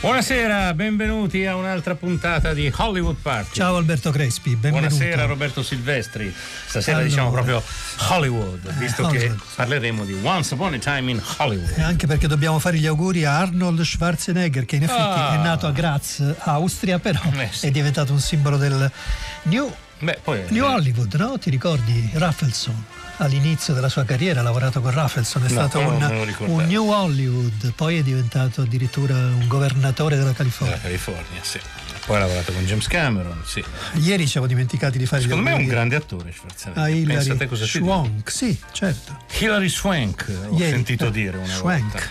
Buonasera, 0.00 0.74
benvenuti 0.74 1.44
a 1.44 1.56
un'altra 1.56 1.96
puntata 1.96 2.54
di 2.54 2.72
Hollywood 2.76 3.16
Party. 3.20 3.50
Ciao 3.54 3.74
Alberto 3.76 4.12
Crespi, 4.12 4.50
benvenuto. 4.54 4.94
Buonasera 4.94 5.24
Roberto 5.24 5.62
Silvestri. 5.64 6.32
Stasera 6.66 6.98
Allora. 6.98 7.08
diciamo 7.10 7.30
proprio 7.32 7.60
Hollywood, 8.10 8.72
visto 8.74 9.02
che 9.08 9.16
Hollywood. 9.18 9.40
parleremo 9.56 10.04
di 10.04 10.16
Once 10.22 10.54
Upon 10.54 10.74
a 10.74 10.78
Time 10.78 11.10
in 11.10 11.22
Hollywood. 11.38 11.74
E 11.76 11.82
anche 11.82 12.06
perché 12.06 12.28
dobbiamo 12.28 12.60
fare 12.60 12.78
gli 12.78 12.86
auguri 12.86 13.24
a 13.24 13.38
Arnold 13.38 13.80
Schwarzenegger, 13.82 14.64
che 14.66 14.76
in 14.76 14.84
effetti 14.84 15.00
Ah. 15.00 15.34
è 15.34 15.42
nato 15.42 15.66
a 15.66 15.72
Graz, 15.72 16.22
Austria, 16.44 17.00
però 17.00 17.20
Eh, 17.36 17.48
sì. 17.50 17.66
è 17.66 17.70
diventato 17.72 18.12
un 18.12 18.20
simbolo 18.20 18.56
del 18.56 18.88
New, 19.44 19.74
Beh, 19.98 20.20
poi 20.22 20.44
New 20.50 20.64
eh, 20.64 20.68
Hollywood, 20.74 21.12
no? 21.14 21.38
Ti 21.38 21.50
ricordi? 21.50 22.08
Raffelson. 22.12 22.84
All'inizio 23.20 23.74
della 23.74 23.88
sua 23.88 24.04
carriera 24.04 24.40
ha 24.40 24.42
lavorato 24.44 24.80
con 24.80 24.92
Raffelson, 24.92 25.42
è 25.44 25.48
No, 25.50 25.50
stato 25.68 25.80
un, 25.80 26.26
un 26.46 26.64
New 26.66 26.88
Hollywood, 26.88 27.72
poi 27.74 27.98
è 27.98 28.02
diventato 28.02 28.62
addirittura 28.62 29.14
un 29.14 29.46
governatore 29.48 30.16
della 30.16 30.32
California. 30.32 30.76
della 30.76 30.86
California, 30.88 31.40
sì. 31.42 31.58
Poi 32.06 32.16
ha 32.16 32.20
lavorato 32.20 32.52
con 32.52 32.64
James 32.64 32.86
Cameron, 32.86 33.42
sì. 33.44 33.62
Ieri 33.94 34.22
ci 34.24 34.30
siamo 34.30 34.46
dimenticati 34.46 34.98
di 34.98 35.04
fare 35.06 35.22
Secondo 35.22 35.42
me 35.42 35.50
è 35.50 35.54
un 35.54 35.66
grande 35.66 35.96
attore 35.96 36.32
Schwarzenegger. 36.32 36.82
a 36.82 36.86
Pensa 36.86 37.32
a 37.32 37.34
Hilary. 37.36 37.66
Swank, 37.66 38.30
sì, 38.30 38.58
certo. 38.72 39.18
Hilary 39.38 39.68
Swank, 39.68 40.24
ho 40.48 40.56
Ieri. 40.56 40.70
sentito 40.70 41.10
dire 41.10 41.36
una 41.38 41.54
Schwank. 41.54 41.90
volta. 41.92 42.06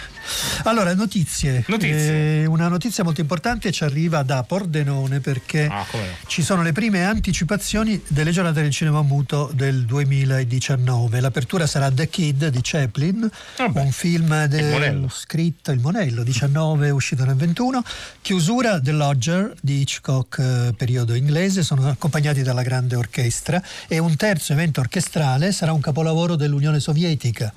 Allora, 0.63 0.93
notizie. 0.93 1.63
Notizie. 1.67 2.41
Eh, 2.41 2.45
una 2.45 2.67
notizia 2.67 3.03
molto 3.03 3.21
importante 3.21 3.71
ci 3.71 3.83
arriva 3.83 4.23
da 4.23 4.43
Pordenone 4.43 5.19
perché 5.19 5.65
Ah, 5.69 5.85
ci 6.27 6.41
sono 6.41 6.61
le 6.61 6.71
prime 6.71 7.03
anticipazioni 7.05 8.01
delle 8.07 8.31
giornate 8.31 8.61
del 8.61 8.71
cinema 8.71 9.01
muto 9.01 9.49
del 9.53 9.85
2019. 9.85 11.19
L'apertura 11.19 11.67
sarà 11.67 11.91
The 11.91 12.07
Kid 12.09 12.47
di 12.47 12.59
Chaplin, 12.61 13.29
Vabbè. 13.57 13.79
un 13.81 13.91
film 13.91 14.45
de- 14.45 14.75
Il 14.87 15.07
scritto 15.11 15.71
Il 15.71 15.79
Monello 15.79 16.23
19, 16.23 16.89
uscito 16.89 17.25
nel 17.25 17.35
21. 17.35 17.83
Chiusura 18.21 18.79
The 18.79 18.91
Lodger 18.91 19.53
di 19.61 19.81
Hitchcock, 19.81 20.39
eh, 20.39 20.73
periodo 20.75 21.13
inglese, 21.13 21.63
sono 21.63 21.87
accompagnati 21.89 22.41
dalla 22.41 22.61
grande 22.63 22.95
orchestra 22.95 23.61
e 23.87 23.97
un 23.99 24.15
terzo 24.15 24.53
evento 24.53 24.79
orchestrale 24.79 25.51
sarà 25.51 25.71
un 25.73 25.81
capolavoro 25.81 26.35
dell'Unione 26.35 26.79
Sovietica. 26.79 27.51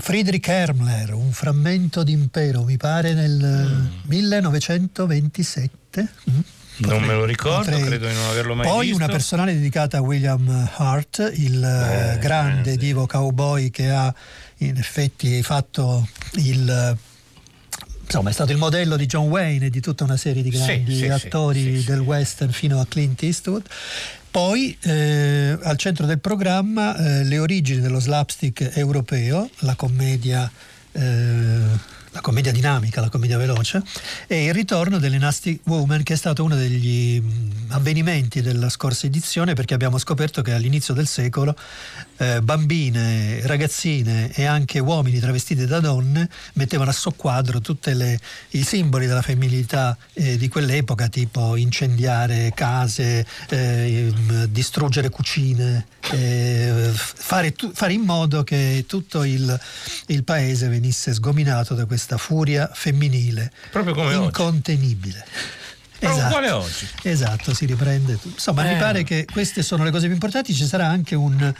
Friedrich 0.00 0.48
Hermler, 0.48 1.14
un 1.14 1.32
frammento 1.32 2.02
d'impero, 2.02 2.64
mi 2.64 2.76
pare 2.76 3.14
nel 3.14 3.42
eh, 3.42 4.08
1927. 4.08 6.08
Mm? 6.30 6.40
Non 6.78 7.02
me 7.02 7.14
lo 7.14 7.24
ricordo, 7.24 7.70
Potrei- 7.70 7.84
credo 7.84 8.06
di 8.06 8.14
non 8.14 8.26
averlo 8.26 8.54
mai 8.54 8.66
Poi 8.66 8.88
visto. 8.88 9.02
una 9.02 9.10
personale 9.10 9.54
dedicata 9.54 9.96
a 9.98 10.02
William 10.02 10.70
Hart, 10.76 11.32
il 11.36 11.64
eh, 11.64 12.18
grande 12.18 12.72
eh, 12.72 12.76
divo 12.76 13.06
cowboy 13.06 13.70
che 13.70 13.90
ha 13.90 14.14
in 14.58 14.76
effetti 14.76 15.42
fatto 15.42 16.06
il 16.34 16.96
insomma 18.06 18.30
è 18.30 18.32
stato 18.32 18.52
il 18.52 18.58
modello 18.58 18.96
di 18.96 19.06
John 19.06 19.28
Wayne 19.28 19.66
e 19.66 19.70
di 19.70 19.80
tutta 19.80 20.04
una 20.04 20.16
serie 20.16 20.42
di 20.42 20.50
grandi 20.50 20.92
sì, 20.92 20.98
sì, 20.98 21.08
attori 21.08 21.80
sì. 21.80 21.84
del 21.84 22.00
western 22.00 22.52
fino 22.52 22.80
a 22.80 22.86
Clint 22.86 23.22
Eastwood. 23.22 23.64
Poi 24.30 24.76
eh, 24.82 25.58
al 25.62 25.76
centro 25.78 26.06
del 26.06 26.18
programma 26.18 26.96
eh, 26.96 27.24
le 27.24 27.38
origini 27.38 27.80
dello 27.80 28.00
slapstick 28.00 28.76
europeo, 28.76 29.48
la 29.60 29.74
commedia, 29.74 30.50
eh, 30.92 31.60
la 32.10 32.20
commedia 32.20 32.52
dinamica, 32.52 33.00
la 33.00 33.08
commedia 33.08 33.38
veloce, 33.38 33.82
e 34.26 34.44
il 34.44 34.54
ritorno 34.54 34.98
delle 34.98 35.18
Nasty 35.18 35.58
Woman, 35.64 36.02
che 36.02 36.14
è 36.14 36.16
stato 36.16 36.44
uno 36.44 36.54
degli 36.54 37.20
mh, 37.20 37.72
avvenimenti 37.72 38.42
della 38.42 38.68
scorsa 38.68 39.06
edizione, 39.06 39.54
perché 39.54 39.74
abbiamo 39.74 39.98
scoperto 39.98 40.42
che 40.42 40.52
all'inizio 40.52 40.92
del 40.92 41.06
secolo 41.06 41.56
eh, 42.18 42.40
bambine, 42.42 43.40
ragazzine 43.46 44.30
e 44.32 44.44
anche 44.44 44.78
uomini 44.78 45.18
travestiti 45.18 45.66
da 45.66 45.80
donne 45.80 46.28
mettevano 46.54 46.90
a 46.90 46.92
soqquadro 46.92 47.60
tutti 47.60 47.90
i 48.50 48.62
simboli 48.62 49.06
della 49.06 49.22
femminilità 49.22 49.96
eh, 50.14 50.36
di 50.36 50.48
quell'epoca, 50.48 51.08
tipo 51.08 51.56
incendiare 51.56 52.52
case, 52.54 53.26
eh, 53.48 54.12
m, 54.14 54.44
distruggere 54.46 55.08
cucine, 55.08 55.86
eh, 56.12 56.90
fare, 56.94 57.52
tu- 57.52 57.72
fare 57.72 57.92
in 57.92 58.02
modo 58.02 58.42
che 58.44 58.84
tutto 58.86 59.24
il, 59.24 59.58
il 60.06 60.24
paese 60.24 60.68
venisse 60.68 61.12
sgominato 61.14 61.74
da 61.74 61.84
questa 61.86 62.16
furia 62.16 62.70
femminile 62.72 63.52
come 63.92 64.08
oggi. 64.26 64.32
Proprio 65.98 66.26
uguale 66.26 66.50
oggi. 66.50 66.86
Esatto, 67.02 67.54
si 67.54 67.66
riprende. 67.66 68.18
Insomma, 68.22 68.68
Eh. 68.68 68.74
mi 68.74 68.78
pare 68.80 69.02
che 69.04 69.24
queste 69.30 69.62
sono 69.62 69.84
le 69.84 69.90
cose 69.90 70.04
più 70.06 70.14
importanti. 70.14 70.54
Ci 70.54 70.66
sarà 70.66 70.86
anche 70.88 71.14
un, 71.14 71.52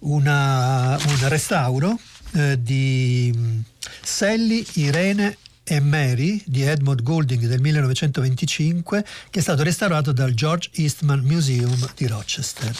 una- 0.00 0.96
un 0.96 1.28
restauro 1.28 1.98
eh, 2.34 2.60
di 2.62 3.62
Sally, 4.02 4.64
Irene 4.74 5.36
e 5.64 5.80
Mary 5.80 6.42
di 6.46 6.62
Edmund 6.62 7.02
Goulding 7.02 7.44
del 7.46 7.60
1925 7.60 9.04
che 9.30 9.38
è 9.38 9.42
stato 9.42 9.62
restaurato 9.62 10.12
dal 10.12 10.32
George 10.32 10.70
Eastman 10.74 11.20
Museum 11.20 11.90
di 11.96 12.06
Rochester. 12.06 12.74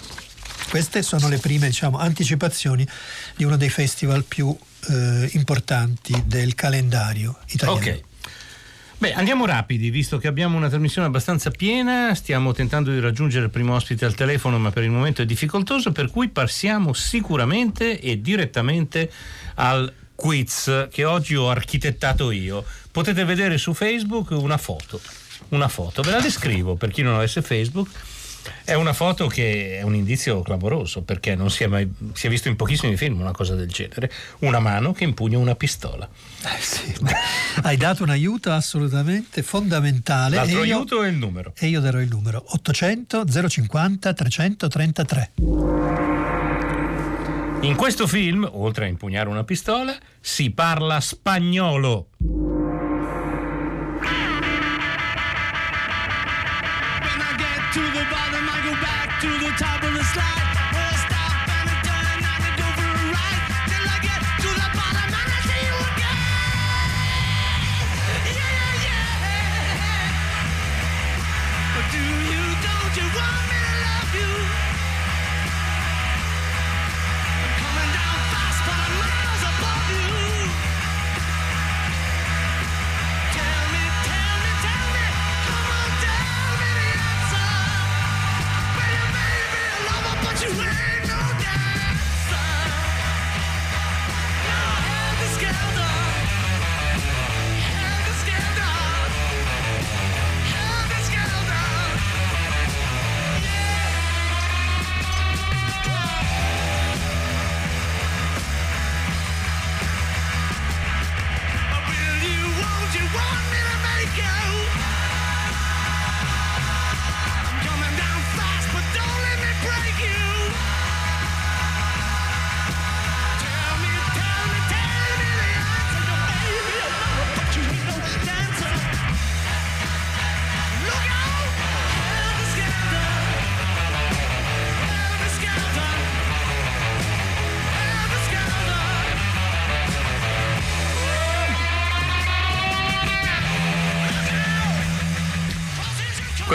Queste 0.71 1.03
sono 1.03 1.29
le 1.29 1.39
prime 1.39 1.67
diciamo, 1.69 1.99
anticipazioni 1.99 2.87
di 3.37 3.45
uno 3.45 3.57
dei 3.57 3.71
festival 3.71 4.25
più 4.25 4.57
eh, 4.89 5.31
importanti 5.33 6.23
del 6.27 6.55
calendario 6.55 7.39
italiano. 7.49 7.79
Ok. 7.79 8.03
Beh, 9.01 9.13
andiamo 9.13 9.47
rapidi, 9.47 9.91
visto 9.91 10.19
che 10.19 10.27
abbiamo 10.27 10.57
una 10.57 10.69
trasmissione 10.69 11.07
abbastanza 11.07 11.53
piena, 11.53 12.17
stiamo 12.17 12.53
tentando 12.53 12.91
di 12.91 12.99
raggiungere 12.99 13.45
il 13.45 13.51
primo 13.53 13.75
ospite 13.75 14.05
al 14.05 14.17
telefono, 14.17 14.59
ma 14.59 14.73
per 14.73 14.83
il 14.83 14.91
momento 14.91 15.23
è 15.23 15.25
difficoltoso, 15.25 15.93
per 15.93 16.11
cui 16.11 16.31
passiamo 16.31 16.93
sicuramente 16.93 18.01
e 18.01 18.21
direttamente 18.21 19.09
al 19.55 19.93
quiz 20.17 20.89
che 20.91 21.05
oggi 21.05 21.37
ho 21.37 21.49
architettato 21.49 22.33
io. 22.33 22.65
Potete 22.91 23.25
vedere 23.25 23.57
su 23.57 23.73
Facebook 23.73 24.31
una 24.31 24.59
foto, 24.59 25.01
una 25.51 25.69
foto, 25.69 26.03
ve 26.03 26.11
la 26.11 26.21
descrivo 26.21 26.75
per 26.75 26.91
chi 26.91 27.03
non 27.03 27.15
avesse 27.15 27.41
Facebook. 27.41 27.89
È 28.65 28.75
una 28.75 28.93
foto 28.93 29.27
che 29.27 29.79
è 29.79 29.83
un 29.83 29.95
indizio 29.95 30.43
clamoroso 30.43 31.03
perché 31.03 31.35
non 31.35 31.51
si 31.51 31.65
è 31.65 31.67
mai 31.67 31.89
si 32.13 32.27
è 32.27 32.31
visto 32.31 32.49
in 32.49 32.57
pochissimi 32.57 32.97
film 32.97 33.21
una 33.21 33.33
cosa 33.33 33.55
del 33.55 33.69
genere. 33.69 34.11
Una 34.41 34.59
mano 34.59 34.93
che 34.93 35.05
impugna 35.05 35.39
una 35.39 35.55
pistola. 35.55 36.09
Eh 36.45 36.61
sì, 36.61 36.95
hai 37.63 37.77
dato 37.77 38.03
un 38.03 38.11
aiuto 38.11 38.51
assolutamente 38.53 39.43
fondamentale. 39.43 40.37
L'altro 40.37 40.65
io, 40.65 40.77
aiuto 40.77 41.03
è 41.03 41.09
il 41.09 41.17
numero. 41.17 41.53
E 41.57 41.67
io 41.67 41.81
darò 41.81 42.01
il 42.01 42.09
numero 42.09 42.45
800 42.47 43.25
050 43.49 44.13
333. 44.13 45.33
In 47.63 47.75
questo 47.75 48.07
film, 48.07 48.49
oltre 48.51 48.85
a 48.85 48.89
impugnare 48.89 49.29
una 49.29 49.43
pistola, 49.43 49.97
si 50.21 50.51
parla 50.51 51.01
spagnolo. 51.01 52.11
Slide. 60.15 60.48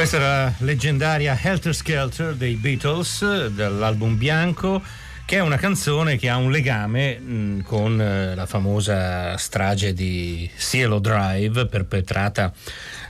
Questa 0.03 0.19
era 0.19 0.43
la 0.43 0.53
leggendaria 0.57 1.39
Helter 1.41 1.73
Skelter 1.73 2.35
dei 2.35 2.55
Beatles 2.55 3.47
dall'album 3.47 4.17
Bianco 4.17 4.81
che 5.25 5.37
è 5.37 5.39
una 5.39 5.55
canzone 5.55 6.17
che 6.17 6.27
ha 6.27 6.35
un 6.35 6.51
legame 6.51 7.17
mh, 7.17 7.61
con 7.61 8.01
eh, 8.01 8.35
la 8.35 8.45
famosa 8.45 9.37
strage 9.37 9.93
di 9.93 10.51
Cielo 10.57 10.99
Drive 10.99 11.67
perpetrata 11.67 12.51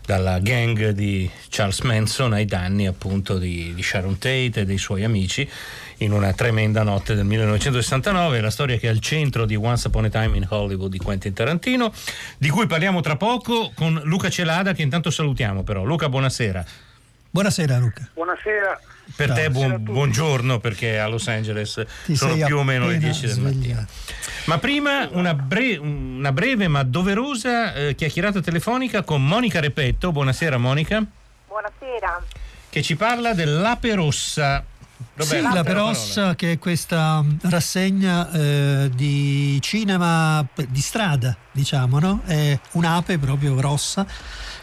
dalla 0.06 0.40
gang 0.40 0.90
di 0.90 1.30
Charles 1.50 1.80
Manson 1.82 2.34
ai 2.34 2.46
danni 2.46 2.88
appunto 2.88 3.38
di, 3.38 3.74
di 3.74 3.82
Sharon 3.82 4.18
Tate 4.18 4.62
e 4.62 4.66
dei 4.66 4.78
suoi 4.78 5.04
amici 5.04 5.50
in 5.98 6.12
una 6.12 6.34
tremenda 6.34 6.84
notte 6.84 7.16
del 7.16 7.26
1969, 7.26 8.42
la 8.42 8.50
storia 8.50 8.78
che 8.78 8.88
è 8.88 8.90
al 8.90 9.00
centro 9.00 9.46
di 9.46 9.56
Once 9.56 9.88
Upon 9.88 10.06
a 10.06 10.10
Time 10.10 10.36
in 10.38 10.46
Hollywood 10.50 10.92
di 10.92 10.98
Quentin 10.98 11.34
Tarantino, 11.34 11.94
di 12.38 12.50
cui 12.50 12.68
parliamo 12.68 13.02
tra 13.02 13.16
poco 13.16 13.72
con 13.74 14.02
Luca 14.04 14.30
Celada 14.30 14.74
che 14.74 14.82
intanto 14.82 15.10
salutiamo 15.10 15.64
però. 15.64 15.84
Luca, 15.84 16.10
buonasera. 16.10 16.66
Buonasera 17.30 17.78
Luca. 17.78 18.10
Buonasera. 18.14 18.80
Per 19.16 19.28
Ciao. 19.28 19.36
te 19.36 19.50
buon- 19.50 19.84
buongiorno 19.84 20.60
perché 20.60 21.00
a 21.00 21.08
Los 21.08 21.28
Angeles 21.28 21.84
Ti 22.06 22.16
sono 22.16 22.36
più 22.46 22.58
o 22.58 22.64
meno 22.64 22.88
le 22.88 22.96
appena 22.96 23.12
10 23.12 23.26
del 23.28 23.40
mattino. 23.40 23.86
Ma 24.46 24.58
prima 24.58 25.08
una, 25.12 25.34
bre- 25.34 25.78
una 25.78 26.32
breve 26.32 26.68
ma 26.68 26.84
doverosa 26.84 27.74
eh, 27.74 27.96
chiacchierata 27.96 28.42
telefonica 28.42 29.04
con 29.04 29.26
Monica 29.26 29.60
Repetto. 29.60 30.12
Buonasera 30.12 30.58
Monica, 30.58 31.04
Buonasera. 31.48 32.24
che 32.70 32.82
ci 32.82 32.96
parla 32.96 33.34
dell'Ape 33.34 33.94
Rossa. 33.96 34.66
Sì, 35.18 35.36
Roberto, 35.36 35.48
la 35.50 35.54
la 35.54 35.64
Perossa 35.64 36.36
che 36.36 36.54
è 36.54 36.60
questa 36.60 37.22
mh, 37.22 37.40
rassegna 37.44 38.32
eh, 38.32 38.90
di 38.96 39.60
cinema 39.62 40.44
di 40.68 40.82
strada, 40.82 41.36
diciamo, 41.52 42.00
no? 42.00 42.22
È 42.26 42.58
un'ape 42.72 43.18
proprio 43.20 43.60
rossa 43.62 44.06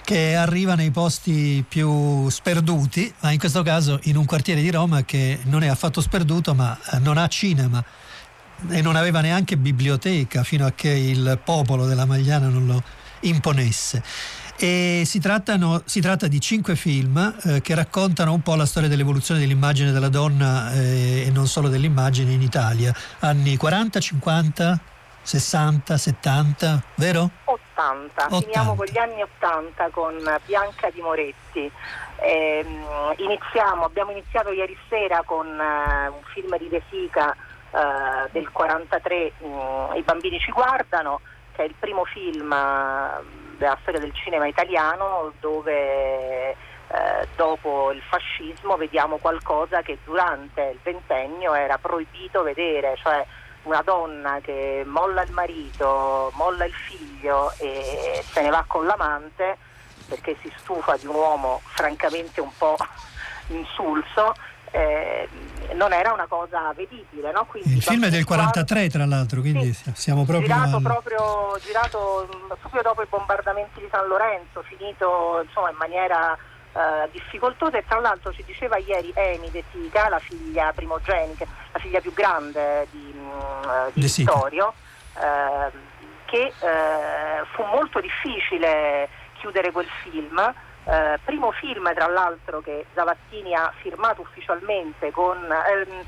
che 0.04 0.34
arriva 0.34 0.74
nei 0.74 0.90
posti 0.90 1.64
più 1.66 2.28
sperduti, 2.28 3.12
ma 3.20 3.30
in 3.30 3.38
questo 3.38 3.62
caso 3.62 3.98
in 4.04 4.16
un 4.16 4.24
quartiere 4.24 4.60
di 4.60 4.70
Roma 4.70 5.04
che 5.04 5.38
non 5.44 5.62
è 5.62 5.68
affatto 5.68 6.00
sperduto, 6.00 6.54
ma 6.54 6.78
eh, 6.92 6.98
non 6.98 7.18
ha 7.18 7.26
cinema 7.28 7.84
e 8.68 8.82
non 8.82 8.96
aveva 8.96 9.20
neanche 9.20 9.56
biblioteca 9.56 10.44
fino 10.44 10.66
a 10.66 10.72
che 10.72 10.90
il 10.90 11.40
popolo 11.44 11.86
della 11.86 12.04
Magliana 12.04 12.48
non 12.48 12.66
lo 12.66 12.82
imponesse. 13.20 14.02
Si, 14.60 15.18
trattano- 15.20 15.82
si 15.86 16.02
tratta 16.02 16.28
di 16.28 16.38
cinque 16.38 16.76
film 16.76 17.34
eh, 17.44 17.62
che 17.62 17.74
raccontano 17.74 18.34
un 18.34 18.42
po' 18.42 18.56
la 18.56 18.66
storia 18.66 18.90
dell'evoluzione 18.90 19.40
dell'immagine 19.40 19.90
della 19.90 20.10
donna 20.10 20.70
eh, 20.74 21.24
e 21.26 21.30
non 21.30 21.46
solo 21.46 21.68
dell'immagine 21.68 22.32
in 22.32 22.42
Italia, 22.42 22.94
anni 23.20 23.56
40, 23.56 23.98
50, 23.98 24.80
60, 25.22 25.96
70, 25.96 26.82
vero? 26.96 27.30
80. 27.44 27.60
80. 27.80 28.28
Finiamo 28.40 28.74
con 28.74 28.86
gli 28.86 28.98
anni 28.98 29.22
80 29.22 29.88
con 29.90 30.40
Bianca 30.44 30.90
di 30.90 31.00
Moretti. 31.00 31.70
Ehm, 32.16 33.14
iniziamo, 33.16 33.84
abbiamo 33.84 34.10
iniziato 34.10 34.50
ieri 34.50 34.76
sera 34.88 35.22
con 35.24 35.46
eh, 35.46 36.08
un 36.08 36.22
film 36.34 36.58
di 36.58 36.68
De 36.68 36.82
Sica 36.90 37.34
eh, 37.70 38.28
del 38.32 38.50
43, 38.50 39.32
mm, 39.42 39.94
I 39.94 40.02
bambini 40.02 40.38
ci 40.38 40.50
guardano, 40.50 41.20
che 41.52 41.62
è 41.62 41.66
il 41.66 41.74
primo 41.78 42.04
film 42.04 42.52
eh, 42.52 43.38
della 43.56 43.78
storia 43.80 44.00
del 44.00 44.14
cinema 44.14 44.46
italiano 44.46 45.32
dove 45.40 46.50
eh, 46.50 46.56
dopo 47.36 47.92
il 47.92 48.02
fascismo 48.02 48.76
vediamo 48.76 49.16
qualcosa 49.16 49.80
che 49.80 49.98
durante 50.04 50.72
il 50.72 50.78
ventennio 50.82 51.54
era 51.54 51.78
proibito 51.78 52.42
vedere, 52.42 52.96
cioè 52.96 53.24
una 53.62 53.82
donna 53.82 54.38
che 54.42 54.82
molla 54.86 55.22
il 55.22 55.32
marito, 55.32 56.30
molla 56.34 56.64
il 56.64 56.72
figlio 56.72 57.52
e 57.58 58.22
se 58.32 58.40
ne 58.42 58.50
va 58.50 58.64
con 58.66 58.86
l'amante 58.86 59.58
perché 60.08 60.36
si 60.42 60.52
stufa 60.58 60.96
di 60.96 61.06
un 61.06 61.14
uomo 61.14 61.60
francamente 61.64 62.40
un 62.40 62.50
po' 62.56 62.76
insulso, 63.48 64.34
eh, 64.72 65.28
non 65.74 65.92
era 65.92 66.12
una 66.12 66.26
cosa 66.26 66.72
vedibile. 66.74 67.30
No? 67.32 67.44
Quindi 67.44 67.74
Il 67.76 67.82
film 67.82 68.04
è 68.04 68.08
del 68.10 68.24
Bambini 68.24 68.50
43 68.52 68.88
tra 68.88 69.06
l'altro, 69.06 69.40
quindi 69.40 69.72
Sì. 69.72 69.90
siamo 69.94 70.24
proprio... 70.24 70.46
girato, 70.48 70.76
al- 70.76 70.82
proprio, 70.82 71.58
girato 71.60 72.28
mh, 72.30 72.54
subito 72.62 72.82
dopo 72.82 73.02
i 73.02 73.06
bombardamenti 73.08 73.80
di 73.80 73.88
San 73.90 74.06
Lorenzo, 74.08 74.62
finito 74.62 75.42
insomma, 75.44 75.70
in 75.70 75.76
maniera 75.76 76.36
eh, 76.72 77.08
difficoltosa 77.10 77.78
e 77.78 77.84
tra 77.86 77.98
l'altro 78.00 78.32
ci 78.32 78.44
diceva 78.44 78.76
ieri 78.76 79.12
Amy 79.16 79.50
De 79.50 79.64
Sica, 79.72 80.08
la 80.08 80.18
figlia 80.18 80.72
primogenica, 80.72 81.46
la 81.72 81.78
figlia 81.78 82.00
più 82.00 82.12
grande 82.12 82.86
di, 82.90 83.12
mh, 83.12 83.90
di 83.92 84.00
De 84.00 84.08
Sica. 84.08 84.32
Vittorio, 84.32 84.72
eh, 85.16 85.70
che 86.26 86.52
eh, 86.60 87.44
fu 87.52 87.64
molto 87.64 88.00
difficile 88.00 89.08
chiudere 89.34 89.72
quel 89.72 89.88
film. 90.02 90.38
Eh, 90.84 91.18
primo 91.24 91.50
film 91.52 91.92
tra 91.94 92.06
l'altro 92.06 92.60
che 92.60 92.86
Zavattini 92.94 93.54
ha 93.54 93.70
firmato 93.82 94.22
ufficialmente 94.22 95.10
con 95.10 95.36
ehm, 95.36 96.04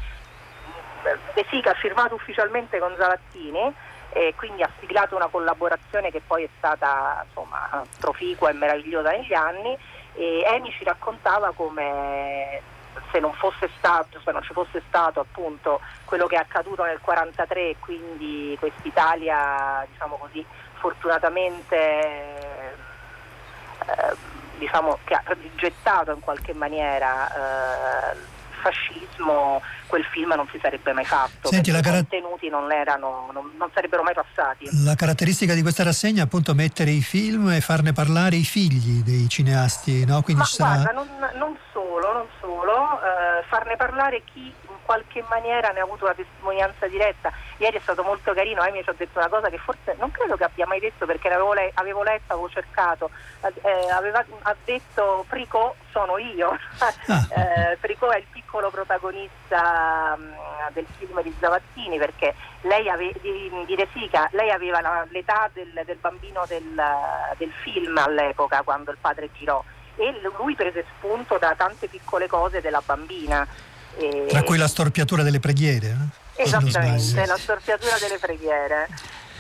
De 1.35 1.47
Sica 1.51 1.71
ha 1.73 1.75
firmato 1.75 2.15
ufficialmente 2.15 2.79
con 2.79 2.95
Zavattini 2.97 3.75
e 4.11 4.35
quindi 4.37 4.63
ha 4.63 4.71
siglato 4.79 5.17
una 5.17 5.27
collaborazione 5.27 6.11
che 6.11 6.23
poi 6.25 6.45
è 6.45 6.49
stata 6.57 7.25
insomma, 7.27 7.85
proficua 7.99 8.51
e 8.51 8.53
meravigliosa 8.53 9.11
negli 9.11 9.35
anni 9.35 9.77
e 10.15 10.45
Amy 10.47 10.71
ci 10.73 10.85
raccontava 10.85 11.53
come 11.55 12.61
se 13.11 13.19
non 13.21 13.33
stato, 13.79 14.21
se 14.23 14.33
non 14.33 14.43
ci 14.43 14.53
fosse 14.53 14.83
stato 14.89 15.21
appunto 15.21 15.81
quello 16.05 16.27
che 16.27 16.37
è 16.37 16.39
accaduto 16.39 16.85
nel 16.85 17.01
43 17.01 17.69
e 17.71 17.77
quindi 17.79 18.57
quest'Italia 18.59 19.87
diciamo 19.91 20.17
così 20.17 20.45
fortunatamente 20.75 21.77
eh, 23.87 24.17
diciamo 24.59 24.99
che 25.05 25.15
ha 25.15 25.23
rigettato 25.27 26.13
in 26.13 26.21
qualche 26.21 26.53
maniera 26.55 28.13
eh, 28.13 28.17
fascismo, 28.63 29.61
quel 29.87 30.05
film 30.05 30.33
non 30.35 30.49
si 30.51 30.59
sarebbe 30.63 30.93
mai 30.93 31.05
fatto, 31.05 31.49
Senti, 31.49 31.71
i 31.71 31.73
cara- 31.73 31.97
contenuti 31.97 32.49
non, 32.49 32.71
erano, 32.73 33.29
non, 33.33 33.51
non 33.59 33.69
sarebbero 33.75 34.03
mai 34.03 34.15
passati. 34.15 34.69
La 34.85 34.95
caratteristica 34.95 35.55
di 35.55 35.63
questa 35.63 35.83
rassegna 35.83 36.23
è 36.23 36.25
appunto 36.25 36.55
mettere 36.55 36.91
i 36.91 37.03
film 37.03 37.51
e 37.51 37.61
farne 37.61 37.93
parlare 37.93 38.37
i 38.37 38.45
figli 38.45 39.03
dei 39.03 39.29
cineasti, 39.29 40.05
no? 40.07 40.23
Quindi 40.23 40.43
Ma 40.43 40.49
sarà... 40.49 40.83
guarda, 40.83 40.93
non, 40.93 41.09
non 41.37 41.57
solo, 41.73 42.13
non 42.13 42.27
solo, 42.41 43.01
eh, 43.03 43.45
farne 43.49 43.77
parlare 43.77 44.23
chi 44.33 44.53
qualche 44.85 45.25
maniera 45.29 45.71
ne 45.71 45.81
ha 45.81 45.85
avuto 45.85 46.05
la 46.07 46.15
testimonianza 46.15 46.87
diretta. 46.87 47.31
Ieri 47.59 47.77
è 47.77 47.81
stato 47.81 48.03
molto 48.03 48.33
carino, 48.33 48.63
Amy 48.63 48.83
ci 48.83 48.91
ha 48.91 48.95
detto 48.97 49.19
una 49.19 49.29
cosa 49.29 49.49
che 49.49 49.59
forse 49.59 49.95
non 49.99 50.11
credo 50.11 50.37
che 50.37 50.45
abbia 50.45 50.67
mai 50.67 50.81
detto 50.81 51.07
perché 51.07 51.29
l'avevo 51.29 51.53
le- 51.53 51.71
avevo 51.75 52.03
letto, 52.03 52.33
avevo 52.33 52.49
cercato, 52.49 53.11
eh, 53.63 53.91
aveva, 53.91 54.25
ha 54.43 54.57
detto 54.65 55.25
Pricò 55.29 55.75
sono 55.91 56.19
io, 56.19 56.51
Ah. 57.07 57.27
eh, 57.31 57.79
è 57.81 58.17
il 58.17 58.27
piccolo 58.31 58.71
protagonista 58.71 60.17
mh, 60.17 60.73
del 60.73 60.87
film 60.99 61.23
di 61.23 61.35
Zavattini 61.39 61.99
perché 61.99 62.35
lei 62.63 62.89
ave- 62.89 63.15
di, 63.21 63.51
di 63.67 63.75
De 63.75 63.89
Sica, 63.93 64.29
lei 64.33 64.51
aveva 64.51 64.81
la- 64.81 65.07
l'età 65.11 65.49
del, 65.53 65.83
del 65.85 65.97
bambino 65.97 66.45
del, 66.47 66.83
del 67.37 67.51
film 67.63 67.97
all'epoca 67.99 68.63
quando 68.63 68.91
il 68.91 68.99
padre 69.01 69.31
girò 69.33 69.63
e 69.97 70.21
lui 70.39 70.55
prese 70.55 70.85
spunto 70.97 71.37
da 71.39 71.55
tante 71.55 71.87
piccole 71.87 72.27
cose 72.27 72.61
della 72.63 72.83
bambina. 72.85 73.47
E- 73.97 74.27
Tra 74.29 74.43
cui 74.43 74.57
la 74.59 74.69
storpiatura 74.69 75.23
delle 75.23 75.41
preghiere. 75.41 75.97
eh? 76.37 76.43
Esattamente, 76.43 77.27
la 77.27 77.37
storpiatura 77.37 77.99
delle 77.99 78.19
preghiere. 78.19 78.89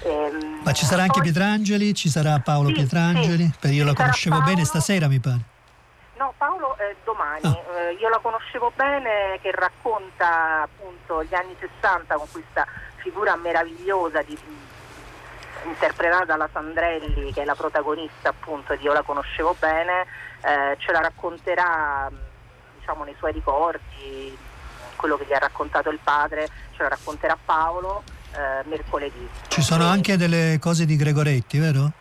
Ehm, 0.04 0.60
Ma 0.64 0.72
ci 0.72 0.84
sarà 0.84 1.02
anche 1.02 1.20
Pietrangeli, 1.20 1.94
ci 1.94 2.08
sarà 2.08 2.38
Paolo 2.40 2.68
Sì, 2.68 2.74
Pietrangeli, 2.74 3.44
sì. 3.44 3.54
perché 3.58 3.76
io 3.76 3.84
sarà 3.84 3.94
conoscevo 3.94 4.36
bene 4.40 4.50
Paolo. 4.52 4.64
stasera 4.64 5.08
mi 5.08 5.18
pare. 5.20 5.38
No, 6.18 6.34
Paolo 6.36 6.76
eh, 6.78 6.96
domani, 7.04 7.40
Ah. 7.44 7.58
Eh, 7.88 7.92
io 8.00 8.08
la 8.08 8.18
conoscevo 8.18 8.72
bene 8.76 9.38
che 9.40 9.50
racconta 9.52 10.62
appunto 10.62 11.24
gli 11.24 11.34
anni 11.34 11.56
60 11.58 12.14
con 12.16 12.26
questa 12.30 12.66
figura 12.96 13.34
meravigliosa 13.36 14.22
di, 14.22 14.38
interpretata 15.64 16.24
dalla 16.24 16.48
Sandrelli 16.52 17.32
che 17.32 17.42
è 17.42 17.44
la 17.44 17.54
protagonista 17.54 18.28
appunto 18.30 18.74
di 18.76 18.82
Io 18.84 18.92
la 18.92 19.02
conoscevo 19.02 19.54
bene, 19.58 20.06
eh, 20.42 20.76
ce 20.78 20.92
la 20.92 21.00
racconterà 21.00 22.08
diciamo 22.82 23.04
nei 23.04 23.14
suoi 23.16 23.32
ricordi, 23.32 24.36
quello 24.96 25.16
che 25.16 25.24
gli 25.26 25.32
ha 25.32 25.38
raccontato 25.38 25.88
il 25.88 26.00
padre, 26.02 26.48
ce 26.72 26.82
la 26.82 26.88
racconterà 26.88 27.38
Paolo 27.42 28.02
eh, 28.34 28.68
mercoledì. 28.68 29.28
Ci 29.48 29.62
sono 29.62 29.86
anche 29.86 30.16
delle 30.16 30.58
cose 30.60 30.84
di 30.84 30.96
Gregoretti, 30.96 31.58
vero? 31.58 31.92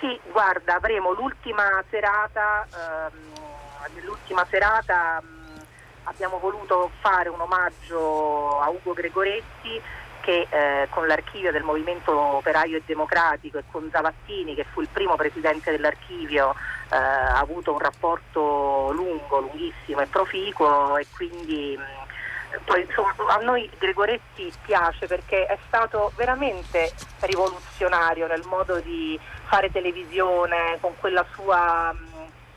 sì, 0.00 0.18
guarda, 0.30 0.76
avremo 0.76 1.12
l'ultima 1.12 1.82
serata, 1.90 2.64
ehm, 2.72 3.94
nell'ultima 3.94 4.46
serata 4.48 5.20
mh, 5.20 5.62
abbiamo 6.04 6.38
voluto 6.38 6.92
fare 7.00 7.28
un 7.28 7.40
omaggio 7.40 8.60
a 8.60 8.68
Ugo 8.68 8.92
Gregoretti 8.92 9.80
che 10.20 10.46
eh, 10.48 10.88
con 10.90 11.06
l'archivio 11.06 11.52
del 11.52 11.62
Movimento 11.62 12.16
Operaio 12.16 12.76
e 12.76 12.82
Democratico 12.84 13.58
e 13.58 13.64
con 13.70 13.88
Zavattini 13.90 14.54
che 14.54 14.64
fu 14.64 14.80
il 14.80 14.88
primo 14.92 15.16
presidente 15.16 15.70
dell'archivio 15.70 16.54
eh, 16.90 16.96
ha 16.96 17.38
avuto 17.38 17.72
un 17.72 17.78
rapporto 17.78 18.90
lungo, 18.92 19.40
lunghissimo 19.40 20.00
e 20.00 20.06
proficuo 20.06 20.96
e 20.96 21.06
quindi 21.14 21.78
mh, 21.78 22.62
poi 22.64 22.82
insomma, 22.82 23.14
a 23.28 23.36
noi 23.38 23.70
Gregoretti 23.78 24.52
piace 24.64 25.06
perché 25.06 25.46
è 25.46 25.58
stato 25.66 26.12
veramente 26.16 26.92
rivoluzionario 27.20 28.26
nel 28.26 28.42
modo 28.46 28.80
di 28.80 29.18
fare 29.44 29.70
televisione 29.70 30.78
con 30.80 30.92
quella 30.98 31.24
sua 31.34 31.92
mh, 31.92 32.08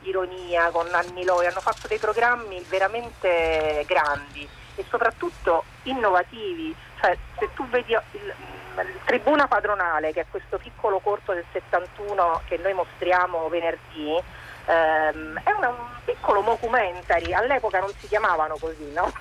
ironia, 0.04 0.70
con 0.72 0.88
Anni 0.92 1.24
Loi, 1.24 1.46
hanno 1.46 1.60
fatto 1.60 1.88
dei 1.88 2.00
programmi 2.00 2.64
veramente 2.70 3.84
grandi 3.88 4.48
e 4.76 4.86
soprattutto 4.90 5.64
innovativi. 5.84 6.76
Cioè, 7.02 7.18
se 7.40 7.50
tu 7.56 7.68
vedi 7.70 7.94
il, 7.94 8.02
il 8.14 9.00
Tribuna 9.06 9.48
Padronale, 9.48 10.14
che 10.14 10.22
è 10.22 10.26
questo 10.30 10.60
piccolo 10.60 11.00
corto 11.00 11.34
del 11.34 11.46
71 11.52 12.42
che 12.46 12.58
noi 12.58 12.74
mostriamo 12.74 13.50
venerdì, 13.50 14.22
ehm, 14.66 15.42
è 15.44 15.52
una- 15.58 15.70
un 15.70 15.90
piccolo 16.06 16.42
documentary, 16.42 17.32
all'epoca 17.34 17.80
non 17.80 17.92
si 18.00 18.08
chiamavano 18.08 18.58
così, 18.60 18.92
no? 18.94 19.12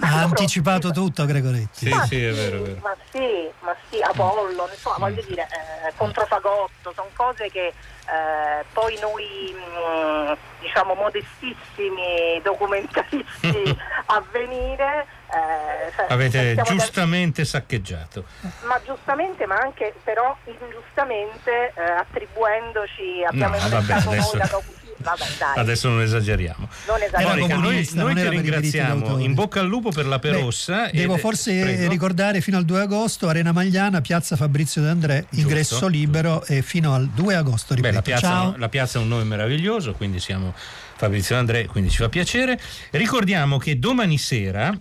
Ha 0.00 0.22
anticipato 0.24 0.90
tutto 0.90 1.24
Gregoretti. 1.26 1.86
Sì, 1.86 1.88
ma 1.88 2.04
sì, 2.06 2.24
è 2.24 2.32
vero, 2.32 2.56
è 2.56 2.60
vero. 2.60 2.80
Ma 2.80 2.96
sì, 3.10 3.50
ma 3.60 3.76
sì, 3.88 4.00
Apollo, 4.00 4.68
insomma, 4.70 4.96
voglio 4.98 5.22
dire, 5.22 5.42
eh, 5.86 5.92
Controfagotto, 5.96 6.92
sono 6.94 7.08
cose 7.14 7.50
che 7.50 7.66
eh, 7.66 8.64
poi 8.72 8.98
noi, 9.00 9.54
mh, 9.54 10.36
diciamo, 10.60 10.94
modestissimi 10.94 12.40
documentaristi 12.42 13.76
a 14.06 14.22
venire... 14.32 15.06
eh, 15.30 15.92
cioè, 15.94 16.06
Avete 16.08 16.30
stiamo 16.38 16.54
da- 16.54 16.62
giustamente 16.62 17.44
saccheggiato. 17.44 18.24
ma 18.64 18.80
giustamente, 18.84 19.46
ma 19.46 19.56
anche 19.56 19.94
però 20.02 20.34
ingiustamente 20.44 21.72
eh, 21.76 21.82
attribuendoci 21.82 23.24
abbiamo 23.28 23.56
No, 23.56 23.60
vabbè, 23.60 23.74
inventato 23.76 24.08
adesso- 24.10 24.30
noi 24.36 24.38
la 24.38 24.46
docu- 24.50 24.78
Vabbè, 25.02 25.24
dai, 25.38 25.56
Adesso 25.56 25.88
non 25.88 26.02
esageriamo. 26.02 26.68
non 26.86 26.96
Era 26.96 27.06
esageriamo. 27.06 27.38
Monica, 27.38 27.54
noi, 27.56 27.88
noi 27.94 28.04
non 28.04 28.14
ti 28.14 28.20
era 28.20 28.30
ringraziamo. 28.30 29.18
In 29.18 29.34
bocca 29.34 29.60
al 29.60 29.66
lupo 29.66 29.90
per 29.90 30.06
la 30.06 30.18
Beh, 30.18 30.30
Perossa. 30.30 30.90
devo 30.92 31.14
ed- 31.14 31.20
forse 31.20 31.58
prego. 31.60 31.88
ricordare 31.90 32.40
fino 32.40 32.56
al 32.58 32.64
2 32.64 32.80
agosto 32.82 33.28
Arena 33.28 33.52
Magliana, 33.52 34.00
Piazza 34.00 34.36
Fabrizio 34.36 34.82
De 34.82 34.88
André, 34.88 35.26
ingresso 35.30 35.70
Giusto. 35.70 35.86
libero 35.86 36.44
e 36.44 36.60
fino 36.62 36.94
al 36.94 37.08
2 37.08 37.34
agosto, 37.34 37.74
Beh, 37.74 37.80
ripeto. 37.80 37.94
la, 37.94 38.02
piazza, 38.02 38.26
Ciao. 38.26 38.54
la 38.58 38.68
piazza 38.68 38.98
è 38.98 39.02
un 39.02 39.08
nome 39.08 39.24
meraviglioso, 39.24 39.92
quindi 39.94 40.20
siamo 40.20 40.54
Fabrizio 40.96 41.36
André, 41.36 41.64
quindi 41.66 41.88
ci 41.90 41.96
fa 41.96 42.08
piacere. 42.10 42.60
Ricordiamo 42.90 43.56
che 43.56 43.78
domani 43.78 44.18
sera, 44.18 44.78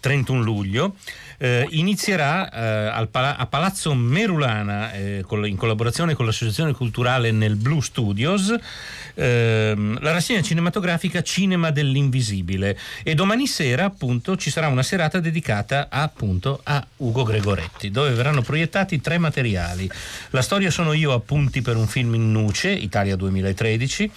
31 0.00 0.42
luglio, 0.42 0.96
eh, 1.38 1.66
inizierà 1.70 2.50
eh, 2.50 2.88
al 2.88 3.08
Pala- 3.08 3.36
a 3.36 3.46
Palazzo 3.46 3.94
Merulana, 3.94 4.92
eh, 4.92 5.24
con- 5.26 5.46
in 5.46 5.56
collaborazione 5.56 6.14
con 6.14 6.26
l'Associazione 6.26 6.72
Culturale 6.72 7.30
nel 7.30 7.56
Blue 7.56 7.80
Studios, 7.80 8.54
ehm, 9.14 9.98
la 10.00 10.12
rassegna 10.12 10.42
cinematografica 10.42 11.22
Cinema 11.22 11.70
dell'Invisibile. 11.70 12.78
E 13.02 13.14
domani 13.14 13.46
sera, 13.46 13.84
appunto, 13.84 14.36
ci 14.36 14.50
sarà 14.50 14.68
una 14.68 14.82
serata 14.82 15.20
dedicata 15.20 15.88
appunto 15.90 16.60
a 16.64 16.84
Ugo 16.98 17.22
Gregoretti, 17.24 17.90
dove 17.90 18.10
verranno 18.10 18.42
proiettati 18.42 19.00
tre 19.00 19.18
materiali. 19.18 19.90
La 20.30 20.42
storia 20.42 20.70
sono 20.70 20.92
io, 20.92 21.12
appunti 21.12 21.62
per 21.62 21.76
un 21.76 21.86
film 21.86 22.14
in 22.14 22.32
nuce, 22.32 22.70
Italia 22.70 23.16
2013. 23.16 24.10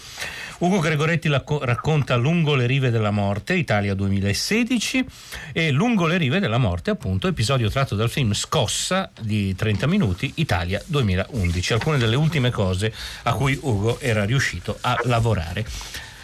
Ugo 0.63 0.79
Gregoretti 0.79 1.29
racconta 1.29 2.15
Lungo 2.15 2.55
le 2.55 2.65
rive 2.65 2.89
della 2.89 3.11
morte, 3.11 3.53
Italia 3.53 3.93
2016, 3.93 5.05
e 5.51 5.71
Lungo 5.71 6.07
le 6.07 6.15
rive 6.15 6.39
della 6.39 6.57
morte, 6.57 6.89
appunto, 6.89 7.27
episodio 7.27 7.69
tratto 7.69 7.95
dal 7.95 8.09
film 8.09 8.31
Scossa 8.31 9.11
di 9.19 9.53
30 9.53 9.87
minuti, 9.87 10.31
Italia 10.35 10.81
2011. 10.85 11.73
Alcune 11.73 11.97
delle 11.97 12.15
ultime 12.15 12.49
cose 12.49 12.93
a 13.23 13.33
cui 13.33 13.59
Ugo 13.61 13.99
era 13.99 14.23
riuscito 14.23 14.77
a 14.79 14.97
lavorare. 15.03 15.65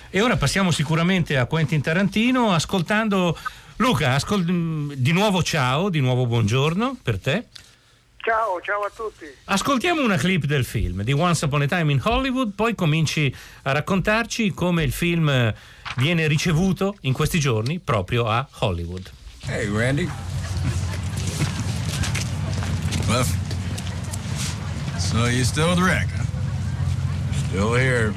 E 0.09 0.21
ora 0.21 0.37
passiamo 0.37 0.71
sicuramente 0.71 1.35
a 1.35 1.45
Quentin 1.45 1.81
Tarantino 1.81 2.53
ascoltando 2.53 3.37
Luca, 3.75 4.13
ascol- 4.13 4.95
di 4.95 5.11
nuovo 5.11 5.43
ciao, 5.43 5.89
di 5.89 5.99
nuovo 5.99 6.25
buongiorno 6.25 6.95
per 7.03 7.19
te. 7.19 7.43
Ciao, 8.21 8.59
ciao 8.61 8.81
a 8.83 8.91
tutti. 8.93 9.25
Ascoltiamo 9.45 10.03
una 10.03 10.17
clip 10.17 10.45
del 10.45 10.65
film 10.65 11.03
di 11.03 11.13
Once 11.13 11.45
Upon 11.45 11.61
a 11.61 11.67
Time 11.67 11.91
in 11.91 12.01
Hollywood, 12.03 12.51
poi 12.53 12.75
cominci 12.75 13.33
a 13.63 13.71
raccontarci 13.71 14.51
come 14.53 14.83
il 14.83 14.91
film 14.91 15.29
eh, 15.29 15.55
viene 15.95 16.27
ricevuto 16.27 16.97
in 17.01 17.13
questi 17.13 17.39
giorni 17.39 17.79
proprio 17.79 18.27
a 18.27 18.45
Hollywood. 18.59 19.09
Hey, 19.45 19.69
Randy. 19.69 20.09
Cliff. 23.05 23.33
So 24.97 25.25
you 25.27 25.43
still 25.43 25.69
with 25.69 25.79
Rick? 25.79 26.09
huh? 26.11 26.23
Still 27.47 27.73
here. 27.73 28.13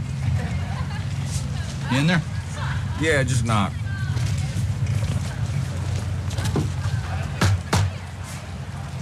You 1.91 1.99
in 2.01 2.07
there? 2.07 2.21
Yeah, 3.01 3.23
just 3.25 3.45
knock. 3.45 3.73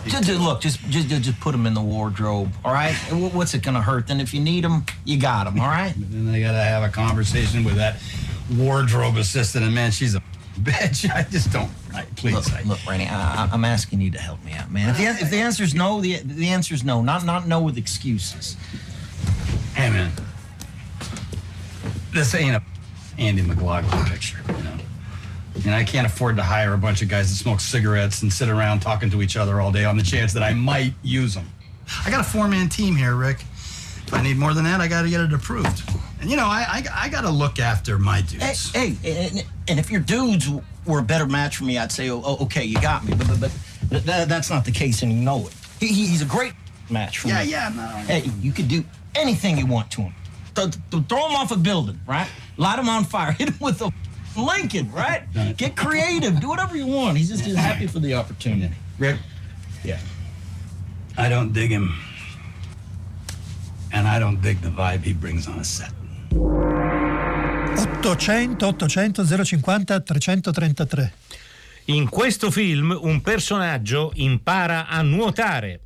Just, 0.07 0.25
just- 0.25 0.41
look, 0.41 0.61
just, 0.61 0.81
just 0.89 1.09
just 1.09 1.41
put 1.41 1.53
them 1.53 1.67
in 1.67 1.75
the 1.75 1.81
wardrobe, 1.81 2.51
all 2.65 2.73
right? 2.73 2.95
What's 3.13 3.55
it 3.55 3.63
gonna 3.63 3.83
hurt? 3.83 4.07
Then 4.07 4.21
if 4.21 4.33
you 4.33 4.41
need 4.41 4.65
them, 4.65 4.85
you 5.05 5.19
got 5.21 5.45
them, 5.45 5.61
all 5.61 5.69
right? 5.69 5.93
Then 5.97 6.33
they 6.33 6.41
gotta 6.41 6.63
have 6.63 6.83
a 6.83 6.89
conversation 6.89 7.65
with 7.65 7.77
that 7.77 7.97
wardrobe 8.57 9.17
assistant, 9.17 9.65
and 9.65 9.75
man, 9.75 9.91
she's 9.91 10.15
a 10.15 10.23
bitch. 10.61 11.09
I 11.15 11.23
just 11.25 11.53
don't. 11.53 11.71
I, 11.95 12.03
please, 12.17 12.35
Look, 12.35 12.53
I, 12.53 12.63
look, 12.63 12.79
Randy, 12.87 13.07
I, 13.07 13.49
I'm 13.53 13.65
asking 13.65 14.01
you 14.01 14.11
to 14.13 14.19
help 14.19 14.43
me 14.45 14.53
out, 14.53 14.71
man. 14.71 14.91
If 14.91 14.97
the, 14.97 15.05
if 15.25 15.31
the 15.31 15.39
answer's 15.39 15.75
no, 15.75 16.01
the 16.01 16.17
the 16.19 16.49
answer's 16.49 16.83
no. 16.83 17.03
Not 17.03 17.25
not 17.25 17.47
no 17.47 17.61
with 17.61 17.77
excuses. 17.77 18.57
hey 19.75 19.91
man, 19.91 20.13
this 22.13 22.35
ain't 22.35 22.57
a 22.57 22.63
Andy 23.19 23.43
McLaughlin 23.43 24.05
picture, 24.07 24.39
you 24.49 24.55
know. 24.65 24.77
And 25.65 25.75
I 25.75 25.85
can't 25.85 26.07
afford 26.07 26.37
to 26.37 26.43
hire 26.43 26.75
a 26.75 26.79
bunch 26.79 27.03
of 27.03 27.09
guys 27.09 27.29
that 27.31 27.35
smoke 27.37 27.61
cigarettes 27.61 28.23
and 28.23 28.33
sit 28.33 28.49
around 28.49 28.81
talking 28.81 29.11
to 29.11 29.21
each 29.23 29.37
other 29.37 29.61
all 29.61 29.73
day 29.73 29.85
on 29.85 29.97
the 29.97 30.03
chance 30.03 30.33
that 30.33 30.43
I 30.43 30.55
might 30.55 30.95
use 31.03 31.35
them. 31.35 31.49
I 32.05 32.11
got 32.11 32.21
a 32.21 32.25
four-man 32.25 32.69
team 32.69 32.95
here, 32.97 33.17
Rick. 33.17 33.41
If 33.41 34.15
I 34.15 34.23
need 34.23 34.37
more 34.39 34.55
than 34.55 34.65
that, 34.65 34.81
I 34.81 34.89
got 34.89 35.03
to 35.03 35.11
get 35.11 35.21
it 35.21 35.33
approved. 35.33 35.83
And 36.21 36.31
you 36.31 36.37
know, 36.37 36.47
I 36.47 36.65
I, 36.69 37.05
I 37.05 37.09
got 37.09 37.23
to 37.23 37.31
look 37.31 37.59
after 37.59 37.99
my 37.99 38.23
dudes. 38.23 38.73
hey, 38.73 38.91
hey 39.03 39.29
and, 39.29 39.45
and 39.69 39.79
if 39.79 39.91
your 39.91 40.01
dudes 40.01 40.49
were 40.87 40.99
a 41.01 41.03
better 41.03 41.27
match 41.27 41.57
for 41.57 41.65
me, 41.65 41.79
I'd 41.79 41.93
say, 41.93 42.11
oh, 42.11 42.23
oh, 42.25 42.45
okay, 42.45 42.65
you 42.65 42.81
got 42.81 43.05
me. 43.05 43.15
But 43.17 43.29
but, 43.41 43.53
but 43.89 44.05
that, 44.07 44.29
that's 44.29 44.51
not 44.51 44.65
the 44.65 44.73
case, 44.73 45.03
and 45.03 45.13
you 45.13 45.19
know 45.19 45.47
it. 45.47 45.55
He, 45.79 45.89
he- 45.89 46.07
he's 46.07 46.23
a 46.23 46.27
great 46.27 46.53
match 46.91 47.19
for 47.19 47.29
Yeah, 47.29 47.43
me. 47.45 47.51
Yeah, 47.51 47.69
yeah, 47.71 47.77
no. 47.77 47.87
Hey, 48.05 48.31
you 48.41 48.53
could 48.53 48.69
do 48.69 48.85
anything 49.15 49.59
you 49.59 49.67
want 49.67 49.91
to 49.93 50.03
him. 50.03 50.15
Th- 50.55 50.71
th- 50.91 51.05
throw 51.09 51.29
him 51.29 51.37
off 51.37 51.51
a 51.53 51.57
building, 51.57 52.01
right? 52.07 52.29
Light 52.57 52.79
him 52.79 52.89
on 52.89 53.05
fire. 53.05 53.33
Hit 53.39 53.49
him 53.51 53.59
with 53.61 53.81
a 53.83 53.93
Lincoln, 54.37 54.91
right? 54.95 55.23
Get 55.57 55.77
creative. 55.77 56.41
Do 56.41 56.49
whatever 56.49 56.77
you 56.77 56.87
want. 56.87 57.17
He's 57.17 57.29
just, 57.29 57.45
happy 57.57 57.87
for 57.87 58.01
the 58.01 58.15
opportunity. 58.15 58.75
Rick? 58.99 59.17
Yeah. 59.85 59.99
I 61.17 61.29
don't 61.29 61.53
dig 61.53 61.71
him. 61.71 61.95
And 63.93 64.07
I 64.07 64.19
don't 64.19 64.41
dig 64.41 64.61
the 64.61 64.69
vibe 64.69 65.03
he 65.03 65.13
brings 65.13 65.49
on 65.49 65.59
a 65.59 65.65
set. 65.65 65.93
800 68.03 68.63
800 68.63 69.27
050 69.27 70.03
333. 70.03 71.13
In 71.87 72.09
questo 72.09 72.51
film 72.51 72.97
un 73.03 73.21
personaggio 73.21 74.13
impara 74.15 74.87
a 74.87 75.03
nuotare. 75.03 75.81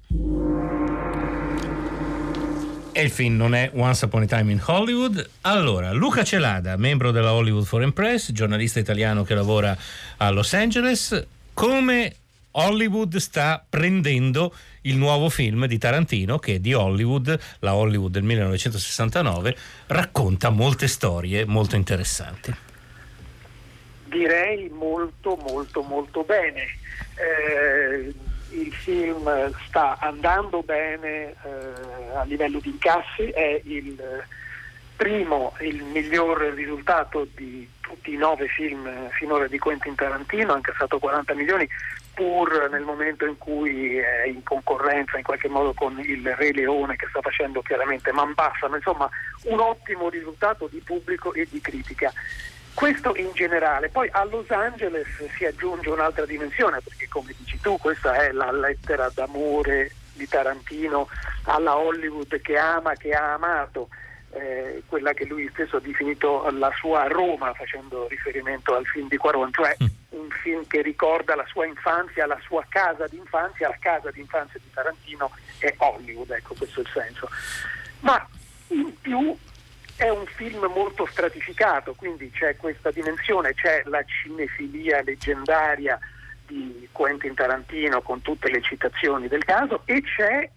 E 2.96 3.02
il 3.02 3.10
film 3.10 3.34
non 3.34 3.56
è 3.56 3.72
Once 3.74 4.04
Upon 4.04 4.22
a 4.22 4.26
Time 4.26 4.52
in 4.52 4.62
Hollywood. 4.64 5.30
Allora, 5.40 5.90
Luca 5.90 6.22
Celada, 6.22 6.76
membro 6.76 7.10
della 7.10 7.32
Hollywood 7.32 7.64
Foreign 7.64 7.90
Press, 7.90 8.30
giornalista 8.30 8.78
italiano 8.78 9.24
che 9.24 9.34
lavora 9.34 9.76
a 10.18 10.30
Los 10.30 10.52
Angeles, 10.52 11.26
come 11.54 12.14
Hollywood 12.52 13.16
sta 13.16 13.64
prendendo 13.68 14.54
il 14.82 14.96
nuovo 14.96 15.28
film 15.28 15.66
di 15.66 15.76
Tarantino 15.76 16.38
che 16.38 16.60
di 16.60 16.72
Hollywood, 16.72 17.36
la 17.58 17.74
Hollywood 17.74 18.12
del 18.12 18.22
1969, 18.22 19.56
racconta 19.88 20.50
molte 20.50 20.86
storie 20.86 21.44
molto 21.44 21.74
interessanti. 21.74 22.54
Direi 24.04 24.70
molto 24.72 25.34
molto 25.34 25.82
molto 25.82 26.22
bene. 26.22 26.62
Eh, 27.16 28.14
il 28.54 28.72
film 28.72 29.52
sta 29.66 29.98
andando 30.00 30.62
bene 30.62 31.30
eh, 31.30 32.16
a 32.16 32.22
livello 32.24 32.58
di 32.60 32.70
incassi, 32.70 33.28
è 33.30 33.60
il 33.64 34.24
primo, 34.96 35.54
il 35.60 35.82
miglior 35.82 36.40
risultato 36.54 37.26
di 37.34 37.68
tutti 37.80 38.12
i 38.12 38.16
nove 38.16 38.46
film 38.48 39.08
finora 39.10 39.46
di 39.46 39.58
Quentin 39.58 39.94
Tarantino, 39.94 40.52
ha 40.52 40.56
incassato 40.56 40.98
40 40.98 41.34
milioni, 41.34 41.68
pur 42.14 42.68
nel 42.70 42.82
momento 42.82 43.26
in 43.26 43.36
cui 43.36 43.98
è 43.98 44.26
in 44.26 44.42
concorrenza 44.44 45.16
in 45.16 45.24
qualche 45.24 45.48
modo 45.48 45.74
con 45.74 45.98
il 45.98 46.34
Re 46.36 46.52
Leone 46.52 46.96
che 46.96 47.08
sta 47.10 47.20
facendo 47.20 47.60
chiaramente 47.60 48.12
man 48.12 48.32
bassano, 48.34 48.76
insomma 48.76 49.08
un 49.44 49.58
ottimo 49.58 50.08
risultato 50.08 50.68
di 50.68 50.78
pubblico 50.78 51.32
e 51.34 51.46
di 51.50 51.60
critica. 51.60 52.12
Questo 52.74 53.14
in 53.16 53.30
generale, 53.34 53.88
poi 53.88 54.08
a 54.10 54.24
Los 54.24 54.50
Angeles 54.50 55.06
si 55.36 55.44
aggiunge 55.44 55.88
un'altra 55.88 56.26
dimensione, 56.26 56.80
perché 56.80 57.08
come 57.08 57.32
dici 57.38 57.58
tu, 57.60 57.78
questa 57.78 58.14
è 58.16 58.32
la 58.32 58.50
lettera 58.50 59.08
d'amore 59.08 59.92
di 60.12 60.26
Tarantino 60.26 61.08
alla 61.44 61.76
Hollywood 61.76 62.40
che 62.40 62.58
ama, 62.58 62.94
che 62.94 63.12
ha 63.12 63.34
amato, 63.34 63.88
eh, 64.32 64.82
quella 64.88 65.12
che 65.12 65.24
lui 65.24 65.48
stesso 65.52 65.76
ha 65.76 65.80
definito 65.80 66.50
la 66.50 66.72
sua 66.76 67.06
Roma, 67.06 67.54
facendo 67.54 68.08
riferimento 68.08 68.74
al 68.74 68.84
film 68.86 69.08
di 69.08 69.16
Quaron, 69.16 69.52
cioè 69.52 69.76
un 70.10 70.28
film 70.42 70.66
che 70.66 70.82
ricorda 70.82 71.36
la 71.36 71.46
sua 71.46 71.66
infanzia, 71.66 72.26
la 72.26 72.40
sua 72.42 72.64
casa 72.68 73.06
d'infanzia, 73.06 73.68
la 73.68 73.78
casa 73.78 74.10
d'infanzia 74.10 74.58
di 74.60 74.70
Tarantino 74.72 75.30
è 75.58 75.72
Hollywood, 75.78 76.30
ecco 76.30 76.54
questo 76.54 76.80
è 76.80 76.82
il 76.82 76.90
senso. 76.92 77.28
Ma 78.00 78.26
in 78.68 79.00
più 79.00 79.36
è 79.96 80.08
un 80.08 80.26
film 80.26 80.64
molto 80.74 81.06
stratificato, 81.06 81.94
quindi 81.94 82.30
c'è 82.30 82.56
questa 82.56 82.90
dimensione, 82.90 83.54
c'è 83.54 83.82
la 83.86 84.02
cinefilia 84.04 85.02
leggendaria 85.02 85.98
di 86.46 86.88
Quentin 86.90 87.34
Tarantino 87.34 88.02
con 88.02 88.20
tutte 88.20 88.50
le 88.50 88.60
citazioni 88.60 89.28
del 89.28 89.44
caso 89.44 89.82
e 89.84 90.02
c'è 90.02 90.48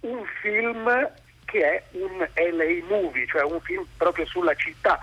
un 0.00 0.24
film 0.40 1.10
che 1.44 1.60
è 1.60 1.82
un 1.92 2.18
LA 2.18 2.84
movie, 2.88 3.26
cioè 3.26 3.42
un 3.42 3.60
film 3.60 3.86
proprio 3.96 4.26
sulla 4.26 4.54
città. 4.54 4.98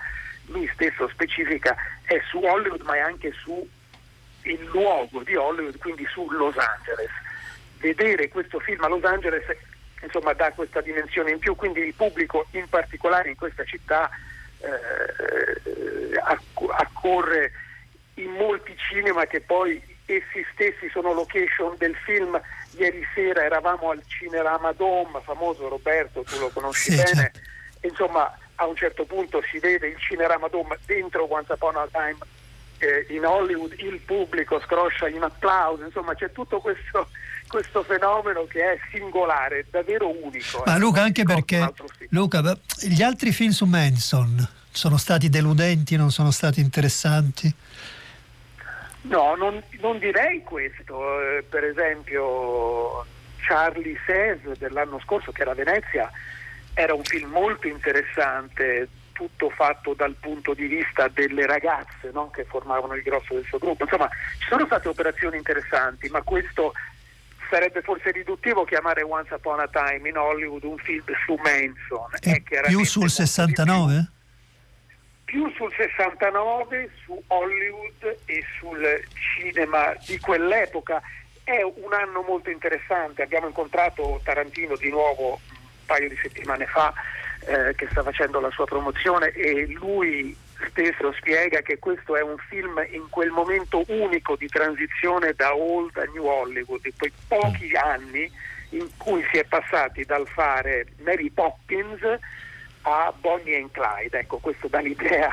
Lui 0.48 0.70
stesso 0.74 1.08
specifica 1.10 1.76
è 2.04 2.20
su 2.28 2.40
Hollywood 2.40 2.82
ma 2.82 2.96
è 2.96 3.00
anche 3.00 3.32
su 3.32 3.68
il 4.44 4.64
luogo 4.66 5.22
di 5.24 5.36
Hollywood, 5.36 5.78
quindi 5.78 6.06
su 6.10 6.30
Los 6.32 6.58
Angeles. 6.58 7.12
Vedere 7.78 8.28
questo 8.28 8.60
film 8.60 8.84
a 8.84 8.88
Los 8.88 9.04
Angeles 9.04 9.46
insomma, 10.02 10.34
dà 10.34 10.52
questa 10.52 10.82
dimensione 10.82 11.32
in 11.32 11.40
più, 11.40 11.56
quindi 11.56 11.82
il 11.82 11.94
pubblico 11.94 12.48
in 12.52 12.68
particolare 12.70 13.30
in 13.30 13.36
questa 13.36 13.64
città 13.64 14.10
eh, 14.60 16.18
acc- 16.24 16.72
accorre 16.72 17.52
in 18.16 18.32
molti 18.32 18.76
cinema 18.78 19.26
che 19.26 19.42
poi 19.42 19.82
essi 20.06 20.46
stessi 20.54 20.90
sono 20.90 21.14
location 21.14 21.76
del 21.78 21.96
film. 21.96 22.40
Ieri 22.78 23.06
sera 23.14 23.44
eravamo 23.44 23.90
al 23.92 24.04
Cinerama 24.06 24.72
Dome, 24.74 25.22
famoso 25.24 25.68
Roberto, 25.68 26.24
tu 26.24 26.38
lo 26.40 26.50
conosci 26.50 26.92
Sì, 26.92 26.96
bene. 26.98 27.14
certo. 27.14 27.40
Insomma, 27.82 28.38
a 28.56 28.66
un 28.66 28.76
certo 28.76 29.06
punto 29.06 29.42
si 29.50 29.60
vede 29.60 29.88
il 29.88 29.98
Cinerama 29.98 30.48
Dome 30.50 30.78
dentro 30.86 31.32
Once 31.32 31.54
Upon 31.54 31.78
a 31.78 31.88
Time 31.92 32.18
eh, 32.80 33.06
in 33.10 33.26
Hollywood, 33.26 33.74
il 33.78 34.00
pubblico 34.02 34.60
scroscia 34.60 35.08
in 35.08 35.24
applauso, 35.24 35.84
insomma 35.84 36.14
c'è 36.14 36.32
tutto 36.32 36.60
questo, 36.60 37.10
questo 37.50 37.84
fenomeno 37.84 38.46
che 38.46 38.62
è 38.62 38.80
singolare, 38.92 39.66
davvero 39.70 40.08
unico. 40.24 40.64
Ma 40.66 40.76
eh. 40.76 40.80
Luca, 40.80 41.02
anche 41.02 41.24
perché. 41.24 41.74
Luca, 42.10 42.58
gli 42.82 43.02
altri 43.02 43.32
film 43.34 43.52
su 43.52 43.66
Manson 43.66 44.48
sono 44.72 44.98
stati 44.98 45.28
deludenti, 45.28 45.98
non 45.98 46.12
sono 46.12 46.32
stati 46.32 46.62
interessanti? 46.62 47.54
No, 49.02 49.36
non, 49.36 49.62
non 49.80 49.98
direi 49.98 50.44
questo. 50.44 51.20
Eh, 51.22 51.44
per 51.44 51.64
esempio 51.64 53.06
Charlie 53.40 54.00
Says 54.06 54.58
dell'anno 54.58 55.00
scorso, 55.00 55.32
che 55.32 55.42
era 55.42 55.52
a 55.52 55.56
Venezia, 55.56 56.10
era 56.74 56.94
un 56.94 57.04
film 57.04 57.32
molto 57.32 57.68
interessante, 57.68 58.88
tutto 59.14 59.50
fatto 59.50 59.94
dal 59.94 60.16
punto 60.18 60.54
di 60.54 60.68
vista 60.68 61.10
delle 61.10 61.46
ragazze 61.46 62.12
no? 62.14 62.30
che 62.30 62.46
formavano 62.46 62.94
il 62.94 63.02
grosso 63.02 63.34
del 63.34 63.46
suo 63.46 63.58
gruppo. 63.58 63.84
Insomma, 63.84 64.08
ci 64.38 64.48
sono 64.48 64.66
state 64.66 64.88
operazioni 64.88 65.38
interessanti, 65.38 66.08
ma 66.10 66.22
questo 66.22 66.74
sarebbe 67.50 67.82
forse 67.82 68.12
riduttivo 68.12 68.64
chiamare 68.64 69.02
Once 69.02 69.34
Upon 69.34 69.60
a 69.60 69.68
Time 69.68 70.08
in 70.08 70.18
Hollywood 70.18 70.64
un 70.64 70.78
film 70.78 71.04
su 71.26 71.36
Manson. 71.36 72.10
E 72.22 72.44
chiaramente 72.44 72.68
più 72.68 72.84
sul 72.86 73.02
molto 73.02 73.22
di 73.22 73.28
più. 73.30 73.54
69? 73.56 74.12
più 75.30 75.48
sul 75.54 75.72
69, 75.78 76.90
su 77.06 77.24
Hollywood 77.28 78.18
e 78.26 78.44
sul 78.58 78.84
cinema 79.38 79.94
di 80.04 80.18
quell'epoca. 80.18 81.00
È 81.44 81.62
un 81.62 81.94
anno 81.94 82.24
molto 82.24 82.50
interessante, 82.50 83.22
abbiamo 83.22 83.46
incontrato 83.46 84.20
Tarantino 84.24 84.76
di 84.76 84.90
nuovo 84.90 85.34
un 85.34 85.86
paio 85.86 86.10
di 86.10 86.18
settimane 86.20 86.66
fa 86.66 86.92
eh, 87.46 87.76
che 87.76 87.88
sta 87.92 88.02
facendo 88.02 88.40
la 88.40 88.50
sua 88.50 88.66
promozione 88.66 89.28
e 89.30 89.68
lui 89.68 90.36
stesso 90.70 91.12
spiega 91.14 91.62
che 91.62 91.80
questo 91.80 92.16
è 92.16 92.22
un 92.22 92.38
film 92.38 92.84
in 92.92 93.10
quel 93.10 93.30
momento 93.30 93.84
unico 93.88 94.36
di 94.36 94.48
transizione 94.48 95.34
da 95.34 95.56
old 95.56 95.96
a 95.98 96.06
new 96.14 96.26
Hollywood, 96.26 96.82
di 96.82 96.94
quei 96.98 97.12
pochi 97.28 97.76
anni 97.76 98.30
in 98.72 98.88
cui 98.98 99.26
si 99.32 99.38
è 99.38 99.46
passati 99.46 100.04
dal 100.04 100.28
fare 100.28 100.88
Mary 101.04 101.30
Poppins 101.30 102.02
a 102.84 103.14
Bonnie 103.20 103.58
and 103.58 103.72
Clyde. 103.72 104.20
Ecco, 104.20 104.38
questo 104.38 104.68
dà 104.68 104.80
l'idea 104.80 105.30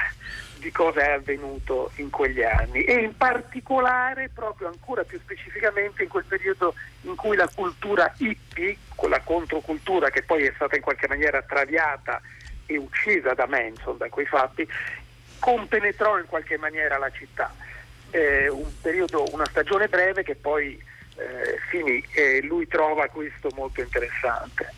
di 0.58 0.70
cosa 0.72 1.00
è 1.00 1.12
avvenuto 1.12 1.90
in 1.96 2.10
quegli 2.10 2.42
anni 2.42 2.82
e 2.82 2.94
in 2.94 3.16
particolare 3.16 4.30
proprio 4.32 4.68
ancora 4.68 5.04
più 5.04 5.18
specificamente 5.18 6.02
in 6.02 6.08
quel 6.08 6.24
periodo 6.24 6.74
in 7.02 7.14
cui 7.14 7.36
la 7.36 7.48
cultura 7.54 8.12
hippie, 8.16 8.76
quella 8.94 9.20
controcultura 9.20 10.10
che 10.10 10.22
poi 10.22 10.44
è 10.44 10.52
stata 10.54 10.76
in 10.76 10.82
qualche 10.82 11.08
maniera 11.08 11.42
traviata 11.42 12.20
e 12.66 12.76
uccisa 12.76 13.34
da 13.34 13.46
Manson, 13.46 13.96
da 13.96 14.08
quei 14.08 14.26
fatti, 14.26 14.68
compenetrò 15.38 16.18
in 16.18 16.26
qualche 16.26 16.56
maniera 16.58 16.98
la 16.98 17.10
città. 17.10 17.54
Eh, 18.10 18.48
un 18.48 18.70
periodo, 18.80 19.24
una 19.32 19.46
stagione 19.46 19.88
breve 19.88 20.22
che 20.22 20.34
poi 20.34 20.80
eh, 21.16 21.58
finì 21.70 22.04
e 22.12 22.42
lui 22.42 22.66
trova 22.66 23.08
questo 23.08 23.50
molto 23.54 23.80
interessante. 23.80 24.72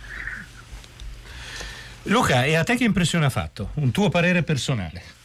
Luca, 2.04 2.44
e 2.44 2.56
a 2.56 2.64
te 2.64 2.76
che 2.76 2.84
impressione 2.84 3.26
ha 3.26 3.30
fatto? 3.30 3.70
Un 3.74 3.90
tuo 3.90 4.08
parere 4.08 4.42
personale? 4.42 5.16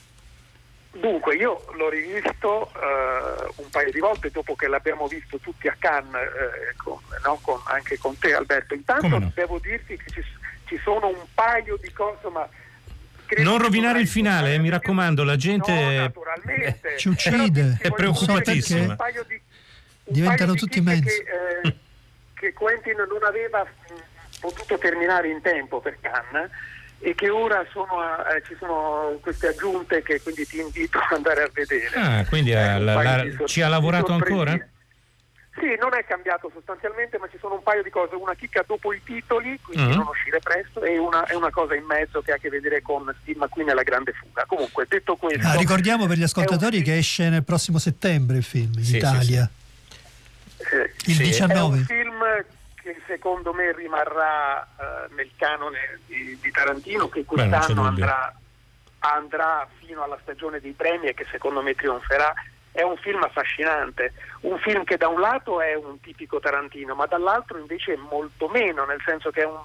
Dunque, 0.91 1.36
io 1.36 1.65
l'ho 1.76 1.89
rivisto 1.89 2.69
eh, 2.76 3.52
un 3.56 3.69
paio 3.69 3.91
di 3.91 4.00
volte 4.00 4.30
dopo 4.30 4.56
che 4.56 4.67
l'abbiamo 4.67 5.08
visto 5.08 5.38
tutti 5.39 5.67
a 5.67 5.76
Cannes, 5.80 6.22
eh, 6.22 6.76
con- 6.76 7.00
no, 7.24 7.39
con- 7.41 7.62
anche 7.65 7.98
con 7.98 8.17
te 8.19 8.34
Alberto. 8.34 8.74
Intanto 8.74 9.08
no? 9.17 9.32
devo 9.34 9.60
dirti 9.60 9.98
che 9.98 10.12
ci, 10.12 10.24
ci 10.65 10.80
sono 10.84 11.08
un 11.08 11.26
paio 11.34 11.78
di 11.78 11.91
cose, 11.91 12.28
ma... 12.30 12.48
credo 13.25 13.49
Non 13.49 13.59
rovinare 13.62 13.99
il 13.99 14.07
finale, 14.07 14.53
eh, 14.53 14.57
mi 14.59 14.69
raccomando, 14.69 15.23
la 15.23 15.36
gente... 15.36 15.71
No, 15.71 15.91
naturalmente. 16.01 16.97
Ci 16.97 17.07
uccide. 17.09 17.77
È 17.81 17.91
preoccupatissima. 17.91 18.79
che 18.79 18.86
un 18.89 18.95
paio 18.95 19.25
di- 19.27 19.41
un 20.05 20.13
Diventano 20.13 20.38
paio 20.38 20.53
di 20.53 20.59
tutti 20.59 20.81
mezzi. 20.81 21.23
Che, 21.23 21.67
eh, 21.67 21.75
che 22.33 22.53
Quentin 22.53 22.95
non 22.97 23.23
aveva 23.25 23.63
mh, 23.63 23.93
potuto 24.41 24.77
terminare 24.77 25.29
in 25.29 25.41
tempo 25.41 25.79
per 25.79 25.97
Cannes 26.01 26.49
e 26.99 27.15
che 27.15 27.29
ora 27.29 27.65
sono 27.71 27.99
a- 27.99 28.36
eh, 28.36 28.43
ci 28.45 28.55
sono 28.59 29.17
queste 29.21 29.47
aggiunte 29.47 30.01
che 30.03 30.21
quindi 30.21 30.45
ti 30.45 30.59
invito 30.59 30.97
ad 30.99 31.12
andare 31.15 31.43
a 31.43 31.49
vedere. 31.53 31.89
Ah, 31.95 32.25
quindi 32.25 32.51
Eh, 32.51 32.75
un 32.75 32.86
la- 32.86 33.01
la- 33.01 33.45
ci 33.45 33.62
ha 33.62 33.67
lavorato 33.67 34.07
sorpresine. 34.07 34.39
ancora? 34.49 34.67
Sì, 35.55 35.75
non 35.79 35.93
è 35.93 36.03
cambiato 36.03 36.49
sostanzialmente, 36.51 37.19
ma 37.19 37.27
ci 37.29 37.37
sono 37.39 37.53
un 37.55 37.63
paio 37.63 37.83
di 37.83 37.91
cose, 37.91 38.15
una 38.15 38.33
chicca 38.33 38.63
dopo 38.65 38.91
i 38.91 39.01
titoli, 39.03 39.59
quindi 39.61 39.91
Mhm. 39.91 39.97
non 39.97 40.07
uscire 40.07 40.39
presto, 40.39 40.81
e 40.83 40.97
una, 40.97 41.25
e 41.27 41.35
una 41.35 41.51
cosa 41.51 41.75
in 41.75 41.85
mezzo 41.85 42.21
che 42.21 42.31
ha 42.31 42.35
a 42.35 42.37
che 42.39 42.49
vedere 42.49 42.81
con 42.81 43.13
Steve 43.21 43.37
McQueen 43.45 43.69
e 43.69 43.73
la 43.75 43.83
grande 43.83 44.13
fuga. 44.13 44.45
Comunque, 44.47 44.85
detto 44.89 45.15
questo... 45.15 45.47
Ah, 45.47 45.53
ricordiamo 45.55 46.07
per 46.07 46.15
gli 46.15 46.21
è 46.21 46.23
un 46.23 46.23
ascoltatori 46.25 46.77
film- 46.77 46.85
che 46.85 46.97
esce 46.97 47.29
nel 47.29 47.43
prossimo 47.43 47.77
settembre 47.77 48.37
il 48.37 48.43
film 48.43 48.73
in 48.77 48.83
Sì, 48.83 48.91
sì, 48.91 48.97
Italia. 48.97 49.49
eh, 50.57 50.93
Il 51.05 51.13
Sì, 51.15 51.21
È 51.21 51.25
19. 51.25 51.77
un 51.77 51.83
film 51.85 52.23
che 52.81 52.99
secondo 53.05 53.53
me 53.53 53.71
rimarrà 53.73 54.61
eh, 54.63 55.13
nel 55.13 55.29
canone 55.37 55.99
di, 56.07 56.37
di 56.41 56.51
Tarantino, 56.51 57.09
che 57.09 57.19
Beh, 57.19 57.25
quest'anno 57.25 57.65
dubbio. 57.67 57.87
andrà, 57.87 58.33
andrà 58.99 59.67
fino 59.79 60.01
alla 60.03 60.17
stagione 60.23 60.59
dei 60.59 60.71
premi 60.73 61.07
e 61.07 61.13
che 61.13 61.25
secondo 61.31 61.61
me 61.61 61.75
trionferà. 61.75 62.33
È 62.73 62.81
un 62.81 62.97
film 62.97 63.21
affascinante, 63.21 64.13
un 64.41 64.57
film 64.57 64.83
che 64.83 64.97
da 64.97 65.07
un 65.07 65.19
lato 65.19 65.62
è 65.62 65.75
un 65.75 65.99
tipico 66.01 66.39
Tarantino, 66.39 66.95
ma 66.95 67.05
dall'altro 67.05 67.59
invece 67.59 67.93
è 67.93 67.97
molto 67.97 68.47
meno, 68.47 68.83
nel 68.86 68.99
senso 69.05 69.29
che 69.29 69.41
è 69.41 69.45
un, 69.45 69.59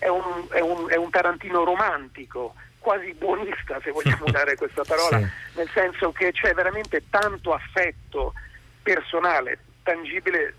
è 0.00 0.08
un- 0.08 0.46
è 0.50 0.58
un- 0.60 0.90
è 0.90 0.96
un 0.96 1.08
Tarantino 1.08 1.62
romantico, 1.64 2.54
quasi 2.80 3.14
buonista 3.14 3.78
se 3.80 3.92
vogliamo 3.92 4.24
usare 4.26 4.56
questa 4.56 4.82
parola, 4.82 5.18
Sì. 5.18 5.26
nel 5.54 5.70
senso 5.72 6.10
che 6.10 6.32
c'è 6.32 6.52
veramente 6.52 7.04
tanto 7.08 7.52
affetto 7.54 8.34
personale, 8.82 9.58
tangibile 9.84 10.54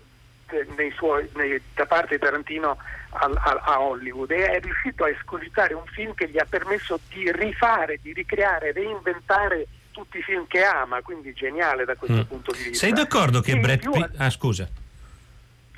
nei 0.76 0.90
suoi- 0.92 1.28
nei- 1.34 1.60
da 1.74 1.84
parte 1.86 2.14
di 2.16 2.20
Tarantino 2.22 2.78
al- 3.10 3.36
a, 3.36 3.60
a 3.62 3.80
Hollywood 3.82 4.30
e 4.30 4.46
è 4.52 4.60
riuscito 4.60 5.04
a 5.04 5.10
escogitare 5.10 5.74
un 5.74 5.84
film 5.86 6.14
che 6.14 6.28
gli 6.28 6.38
ha 6.38 6.46
permesso 6.48 6.98
di 7.10 7.30
rifare, 7.30 7.98
di 8.00 8.12
ricreare, 8.14 8.72
reinventare 8.72 9.66
tutti 9.92 10.18
i 10.18 10.22
film 10.22 10.46
che 10.46 10.62
ama, 10.64 11.00
quindi 11.02 11.32
geniale 11.32 11.84
da 11.84 11.94
questo 11.96 12.18
Mm. 12.18 12.22
punto 12.22 12.52
di 12.52 12.58
vista. 12.64 12.78
Sei 12.86 12.92
d'accordo 12.92 13.40
che 13.40 13.52
E 13.52 13.58
Brad 13.58 13.78
più- 13.78 13.90
Pitt... 13.92 14.10
Ah, 14.16 14.30
scusa. 14.30 14.68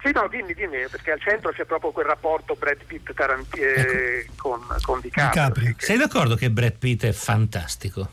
Sì, 0.03 0.11
no, 0.13 0.27
dimmi, 0.29 0.53
dimmi, 0.55 0.85
perché 0.91 1.13
al 1.13 1.21
centro 1.21 1.53
c'è 1.53 1.65
proprio 1.65 1.93
quel 1.93 2.07
rapporto 2.07 2.55
Brad 2.57 2.83
Pitt 2.85 3.13
Taranti- 3.13 3.61
eh, 3.61 4.27
con, 4.37 4.61
con 4.83 5.01
DiCaprio. 5.01 5.31
DiCaprio. 5.45 5.75
Sei 5.79 5.97
d'accordo 5.97 6.35
che 6.35 6.51
Brad 6.51 6.77
Pitt 6.77 7.05
è 7.05 7.13
fantastico? 7.13 8.11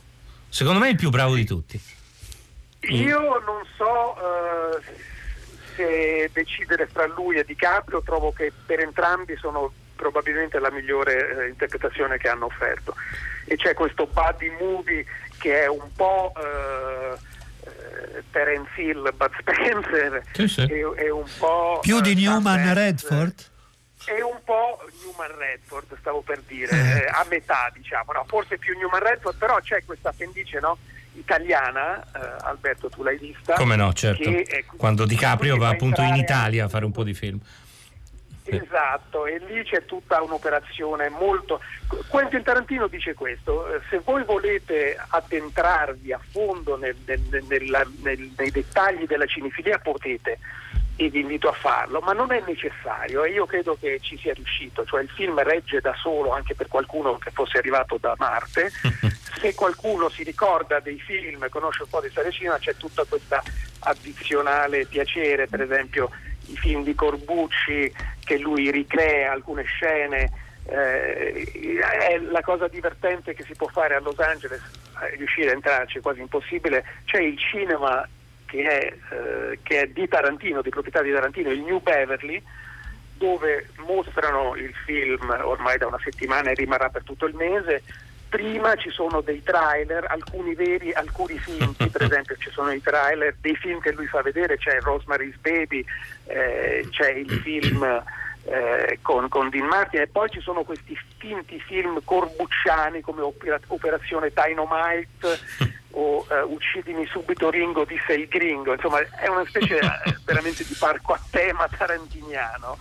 Secondo 0.50 0.80
me 0.80 0.88
è 0.88 0.92
il 0.92 0.96
più 0.98 1.10
bravo 1.10 1.34
di 1.36 1.46
tutti. 1.46 1.82
Io 2.82 3.20
non 3.40 3.64
so 3.76 4.16
eh, 4.78 4.82
se 5.76 6.30
decidere 6.32 6.88
fra 6.88 7.06
lui 7.08 7.38
e 7.38 7.44
DiCaprio, 7.44 8.02
trovo 8.04 8.32
che 8.32 8.52
per 8.66 8.80
entrambi 8.82 9.36
sono 9.38 9.72
probabilmente 9.96 10.60
la 10.60 10.72
migliore 10.72 11.46
eh, 11.46 11.48
interpretazione 11.50 12.18
che 12.18 12.30
hanno 12.30 12.46
offerto. 12.46 12.96
E 13.46 13.56
c'è 13.58 13.74
questo 13.74 14.06
buddy 14.08 14.50
movie 14.60 15.04
che 15.40 15.64
è 15.64 15.68
un 15.68 15.90
po' 15.96 16.32
eh, 16.38 17.18
eh, 17.66 18.24
Terence 18.32 18.70
Hill, 18.80 19.12
Bud 19.16 19.32
Spencer, 19.42 20.22
Sì, 20.34 20.48
sì. 20.48 20.62
E, 20.62 20.86
e 20.98 21.10
un 21.10 21.26
po'... 21.38 21.80
Più 21.82 22.00
di 22.02 22.12
eh, 22.12 22.16
Newman 22.16 22.62
Mendes, 22.64 22.74
Redford? 22.76 23.46
e 24.06 24.22
un 24.24 24.40
po' 24.44 24.80
Newman 25.04 25.38
Redford, 25.38 25.98
stavo 26.00 26.22
per 26.22 26.40
dire, 26.48 26.72
Eh. 26.72 26.98
eh, 27.02 27.06
a 27.06 27.26
metà 27.30 27.70
diciamo, 27.74 28.12
no? 28.14 28.24
forse 28.28 28.58
più 28.58 28.76
Newman 28.78 29.02
Redford, 29.02 29.38
però 29.38 29.60
c'è 29.60 29.84
questa 29.86 30.10
appendice 30.10 30.60
no? 30.60 30.78
italiana, 31.14 32.02
eh, 32.02 32.36
Alberto 32.42 32.90
tu 32.90 33.04
l'hai 33.04 33.18
vista. 33.18 33.54
Come 33.56 33.76
no, 33.76 33.92
certo. 33.94 34.24
che 34.24 34.44
è- 34.44 34.66
Quando 34.78 35.06
DiCaprio 35.06 35.58
va 35.58 35.70
appunto 35.70 36.02
in 36.02 36.16
Italia 36.16 36.66
a 36.66 36.70
fare 36.70 36.86
un 36.86 36.92
po' 36.92 37.04
di 37.04 37.14
film. 37.14 37.40
Esatto, 38.58 39.26
e 39.26 39.40
lì 39.48 39.64
c'è 39.64 39.86
tutta 39.86 40.22
un'operazione 40.22 41.10
molto... 41.10 41.62
Quentin 42.08 42.44
Tarantino 42.44 42.88
dice 42.88 43.14
questo, 43.14 43.74
eh, 43.74 43.82
se 43.90 44.00
voi 44.04 44.24
volete 44.24 44.98
addentrarvi 45.10 46.14
a 46.14 46.20
fondo 46.32 46.78
nel- 46.78 46.96
nel- 47.06 47.44
nella- 47.48 47.88
nel- 48.02 48.32
nei 48.38 48.52
dettagli 48.52 49.06
della 49.06 49.26
cinefilia 49.26 49.80
potete 49.80 50.40
e 50.96 51.10
vi 51.10 51.22
invito 51.22 51.48
a 51.48 51.54
farlo, 51.54 52.02
ma 52.02 52.12
non 52.12 52.34
è 52.34 52.44
necessario 52.46 53.24
e 53.24 53.32
io 53.32 53.46
credo 53.46 53.78
che 53.80 54.00
ci 54.02 54.18
sia 54.18 54.34
riuscito, 54.34 54.84
cioè 54.86 55.02
il 55.02 55.10
film 55.10 55.42
regge 55.42 55.80
da 55.80 55.94
solo 55.96 56.32
anche 56.32 56.56
per 56.56 56.68
qualcuno 56.68 57.18
che 57.18 57.32
fosse 57.32 57.58
arrivato 57.58 57.98
da 57.98 58.14
Marte, 58.18 58.70
se 59.40 59.56
qualcuno 59.56 60.10
si 60.10 60.24
ricorda 60.24 60.82
dei 60.82 61.00
film, 61.00 61.48
conosce 61.48 61.84
un 61.84 61.90
po' 61.90 62.02
di 62.02 62.10
storia 62.10 62.32
cinema, 62.32 62.58
c'è 62.58 62.76
tutta 62.76 63.06
questa 63.06 63.42
addizionale 63.80 64.86
piacere, 64.88 65.48
per 65.48 65.62
esempio 65.62 66.10
i 66.52 66.58
film 66.58 66.84
di 66.84 66.96
Corbucci 66.96 67.92
che 68.24 68.38
lui 68.38 68.72
ricrea 68.72 69.32
alcune 69.32 69.64
scene. 69.64 70.32
eh, 70.66 71.50
è 71.82 72.18
la 72.20 72.42
cosa 72.42 72.68
divertente 72.68 73.34
che 73.34 73.44
si 73.44 73.56
può 73.56 73.68
fare 73.68 73.96
a 73.96 74.00
Los 74.00 74.20
Angeles, 74.20 74.62
riuscire 75.18 75.50
a 75.50 75.54
entrarci 75.54 75.98
è 75.98 76.02
quasi 76.02 76.20
impossibile. 76.20 76.84
C'è 77.06 77.22
il 77.22 77.38
cinema 77.38 78.08
che 78.46 78.64
è, 78.64 78.94
eh, 79.14 79.60
che 79.64 79.82
è 79.82 79.88
di 79.88 80.08
Tarantino, 80.08 80.62
di 80.62 80.70
proprietà 80.70 81.02
di 81.02 81.12
Tarantino, 81.12 81.52
il 81.52 81.62
New 81.62 81.80
Beverly, 81.80 82.42
dove 83.18 83.70
mostrano 83.78 84.56
il 84.56 84.74
film 84.86 85.30
ormai 85.44 85.78
da 85.78 85.88
una 85.88 86.00
settimana 86.04 86.50
e 86.50 86.56
rimarrà 86.56 86.90
per 86.90 87.04
tutto 87.04 87.26
il 87.26 87.36
mese. 87.36 87.84
Prima 88.30 88.76
ci 88.76 88.92
sono 88.92 89.22
dei 89.22 89.42
trailer, 89.42 90.06
alcuni 90.08 90.54
veri, 90.54 90.94
alcuni 90.94 91.38
finti, 91.40 91.88
per 91.90 92.04
esempio 92.10 92.36
ci 92.38 92.52
sono 92.52 92.72
i 92.72 92.82
trailer 92.82 93.36
dei 93.42 93.56
film 93.56 93.80
che 93.80 93.92
lui 93.92 94.06
fa 94.06 94.22
vedere, 94.22 94.58
c'è 94.58 94.80
Rosemary's 94.82 95.38
Baby, 95.38 95.84
eh, 96.26 96.88
c'è 96.92 97.10
il 97.12 97.32
film 97.42 98.04
eh, 98.44 99.00
con, 99.02 99.28
con 99.30 99.50
Dean 99.50 99.68
Martin 99.68 100.02
e 100.02 100.08
poi 100.08 100.30
ci 100.30 100.42
sono 100.42 100.64
questi 100.64 100.98
finti 101.18 101.60
film 101.60 102.02
corbucciani 102.04 103.02
come 103.02 103.22
Opera- 103.22 103.60
Operazione 103.68 104.32
Dynamite 104.34 105.40
o 105.92 106.26
eh, 106.30 106.42
Uccidimi 106.42 107.06
subito 107.08 107.50
Ringo 107.50 107.84
di 107.84 108.00
Sei 108.06 108.28
Gringo, 108.28 108.74
insomma 108.74 109.00
è 109.00 109.28
una 109.28 109.46
specie 109.48 109.78
eh, 109.78 110.16
veramente 110.24 110.64
di 110.64 110.76
parco 110.78 111.14
a 111.14 111.22
tema 111.30 111.68
tarantiniano. 111.68 112.78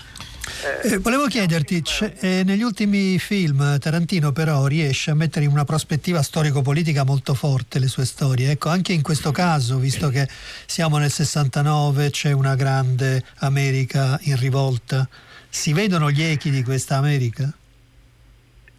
Eh, 0.82 0.98
volevo 0.98 1.26
chiederti, 1.26 1.82
eh, 2.20 2.42
negli 2.44 2.62
ultimi 2.62 3.18
film 3.18 3.78
Tarantino 3.78 4.32
però 4.32 4.66
riesce 4.66 5.12
a 5.12 5.14
mettere 5.14 5.44
in 5.44 5.52
una 5.52 5.64
prospettiva 5.64 6.20
storico-politica 6.20 7.04
molto 7.04 7.34
forte 7.34 7.78
le 7.78 7.86
sue 7.86 8.04
storie. 8.04 8.50
Ecco, 8.50 8.68
anche 8.68 8.92
in 8.92 9.02
questo 9.02 9.30
caso, 9.30 9.78
visto 9.78 10.08
che 10.08 10.28
siamo 10.66 10.98
nel 10.98 11.10
69, 11.10 12.10
c'è 12.10 12.32
una 12.32 12.56
grande 12.56 13.22
America 13.38 14.18
in 14.22 14.36
rivolta, 14.36 15.08
si 15.48 15.72
vedono 15.72 16.10
gli 16.10 16.22
echi 16.22 16.50
di 16.50 16.64
questa 16.64 16.96
America? 16.96 17.52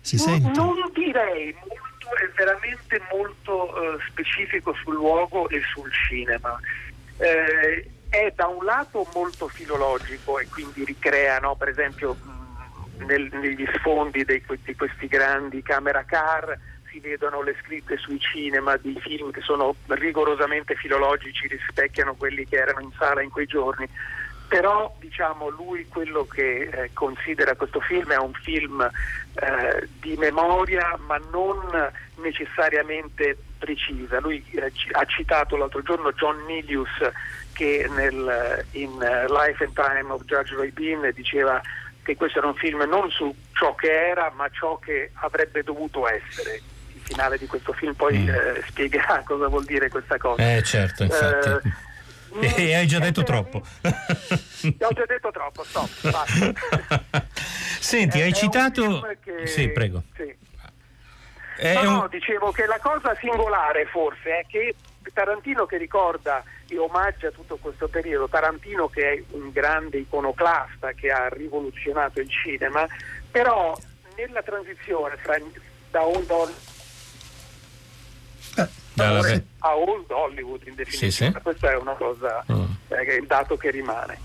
Si 0.02 0.18
non, 0.18 0.26
sente? 0.26 0.60
non 0.60 0.76
direi, 0.94 1.56
molto, 1.66 2.16
è 2.22 2.30
veramente 2.36 3.02
molto 3.14 3.96
eh, 3.96 3.98
specifico 4.10 4.76
sul 4.84 4.96
luogo 4.96 5.48
e 5.50 5.62
sul 5.74 5.90
cinema. 6.08 6.60
Eh, 7.18 7.90
è 8.10 8.34
da 8.36 8.48
un 8.48 8.66
lato 8.66 9.08
molto 9.14 9.48
filologico 9.48 10.40
e 10.40 10.48
quindi 10.50 10.84
ricrea, 10.84 11.38
no, 11.38 11.56
per 11.56 11.70
esempio, 11.70 12.18
nel- 13.06 13.30
negli 13.32 13.66
sfondi 13.76 14.26
dei- 14.26 14.44
di 14.64 14.76
questi 14.76 15.08
grandi 15.08 15.62
camera 15.62 16.04
car 16.04 16.58
si 16.92 17.00
vedono 17.00 17.44
le 17.44 17.56
scritte 17.62 17.98
sui 17.98 18.20
cinema 18.20 18.76
di 18.78 19.00
film 19.00 19.30
che 19.32 19.42
sono 19.42 19.76
rigorosamente 19.88 20.76
filologici, 20.76 21.48
rispecchiano 21.48 22.16
quelli 22.16 22.48
che 22.48 22.58
erano 22.58 22.82
in 22.82 22.92
sala 22.98 23.22
in 23.22 23.30
quei 23.30 23.46
giorni. 23.46 23.88
Però 24.48 24.96
diciamo 25.00 25.50
lui 25.50 25.88
quello 25.88 26.26
che 26.26 26.62
eh, 26.62 26.90
considera 26.94 27.54
questo 27.56 27.80
film 27.80 28.12
è 28.12 28.18
un 28.18 28.34
film 28.34 28.82
eh, 28.82 29.88
di 30.00 30.18
memoria 30.18 30.98
ma 31.06 31.18
non 31.32 31.60
necessariamente 32.16 33.38
precisa. 33.60 34.20
Lui 34.20 34.44
eh, 34.54 34.72
ha 34.94 35.06
citato 35.06 35.56
l'altro 35.56 35.84
giorno 35.84 36.12
John 36.14 36.44
Milius 36.46 36.90
che 37.60 37.88
nel, 37.90 38.66
in 38.72 39.02
eh, 39.02 39.26
Life 39.28 39.62
and 39.66 39.74
Time 39.74 40.10
of 40.14 40.24
Judge 40.24 40.56
Roy 40.56 40.72
Bean 40.72 41.12
diceva 41.14 41.62
che 42.04 42.16
questo 42.16 42.38
era 42.38 42.48
un 42.48 42.56
film 42.56 42.82
non 42.84 43.12
su 43.12 43.36
ciò 43.52 43.76
che 43.76 43.92
era 43.92 44.32
ma 44.34 44.48
ciò 44.50 44.78
che 44.80 45.12
avrebbe 45.16 45.62
dovuto 45.62 46.08
essere. 46.08 46.62
Il 46.94 47.02
finale 47.04 47.38
di 47.38 47.48
questo 47.48 47.74
film 47.74 47.94
poi 47.96 48.26
eh, 48.30 48.64
spiegherà 48.70 49.24
cosa 49.28 49.48
vuol 49.50 49.66
dire 49.66 49.90
questa 49.90 50.18
cosa. 50.18 50.42
Eh 50.56 50.64
certo, 50.64 51.04
infatti. 51.04 51.50
Eh, 51.50 51.88
E 52.56 52.76
hai 52.76 52.86
già 52.86 53.00
detto 53.00 53.24
troppo. 53.24 53.60
Ti 53.82 54.68
ho 54.80 54.94
già 54.94 55.04
detto 55.08 55.32
troppo, 55.32 55.64
stop, 55.64 55.90
basta. 56.12 56.54
Senti, 57.80 58.20
È- 58.20 58.24
hai 58.24 58.30
è 58.30 58.34
citato... 58.34 59.02
che- 59.24 59.48
Sì, 59.48 59.70
prego. 59.72 60.04
sì. 60.16 60.34
No, 61.74 61.80
un- 61.82 61.94
no, 61.94 62.08
dicevo 62.08 62.52
che 62.52 62.68
la 62.68 62.78
cosa 62.80 63.16
singolare 63.20 63.86
forse 63.88 64.30
è 64.42 64.46
che 64.48 64.76
Tarantino 65.12 65.66
che 65.66 65.78
ricorda 65.78 66.44
e 66.70 66.78
omaggia 66.78 67.32
tutto 67.32 67.58
questo 67.58 67.88
periodo, 67.88 68.28
Tarantino 68.28 68.88
che 68.88 69.12
è 69.12 69.24
un 69.32 69.50
grande 69.52 69.98
iconoclasta 69.98 70.92
che 70.94 71.10
ha 71.12 71.28
rivoluzionato 71.30 72.20
il 72.20 72.30
cinema, 72.30 72.88
però 73.32 73.78
nella 74.16 74.42
transizione 74.44 75.16
fra, 75.18 75.38
da 75.92 76.06
Old 76.06 76.30
Hollywood 76.30 76.68
Dalla 78.94 79.22
ve- 79.22 79.44
a 79.60 79.76
Old 79.78 80.10
Hollywood 80.12 80.68
in 80.68 80.76
definitiva, 80.76 81.12
Sì, 81.12 81.24
sì. 81.26 81.32
questa 81.42 81.72
è 81.72 81.76
una 81.78 81.94
cosa, 81.94 82.44
Mm. 82.52 82.64
eh, 82.90 82.96
che 83.06 83.16
è 83.16 83.20
il 83.20 83.28
dato 83.28 83.56
che 83.58 83.72
rimane. 83.72 84.18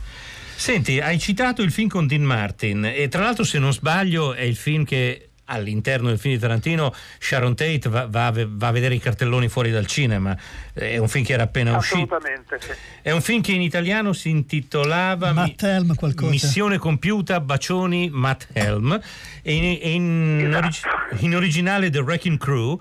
Senti, 0.57 1.01
hai 1.01 1.19
citato 1.19 1.63
il 1.63 1.71
film 1.73 1.89
con 1.89 2.07
Dean 2.07 2.23
Martin 2.23 2.85
e 2.85 3.09
tra 3.09 3.23
l'altro 3.23 3.45
se 3.45 3.59
non 3.59 3.73
sbaglio 3.73 4.35
è 4.35 4.43
il 4.43 4.57
film 4.57 4.85
che 4.85 5.24
all'interno 5.47 6.09
del 6.09 6.19
film 6.19 6.35
di 6.35 6.41
Tarantino 6.41 6.95
Sharon 7.19 7.55
Tate 7.55 7.89
va, 7.89 8.07
va 8.07 8.33
va 8.35 8.69
a 8.69 8.71
vedere 8.71 8.95
i 8.95 8.99
cartelloni 8.99 9.49
fuori 9.49 9.71
dal 9.71 9.87
cinema. 9.87 10.37
È 10.73 10.97
un 10.97 11.09
film 11.09 11.25
che 11.25 11.33
era 11.33 11.45
appena 11.45 11.77
uscito. 11.77 12.15
Assolutamente, 12.15 12.59
sì. 12.61 12.71
È 13.03 13.11
un 13.11 13.21
film 13.21 13.43
che 13.43 13.53
in 13.53 13.61
italiano 13.61 14.13
si 14.13 14.31
intitolava 14.31 15.33
Matt 15.33 15.63
Helm 15.63 15.95
qualcosa. 15.95 16.31
Missione 16.31 16.79
compiuta, 16.79 17.41
bacioni, 17.41 18.09
Matt 18.11 18.47
Helm 18.53 18.99
e 19.43 19.55
in, 19.55 19.65
e 19.65 19.91
in 19.91 20.55
origi- 20.55 20.83
in 21.21 21.35
originale 21.35 21.91
The 21.91 22.01
Wrecking 22.01 22.39
Crew. 22.39 22.79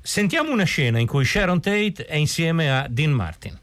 Sentiamo 0.00 0.50
una 0.52 0.64
scena 0.64 0.98
in 0.98 1.06
cui 1.06 1.24
Sharon 1.24 1.60
Tate 1.60 2.04
è 2.06 2.16
insieme 2.16 2.70
a 2.70 2.86
Dean 2.88 3.10
Martin. 3.10 3.58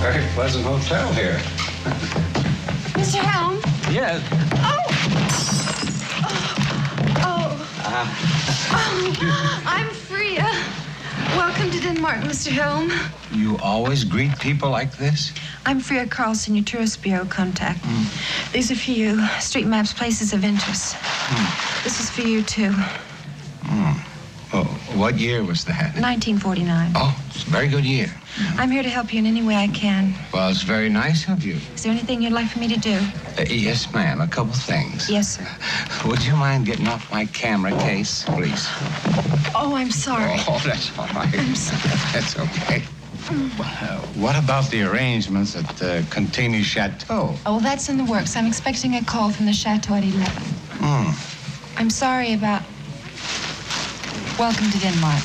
Very 0.00 0.22
pleasant 0.34 0.64
hotel 0.64 1.12
here. 1.14 2.24
Mr. 2.96 3.18
Helm? 3.18 3.56
Yes. 3.92 4.22
Oh! 4.54 4.86
Oh, 7.20 7.68
uh-huh. 7.84 8.06
oh, 8.72 9.62
I'm 9.66 9.88
Freya. 9.90 10.48
Welcome 11.36 11.70
to 11.72 11.80
Denmark, 11.80 12.20
Mr. 12.20 12.48
Helm. 12.50 12.90
You 13.32 13.58
always 13.58 14.02
greet 14.02 14.38
people 14.38 14.70
like 14.70 14.96
this? 14.96 15.32
I'm 15.66 15.78
Freya 15.78 16.06
Carlson, 16.06 16.54
your 16.54 16.64
tourist 16.64 17.02
bureau 17.02 17.26
contact. 17.26 17.80
Hmm. 17.82 18.52
These 18.54 18.70
are 18.70 18.76
for 18.76 18.92
you. 18.92 19.26
Street 19.40 19.66
maps, 19.66 19.92
places 19.92 20.32
of 20.32 20.42
interest. 20.42 20.94
Hmm. 20.98 21.84
This 21.84 22.00
is 22.00 22.08
for 22.08 22.22
you, 22.22 22.42
too. 22.42 22.72
Hmm. 22.72 24.15
Oh, 24.52 24.64
what 24.94 25.16
year 25.18 25.42
was 25.42 25.64
that? 25.64 25.94
1949. 26.00 26.92
Oh, 26.94 27.16
it's 27.28 27.46
a 27.46 27.50
very 27.50 27.68
good 27.68 27.84
year. 27.84 28.08
I'm 28.58 28.70
here 28.70 28.82
to 28.82 28.88
help 28.88 29.12
you 29.12 29.18
in 29.18 29.26
any 29.26 29.42
way 29.42 29.56
I 29.56 29.66
can. 29.68 30.14
Well, 30.32 30.48
it's 30.50 30.62
very 30.62 30.88
nice 30.88 31.28
of 31.28 31.44
you. 31.44 31.56
Is 31.74 31.82
there 31.82 31.92
anything 31.92 32.22
you'd 32.22 32.32
like 32.32 32.48
for 32.48 32.58
me 32.60 32.68
to 32.68 32.78
do? 32.78 32.98
Uh, 33.38 33.44
yes, 33.48 33.92
ma'am, 33.92 34.20
a 34.20 34.28
couple 34.28 34.52
things. 34.52 35.10
Yes, 35.10 35.36
sir. 35.36 35.46
Would 36.08 36.24
you 36.24 36.36
mind 36.36 36.66
getting 36.66 36.86
off 36.86 37.10
my 37.10 37.24
camera 37.26 37.72
case, 37.72 38.24
please? 38.24 38.66
Oh, 39.54 39.72
I'm 39.74 39.90
sorry. 39.90 40.36
Oh, 40.46 40.62
that's 40.66 40.96
all 40.98 41.06
right. 41.08 41.34
I'm 41.34 41.54
sorry. 41.54 41.96
That's 42.12 42.38
okay. 42.38 42.82
Uh, 43.28 43.98
what 44.14 44.38
about 44.38 44.70
the 44.70 44.82
arrangements 44.82 45.56
at 45.56 45.64
uh, 45.82 46.02
Contini 46.14 46.62
Chateau? 46.62 47.34
Oh, 47.44 47.52
well, 47.52 47.60
that's 47.60 47.88
in 47.88 47.96
the 47.96 48.04
works. 48.04 48.36
I'm 48.36 48.46
expecting 48.46 48.94
a 48.94 49.02
call 49.04 49.30
from 49.30 49.46
the 49.46 49.52
chateau 49.52 49.94
at 49.94 50.04
11. 50.04 50.24
Hmm. 50.78 51.10
I'm 51.76 51.90
sorry 51.90 52.34
about. 52.34 52.62
Welcome 54.38 54.70
to 54.70 54.78
Denmark. 54.78 55.22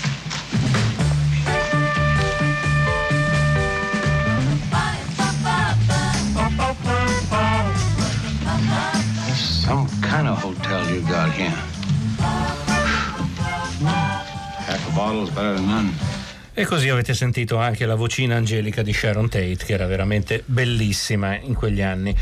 Some 9.35 9.89
kind 9.99 10.29
of 10.29 10.41
hotel 10.41 10.89
you 10.89 11.01
got 11.01 11.29
here. 11.33 11.51
Half 14.65 14.87
a 14.87 14.95
bottle 14.95 15.23
is 15.23 15.29
better 15.31 15.55
than 15.55 15.67
none. 15.67 15.93
E 16.53 16.63
così 16.63 16.87
avete 16.87 17.13
sentito 17.13 17.57
anche 17.57 17.85
la 17.85 17.95
vocina 17.95 18.37
angelica 18.37 18.81
di 18.81 18.93
Sharon 18.93 19.27
Tate, 19.27 19.57
che 19.57 19.73
era 19.73 19.87
veramente 19.87 20.41
bellissima 20.45 21.37
in 21.37 21.53
quegli 21.53 21.81
anni. 21.81 22.15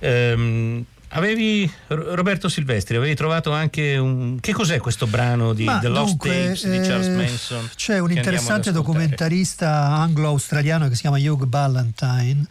Ehm, 0.00 0.84
Avevi, 1.10 1.70
Ro- 1.86 2.14
Roberto 2.14 2.48
Silvestri, 2.48 2.96
avevi 2.96 3.14
trovato 3.14 3.52
anche 3.52 3.96
un... 3.96 4.38
Che 4.40 4.52
cos'è 4.52 4.78
questo 4.78 5.06
brano 5.06 5.52
di 5.52 5.64
Ma 5.64 5.78
The 5.78 5.88
Lost 5.88 6.08
dunque, 6.08 6.30
Tapes 6.30 6.68
di 6.68 6.78
Charles 6.80 7.06
eh, 7.06 7.10
Manson? 7.10 7.70
C'è 7.74 7.98
un 7.98 8.12
interessante 8.12 8.72
documentarista 8.72 9.94
anglo-australiano 9.94 10.88
che 10.88 10.94
si 10.94 11.02
chiama 11.02 11.18
Hugh 11.18 11.44
Ballantine 11.44 12.46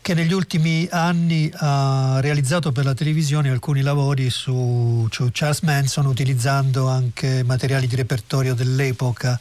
che 0.00 0.14
negli 0.14 0.32
ultimi 0.32 0.88
anni 0.90 1.50
ha 1.54 2.18
realizzato 2.20 2.72
per 2.72 2.84
la 2.84 2.94
televisione 2.94 3.50
alcuni 3.50 3.82
lavori 3.82 4.30
su, 4.30 5.06
su 5.10 5.28
Charles 5.32 5.60
Manson 5.60 6.06
utilizzando 6.06 6.88
anche 6.88 7.42
materiali 7.44 7.86
di 7.86 7.96
repertorio 7.96 8.54
dell'epoca 8.54 9.38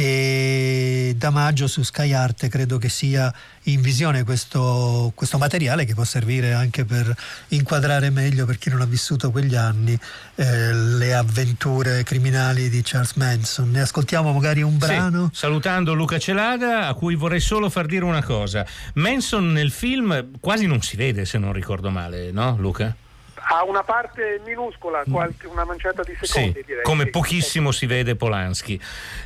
e 0.00 1.12
da 1.16 1.30
maggio 1.30 1.66
su 1.66 1.82
Sky 1.82 2.12
Arte 2.12 2.46
credo 2.48 2.78
che 2.78 2.88
sia 2.88 3.34
in 3.64 3.80
visione 3.80 4.22
questo, 4.22 5.10
questo 5.12 5.38
materiale 5.38 5.84
che 5.84 5.94
può 5.94 6.04
servire 6.04 6.52
anche 6.52 6.84
per 6.84 7.12
inquadrare 7.48 8.08
meglio 8.10 8.46
per 8.46 8.58
chi 8.58 8.70
non 8.70 8.80
ha 8.80 8.84
vissuto 8.84 9.32
quegli 9.32 9.56
anni 9.56 9.98
eh, 10.36 10.72
le 10.72 11.14
avventure 11.14 12.04
criminali 12.04 12.68
di 12.68 12.80
Charles 12.84 13.14
Manson. 13.14 13.72
Ne 13.72 13.80
ascoltiamo 13.80 14.32
magari 14.32 14.62
un 14.62 14.74
Sì, 14.74 14.78
brano? 14.78 15.30
salutando 15.32 15.94
Luca 15.94 16.20
Celada, 16.20 16.86
a 16.86 16.94
cui 16.94 17.16
vorrei 17.16 17.40
solo 17.40 17.68
far 17.68 17.86
dire 17.86 18.04
una 18.04 18.22
cosa. 18.22 18.64
Manson 18.94 19.50
nel 19.50 19.72
film 19.72 20.28
quasi 20.38 20.66
non 20.66 20.80
si 20.80 20.96
vede, 20.96 21.24
se 21.24 21.38
non 21.38 21.52
ricordo 21.52 21.90
male, 21.90 22.30
no, 22.30 22.56
Luca? 22.56 22.94
Ha 23.50 23.64
una 23.64 23.82
parte 23.82 24.40
minuscola, 24.44 25.02
qualche, 25.10 25.46
una 25.46 25.64
manciata 25.64 26.02
di 26.02 26.14
secondi 26.20 26.52
Sì, 26.58 26.64
direi. 26.66 26.82
come 26.82 27.06
pochissimo 27.06 27.72
si 27.72 27.86
vede 27.86 28.14
Polanski, 28.14 28.78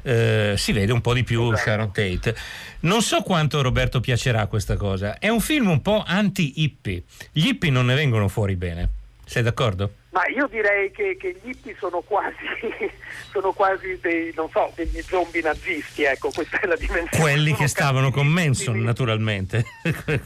Eh, 0.02 0.54
si 0.56 0.72
vede 0.72 0.92
un 0.92 1.00
po' 1.00 1.12
di 1.12 1.24
più 1.24 1.42
Esatto. 1.52 1.56
Sharon 1.56 1.92
Tate. 1.92 2.37
Non 2.80 3.02
so 3.02 3.22
quanto 3.22 3.61
Roberto 3.62 4.00
piacerà 4.00 4.46
questa 4.46 4.76
cosa. 4.76 5.18
È 5.18 5.28
un 5.28 5.40
film 5.40 5.68
un 5.70 5.82
po' 5.82 6.02
anti-hippie. 6.06 7.02
Gli 7.32 7.46
hippie 7.48 7.70
non 7.70 7.87
ne 7.87 7.94
vengono 7.94 8.28
fuori 8.28 8.54
bene. 8.56 8.88
Sei 9.24 9.42
d'accordo? 9.42 9.92
Ma 10.12 10.27
io 10.29 10.46
direi 10.46 10.90
che, 10.90 11.16
che 11.18 11.38
gli 11.42 11.48
hippie 11.48 11.75
sono 11.79 12.01
quasi, 12.03 12.37
sono 13.33 13.53
quasi 13.53 13.98
dei, 14.03 14.31
non 14.37 14.51
so, 14.51 14.70
degli 14.77 15.01
zombie 15.01 15.40
nazisti, 15.40 16.03
ecco, 16.05 16.31
questa 16.31 16.61
è 16.61 16.66
la 16.66 16.77
dimensione. 16.77 17.18
Quelli 17.22 17.46
Sono 17.51 17.61
che 17.62 17.66
stavano 17.68 18.11
con 18.11 18.27
Manson, 18.27 18.44
cattivissimi. 18.75 18.85
naturalmente. 18.85 19.64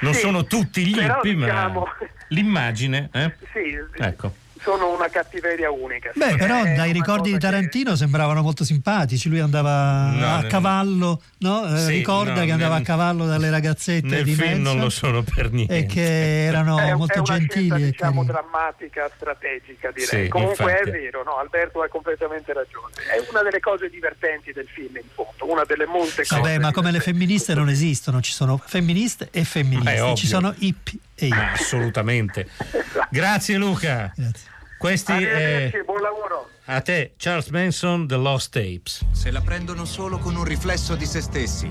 non 0.00 0.12
Sì, 0.12 0.20
sono 0.20 0.44
tutti 0.44 0.84
gli 0.84 0.98
hippie, 0.98 1.34
diciamo- 1.34 1.80
ma 1.80 2.06
l'immagine. 2.28 3.08
eh? 3.14 3.32
Sì, 3.52 3.78
Ecco. 4.02 4.34
Sono 4.62 4.94
una 4.94 5.08
cattiveria 5.08 5.70
unica. 5.70 6.10
Beh, 6.14 6.36
però 6.36 6.62
È 6.64 6.74
dai 6.74 6.92
ricordi 6.92 7.32
di 7.32 7.38
Tarantino 7.38 7.96
sembravano 7.96 8.42
molto 8.42 8.64
simpatici. 8.64 9.28
Lui 9.28 9.40
andava 9.40 10.10
No, 10.10 10.34
a 10.36 10.42
cavallo, 10.44 11.22
no? 11.38 11.74
Eh, 11.74 11.78
Sì, 11.78 11.92
ricorda 11.92 12.40
no, 12.40 12.44
che 12.44 12.52
andava 12.52 12.74
nel- 12.74 12.82
a 12.82 12.86
cavallo 12.86 13.26
dalle 13.26 13.50
ragazzette 13.50 14.06
Nel 14.06 14.24
di 14.24 14.34
film 14.34 14.62
non 14.62 14.76
Manson 14.76 14.80
lo 14.80 14.88
sono 14.90 15.22
per 15.22 15.50
niente. 15.50 15.76
e 15.78 15.86
che 15.86 16.44
erano 16.44 16.78
È, 16.78 16.94
molto 16.94 17.14
è 17.14 17.18
una 17.18 17.38
gentili. 17.38 17.66
scelta, 17.68 17.76
e 17.76 17.90
diciamo, 17.90 18.24
carini. 18.24 18.26
drammatica, 18.26 19.10
strategica, 19.14 19.90
direi. 19.90 20.24
Sì, 20.24 20.28
Comunque 20.28 20.70
infatti. 20.72 20.88
è 20.88 20.92
vero, 20.92 21.22
no, 21.24 21.36
Alberto 21.38 21.82
ha 21.82 21.88
completamente 21.88 22.52
ragione. 22.52 22.92
È 22.94 23.30
una 23.30 23.42
delle 23.42 23.60
cose 23.60 23.88
divertenti 23.88 24.52
del 24.52 24.66
film, 24.66 24.96
in 24.96 25.02
fondo, 25.14 25.50
una 25.50 25.64
delle 25.64 25.86
molte 25.86 26.24
cose. 26.26 26.34
Vabbè, 26.40 26.58
ma 26.58 26.72
come 26.72 26.90
le 26.90 27.00
femministe 27.00 27.54
non 27.54 27.68
esistono, 27.68 28.20
ci 28.20 28.32
sono 28.32 28.60
femministe 28.64 29.28
e 29.32 29.40
è 29.40 29.44
femministe, 29.44 30.14
ci 30.16 30.26
sono 30.26 30.54
hippie 30.58 30.98
e 31.14 31.26
hippie. 31.26 31.38
Assolutamente. 31.54 32.48
Grazie 33.10 33.56
Luca. 33.56 34.12
Grazie. 34.14 34.48
Questi 34.80 35.12
Arrivederci, 35.12 35.76
è 35.76 35.82
buon 35.82 36.00
lavoro. 36.00 36.48
a 36.64 36.80
te 36.80 37.12
Charles 37.18 37.48
Manson 37.48 38.06
The 38.06 38.16
Lost 38.16 38.50
Tapes. 38.50 39.04
Se 39.12 39.30
la 39.30 39.42
prendono 39.42 39.84
solo 39.84 40.16
con 40.16 40.36
un 40.36 40.44
riflesso 40.44 40.94
di 40.94 41.04
se 41.04 41.20
stessi. 41.20 41.70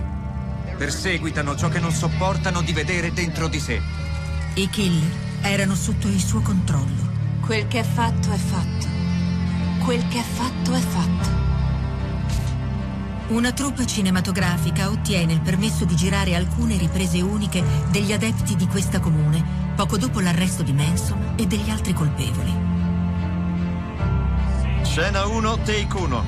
Perseguitano 0.77 1.55
ciò 1.55 1.69
che 1.69 1.79
non 1.79 1.91
sopportano 1.91 2.61
di 2.61 2.71
vedere 2.71 3.11
dentro 3.11 3.47
di 3.47 3.59
sé. 3.59 3.81
I 4.53 4.69
killer 4.69 5.09
erano 5.41 5.73
sotto 5.73 6.07
il 6.07 6.19
suo 6.19 6.41
controllo. 6.41 7.09
Quel 7.41 7.67
che 7.67 7.79
è 7.79 7.83
fatto 7.83 8.31
è 8.31 8.37
fatto. 8.37 8.85
Quel 9.83 10.07
che 10.07 10.19
è 10.19 10.23
fatto 10.23 10.73
è 10.75 10.79
fatto. 10.79 11.29
Una 13.29 13.51
troupe 13.53 13.87
cinematografica 13.87 14.87
ottiene 14.87 15.33
il 15.33 15.41
permesso 15.41 15.83
di 15.83 15.95
girare 15.95 16.35
alcune 16.35 16.77
riprese 16.77 17.21
uniche 17.21 17.63
degli 17.89 18.13
adepti 18.13 18.55
di 18.55 18.67
questa 18.67 18.99
comune, 18.99 19.73
poco 19.75 19.97
dopo 19.97 20.19
l'arresto 20.19 20.61
di 20.61 20.73
Manson 20.73 21.33
e 21.39 21.47
degli 21.47 21.71
altri 21.71 21.93
colpevoli. 21.93 22.68
Scena 24.99 25.25
1, 25.27 25.57
take 25.59 25.95
1. 25.95 26.25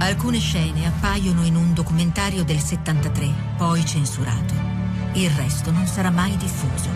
Alcune 0.00 0.38
scene 0.38 0.86
appaiono 0.86 1.42
in 1.42 1.56
un 1.56 1.72
documentario 1.72 2.44
del 2.44 2.60
73, 2.60 3.32
poi 3.56 3.82
censurato. 3.82 4.52
Il 5.14 5.30
resto 5.30 5.70
non 5.70 5.86
sarà 5.86 6.10
mai 6.10 6.36
diffuso. 6.36 6.90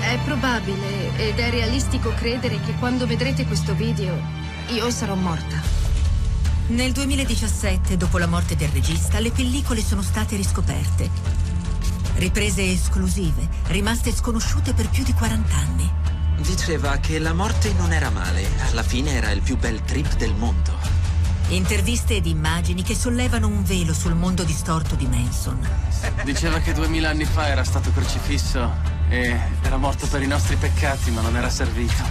È 0.00 0.18
probabile 0.24 1.14
ed 1.18 1.38
è 1.38 1.50
realistico 1.50 2.14
credere 2.14 2.58
che 2.60 2.76
quando 2.78 3.06
vedrete 3.06 3.44
questo 3.44 3.74
video 3.74 4.18
io 4.68 4.90
sarò 4.90 5.14
morta. 5.14 5.60
Nel 6.68 6.92
2017, 6.92 7.98
dopo 7.98 8.16
la 8.16 8.26
morte 8.26 8.56
del 8.56 8.70
regista, 8.70 9.20
le 9.20 9.30
pellicole 9.30 9.82
sono 9.82 10.00
state 10.00 10.34
riscoperte. 10.36 11.10
Riprese 12.14 12.70
esclusive, 12.70 13.46
rimaste 13.66 14.12
sconosciute 14.12 14.72
per 14.72 14.88
più 14.88 15.04
di 15.04 15.12
40 15.12 15.54
anni. 15.54 16.03
Diceva 16.36 16.96
che 16.98 17.18
la 17.18 17.32
morte 17.32 17.72
non 17.74 17.92
era 17.92 18.10
male, 18.10 18.46
alla 18.68 18.82
fine 18.82 19.12
era 19.12 19.30
il 19.30 19.40
più 19.40 19.56
bel 19.56 19.82
trip 19.82 20.16
del 20.16 20.34
mondo. 20.34 20.76
Interviste 21.48 22.16
ed 22.16 22.26
immagini 22.26 22.82
che 22.82 22.94
sollevano 22.94 23.46
un 23.46 23.62
velo 23.62 23.92
sul 23.92 24.14
mondo 24.14 24.42
distorto 24.44 24.94
di 24.94 25.06
Manson. 25.06 25.66
Diceva 26.24 26.58
che 26.58 26.72
duemila 26.72 27.10
anni 27.10 27.24
fa 27.24 27.48
era 27.48 27.62
stato 27.64 27.92
crocifisso 27.92 28.72
e 29.08 29.38
era 29.62 29.76
morto 29.76 30.06
per 30.06 30.22
i 30.22 30.26
nostri 30.26 30.56
peccati, 30.56 31.10
ma 31.10 31.20
non 31.20 31.36
era 31.36 31.50
servito. 31.50 32.02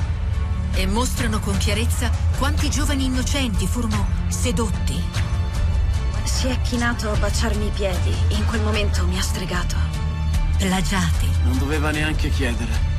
E 0.73 0.87
mostrano 0.87 1.39
con 1.39 1.57
chiarezza 1.57 2.09
quanti 2.37 2.69
giovani 2.69 3.05
innocenti 3.05 3.67
furono 3.67 4.07
sedotti. 4.27 5.01
Si 6.23 6.47
è 6.47 6.61
chinato 6.61 7.11
a 7.11 7.15
baciarmi 7.17 7.65
i 7.65 7.71
piedi. 7.71 8.13
In 8.29 8.45
quel 8.45 8.61
momento 8.61 9.05
mi 9.05 9.17
ha 9.17 9.21
stregato. 9.21 9.75
Plagiati. 10.57 11.27
Non 11.43 11.57
doveva 11.57 11.91
neanche 11.91 12.29
chiedere. 12.29 12.92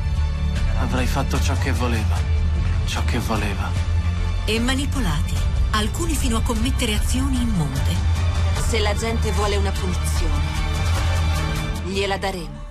Avrei 0.79 1.07
fatto 1.07 1.39
ciò 1.41 1.57
che 1.57 1.71
voleva. 1.71 2.15
Ciò 2.85 3.03
che 3.05 3.19
voleva. 3.19 3.69
E 4.45 4.59
manipolati, 4.59 5.33
alcuni 5.71 6.13
fino 6.13 6.37
a 6.37 6.41
commettere 6.41 6.93
azioni 6.93 7.41
immonde. 7.41 7.93
Se 8.67 8.79
la 8.79 8.93
gente 8.93 9.31
vuole 9.31 9.55
una 9.55 9.71
punizione, 9.71 10.43
gliela 11.85 12.17
daremo. 12.17 12.63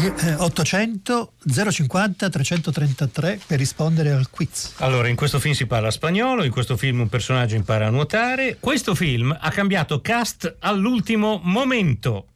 Eh, 0.00 0.34
800 0.34 1.32
050 1.70 2.30
333 2.30 3.40
per 3.44 3.58
rispondere 3.58 4.12
al 4.12 4.30
quiz. 4.30 4.74
Allora, 4.76 5.08
in 5.08 5.16
questo 5.16 5.40
film 5.40 5.54
si 5.54 5.66
parla 5.66 5.90
spagnolo, 5.90 6.44
in 6.44 6.52
questo 6.52 6.76
film 6.76 7.00
un 7.00 7.08
personaggio 7.08 7.56
impara 7.56 7.86
a 7.86 7.90
nuotare. 7.90 8.58
Questo 8.60 8.94
film 8.94 9.36
ha 9.38 9.50
cambiato 9.50 10.00
cast 10.00 10.56
all'ultimo 10.60 11.40
momento. 11.42 12.26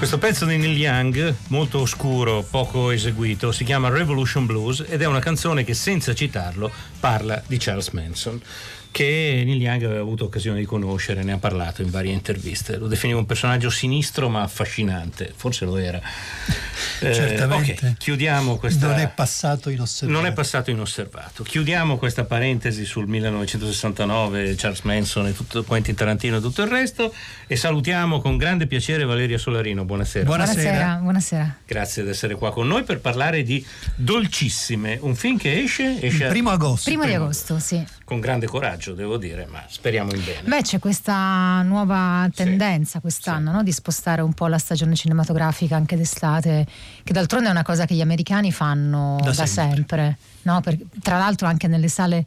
Questo 0.00 0.16
pezzo 0.16 0.46
di 0.46 0.56
Neil 0.56 0.78
Young, 0.78 1.34
molto 1.48 1.80
oscuro, 1.80 2.42
poco 2.42 2.90
eseguito, 2.90 3.52
si 3.52 3.64
chiama 3.64 3.90
Revolution 3.90 4.46
Blues 4.46 4.82
ed 4.88 5.02
è 5.02 5.04
una 5.04 5.18
canzone 5.18 5.62
che 5.62 5.74
senza 5.74 6.14
citarlo 6.14 6.72
parla 6.98 7.42
di 7.46 7.58
Charles 7.58 7.90
Manson 7.90 8.40
che 8.90 9.42
Neil 9.44 9.60
Young 9.60 9.84
aveva 9.84 10.00
avuto 10.00 10.24
occasione 10.24 10.58
di 10.58 10.64
conoscere, 10.64 11.22
ne 11.22 11.32
ha 11.32 11.38
parlato 11.38 11.82
in 11.82 11.90
varie 11.90 12.12
interviste. 12.12 12.76
Lo 12.76 12.88
definiva 12.88 13.18
un 13.18 13.26
personaggio 13.26 13.70
sinistro 13.70 14.28
ma 14.28 14.42
affascinante, 14.42 15.32
forse 15.34 15.64
lo 15.64 15.76
era. 15.76 16.00
Eh, 17.00 17.14
Certamente. 17.14 17.72
ok, 17.72 17.96
chiudiamo 17.96 18.56
questa. 18.56 18.88
Non 18.88 18.98
è 18.98 19.08
passato 19.08 19.70
inosservato. 19.70 20.18
Non 20.18 20.30
è 20.30 20.34
passato 20.34 20.70
inosservato. 20.70 21.42
Chiudiamo 21.42 21.96
questa 21.96 22.24
parentesi 22.24 22.84
sul 22.84 23.06
1969, 23.06 24.54
Charles 24.56 24.80
Manson 24.82 25.26
e 25.26 25.34
tutto 25.34 25.62
Quentin 25.64 25.94
Tarantino 25.94 26.36
e 26.36 26.40
tutto 26.40 26.62
il 26.62 26.68
resto 26.68 27.12
e 27.46 27.56
salutiamo 27.56 28.20
con 28.20 28.36
grande 28.36 28.66
piacere 28.66 29.04
Valeria 29.04 29.38
Solarino. 29.38 29.84
Buonasera. 29.84 30.24
Buonasera. 30.24 30.98
Buonasera. 31.02 31.56
Grazie 31.66 32.02
di 32.02 32.10
essere 32.10 32.34
qua 32.34 32.52
con 32.52 32.66
noi 32.66 32.82
per 32.84 33.00
parlare 33.00 33.42
di 33.42 33.64
Dolcissime, 33.94 34.98
un 35.00 35.14
film 35.14 35.36
che 35.36 35.62
esce, 35.62 36.00
esce 36.00 36.26
primo 36.28 36.50
agosto. 36.50 36.88
Primo 36.90 37.04
di 37.04 37.14
agosto, 37.14 37.58
sì. 37.58 37.84
con 38.04 38.20
grande 38.20 38.46
coraggio, 38.46 38.79
devo 38.94 39.16
dire, 39.16 39.46
ma 39.46 39.62
speriamo 39.68 40.12
in 40.12 40.24
bene. 40.24 40.48
Beh, 40.48 40.62
c'è 40.62 40.78
questa 40.78 41.62
nuova 41.62 42.28
tendenza 42.34 43.00
quest'anno 43.00 43.52
no? 43.52 43.62
di 43.62 43.72
spostare 43.72 44.22
un 44.22 44.32
po' 44.32 44.46
la 44.46 44.58
stagione 44.58 44.94
cinematografica 44.94 45.76
anche 45.76 45.96
d'estate, 45.96 46.66
che 47.04 47.12
d'altronde 47.12 47.48
è 47.48 47.50
una 47.50 47.62
cosa 47.62 47.84
che 47.86 47.94
gli 47.94 48.00
americani 48.00 48.50
fanno 48.52 49.18
Da 49.20 49.32
da, 49.32 49.46
sempre. 49.46 49.74
sempre. 49.76 50.18
no? 50.42 50.60
Per- 50.60 50.78
tra 51.02 51.18
l'altro 51.18 51.46
anche 51.46 51.68
nelle 51.68 51.88
sale 51.88 52.24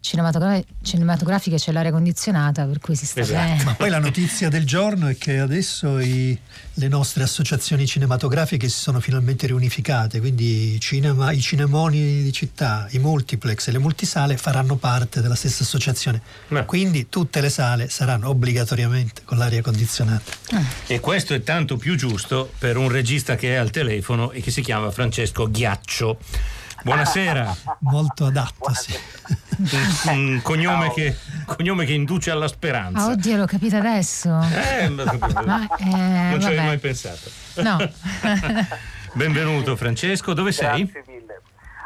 cinematogra- 0.00 0.60
cinematografiche 0.82 1.56
c'è 1.56 1.72
l'aria 1.72 1.90
condizionata, 1.92 2.64
per 2.64 2.78
cui 2.80 2.94
si 2.96 3.04
sta 3.06 3.20
Esatto. 3.20 3.38
bene. 3.48 3.64
Ma 3.64 3.74
poi 3.74 3.90
la 3.90 3.98
notizia 3.98 4.48
del 4.48 4.64
giorno 4.64 5.08
è 5.08 5.16
che 5.18 5.38
adesso 5.38 5.98
i- 5.98 6.36
le 6.74 6.88
nostre 6.88 7.22
associazioni 7.22 7.86
cinematografiche 7.86 8.68
si 8.68 8.78
sono 8.78 9.00
finalmente 9.00 9.46
riunificate, 9.46 10.18
quindi 10.20 10.74
i 10.74 10.80
cinema- 10.80 11.30
i 11.32 11.40
cinemoni 11.40 12.22
di 12.22 12.32
città, 12.32 12.86
i 12.92 12.98
multiplex 12.98 13.68
e 13.68 13.72
le 13.72 13.78
multisale 13.78 14.36
faranno 14.36 14.76
parte 14.76 15.20
della 15.20 15.34
stessa 15.34 15.62
associazione. 15.64 16.22
Quindi 16.66 17.08
tutte 17.08 17.40
le 17.40 17.50
sale 17.50 17.88
saranno 17.90 18.28
obbligatoriamente 18.30 19.22
con 19.24 19.36
l'aria 19.38 19.60
condizionata. 19.62 20.32
E 20.86 20.98
questo 21.00 21.34
è 21.34 21.42
tanto 21.42 21.76
più 21.76 21.94
giusto 21.96 22.50
per 22.58 22.76
un 22.76 22.88
regista 22.88 23.36
che 23.36 23.52
è 23.52 23.56
al 23.56 23.70
telefono 23.70 24.30
e 24.32 24.40
che 24.40 24.50
si 24.50 24.62
chiama 24.62 24.90
Francesco 24.90 25.50
Ghiaccio. 25.50 26.18
Buonasera. 26.82 27.54
Molto 27.80 28.26
adatto, 28.26 28.72
sì. 28.74 28.98
Un, 30.08 30.10
un 30.34 30.40
cognome, 30.42 30.90
che, 30.92 31.14
cognome 31.46 31.84
che 31.84 31.92
induce 31.92 32.30
alla 32.30 32.48
speranza. 32.48 33.02
Ah, 33.02 33.10
oddio, 33.10 33.36
l'ho 33.36 33.46
capito 33.46 33.76
adesso. 33.76 34.28
Eh, 34.52 34.88
ma- 34.88 35.04
Ma, 35.44 35.66
eh, 35.76 35.84
non 35.84 36.40
ci 36.40 36.46
vabbè. 36.54 36.64
mai 36.66 36.78
pensato. 36.78 37.30
No. 37.56 37.76
Benvenuto 39.12 39.76
Francesco, 39.76 40.32
dove 40.32 40.52
sei? 40.52 40.84
Grazie 40.86 41.12
mille. 41.12 41.40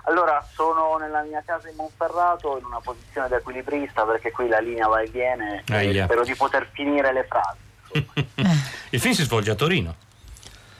Allora, 0.06 0.46
sono 0.52 0.96
nella 0.98 1.22
mia 1.22 1.42
casa 1.44 1.68
in 1.68 1.76
Monferrato 1.76 2.58
in 2.58 2.64
una 2.66 2.80
posizione 2.80 3.26
da 3.28 3.36
equilibrista 3.38 4.04
perché 4.04 4.30
qui 4.30 4.48
la 4.48 4.60
linea 4.60 4.86
va 4.86 5.00
e 5.00 5.08
viene 5.08 5.62
e 5.66 6.02
spero 6.04 6.22
di 6.24 6.34
poter 6.34 6.68
finire 6.72 7.12
le 7.12 7.26
frasi. 7.26 7.62
Il 8.90 9.00
film 9.00 9.14
si 9.14 9.22
svolge 9.22 9.50
a 9.50 9.54
Torino. 9.54 9.94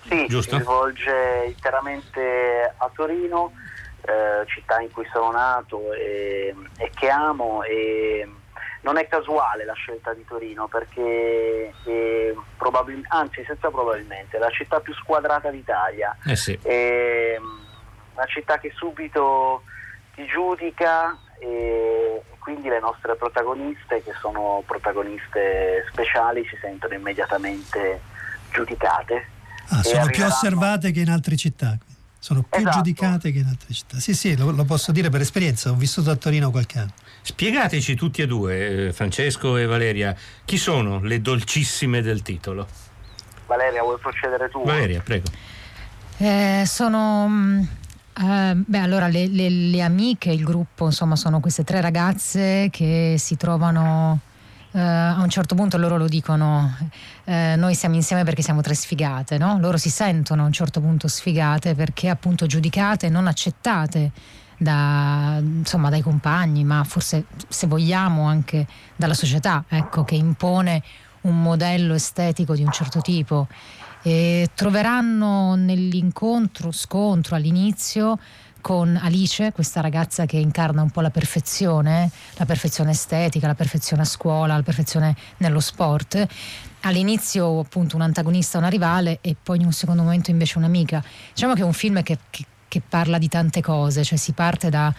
Sì, 0.07 0.27
Giusto? 0.29 0.57
si 0.59 0.63
svolge 0.63 1.45
interamente 1.47 2.75
a 2.77 2.91
Torino, 2.95 3.53
eh, 4.07 4.47
città 4.47 4.81
in 4.81 4.91
cui 4.91 5.07
sono 5.13 5.31
nato 5.31 5.93
e, 5.93 6.55
e 6.77 6.91
che 6.95 7.09
amo 7.09 7.63
e 7.63 8.29
non 8.83 8.99
è 8.99 9.09
casuale 9.09 9.65
la 9.65 9.73
scelta 9.73 10.13
di 10.13 10.25
Torino 10.27 10.69
perché 10.69 11.73
è 11.87 12.35
probabil- 12.59 13.07
anzi 13.09 13.43
senza 13.47 13.71
probabilmente 13.71 14.37
è 14.37 14.41
la 14.41 14.51
città 14.51 14.81
più 14.81 14.93
squadrata 14.95 15.51
d'Italia. 15.51 16.15
Eh 16.27 16.37
sì. 16.37 16.59
È 16.61 17.37
una 18.15 18.27
città 18.27 18.59
che 18.59 18.73
subito 18.77 19.63
ti 20.15 20.27
giudica 20.27 21.19
e 21.41 22.23
quindi 22.39 22.69
le 22.69 22.79
nostre 22.81 23.17
protagoniste, 23.17 24.03
che 24.03 24.13
sono 24.21 24.63
protagoniste 24.67 25.87
speciali, 25.91 26.45
si 26.47 26.57
sentono 26.61 26.93
immediatamente 26.93 28.03
giudicate. 28.53 29.29
Ah, 29.71 29.81
E 29.81 29.83
sono 29.83 30.07
più 30.07 30.25
osservate 30.25 30.91
che 30.91 31.01
in 31.01 31.09
altre 31.09 31.37
città. 31.37 31.79
Sono 32.25 32.41
più 32.41 32.59
Esatto. 32.61 32.77
giudicate 32.79 33.33
che 33.33 33.41
in 33.41 33.47
altre 33.49 33.75
città. 33.75 34.01
Sì, 34.01 34.15
sì, 34.15 34.35
lo, 34.35 34.51
lo 34.51 34.65
posso 34.65 34.93
dire 34.93 35.11
per 35.11 35.21
esperienza, 35.21 35.69
ho 35.69 35.75
vissuto 35.75 36.11
a 36.11 36.17
Torino 36.17 36.51
qualche 36.51 36.79
anno. 36.79 36.93
Spiegateci 37.21 37.95
tutti 37.95 38.23
e 38.23 38.27
due, 38.27 38.87
eh, 38.87 38.93
Francesco 38.95 39.59
e 39.59 39.67
Valeria, 39.67 40.17
chi 40.47 40.57
sono 40.57 41.01
le 41.03 41.21
dolcissime 41.21 42.01
del 42.01 42.23
titolo? 42.23 42.67
Valeria, 43.47 43.83
vuoi 43.83 43.99
procedere 43.99 44.49
tu? 44.49 44.65
Valeria, 44.65 45.03
prego. 45.03 45.27
Eh, 46.17 46.63
sono. 46.65 47.29
eh, 48.19 48.55
beh, 48.55 48.79
allora 48.79 49.07
le, 49.09 49.27
le- 49.27 49.51
le 49.51 49.83
amiche, 49.83 50.31
il 50.31 50.45
gruppo, 50.45 50.87
insomma, 50.87 51.17
sono 51.17 51.41
queste 51.41 51.63
tre 51.63 51.83
ragazze 51.83 52.69
che 52.73 53.17
si 53.19 53.37
trovano. 53.37 54.21
Eh, 54.75 54.81
a 54.81 55.21
un 55.21 55.29
certo 55.29 55.55
punto 55.55 55.77
loro 55.79 55.97
lo 55.97 56.09
dicono, 56.09 56.77
eh, 57.25 57.55
noi 57.57 57.77
siamo 57.77 57.95
insieme 57.95 58.25
perché 58.25 58.43
siamo 58.43 58.61
tre 58.61 58.75
sfigate, 58.75 59.39
no? 59.39 59.59
Loro 59.61 59.77
si 59.77 59.89
sentono 59.89 60.43
a 60.43 60.47
un 60.47 60.53
certo 60.53 60.81
punto 60.81 61.07
sfigate 61.07 61.77
perché 61.77 62.09
appunto 62.09 62.47
giudicate, 62.47 63.09
non 63.09 63.29
accettate 63.29 64.11
da, 64.59 65.39
insomma, 65.41 65.91
dai 65.91 66.01
compagni, 66.01 66.65
ma 66.65 66.83
forse 66.83 67.27
se 67.47 67.69
vogliamo 67.69 68.25
anche 68.25 68.67
dalla 68.97 69.15
società, 69.15 69.65
ecco, 69.69 70.03
che 70.03 70.17
impone 70.17 70.83
un 71.21 71.41
modello 71.41 71.95
estetico 71.95 72.57
di 72.57 72.65
un 72.65 72.73
certo 72.73 73.01
tipo. 73.01 73.47
E 74.03 74.51
troveranno 74.55 75.55
nell'incontro, 75.55 76.73
scontro 76.73 77.37
all'inizio 77.37 78.19
con 78.65 78.99
Alice, 78.99 79.53
questa 79.53 79.83
ragazza 79.83 80.25
che 80.25 80.39
incarna 80.39 80.81
un 80.81 80.89
po' 80.89 81.03
la 81.03 81.11
perfezione, 81.11 82.11
la 82.37 82.47
perfezione 82.47 82.93
estetica, 82.93 83.47
la 83.47 83.55
perfezione 83.55 84.01
a 84.01 84.07
scuola, 84.07 84.57
la 84.57 84.63
perfezione 84.63 85.15
nello 85.37 85.61
sport. 85.61 86.27
All'inizio 86.81 87.59
appunto 87.61 87.95
un 87.97 88.01
antagonista, 88.01 88.57
una 88.57 88.69
rivale 88.69 89.19
e 89.21 89.37
poi 89.41 89.59
in 89.59 89.67
un 89.67 89.73
secondo 89.73 90.03
momento 90.03 90.31
invece 90.31 90.57
un'amica. 90.57 91.05
Diciamo 91.35 91.53
che 91.53 91.61
è 91.61 91.65
un 91.65 91.75
film 91.75 92.03
che, 92.03 92.17
che- 92.31 92.47
che 92.67 92.81
parla 92.81 93.19
di 93.19 93.29
tante 93.29 93.61
cose, 93.61 94.03
cioè 94.03 94.17
si 94.17 94.33
parte 94.33 94.71
da, 94.71 94.91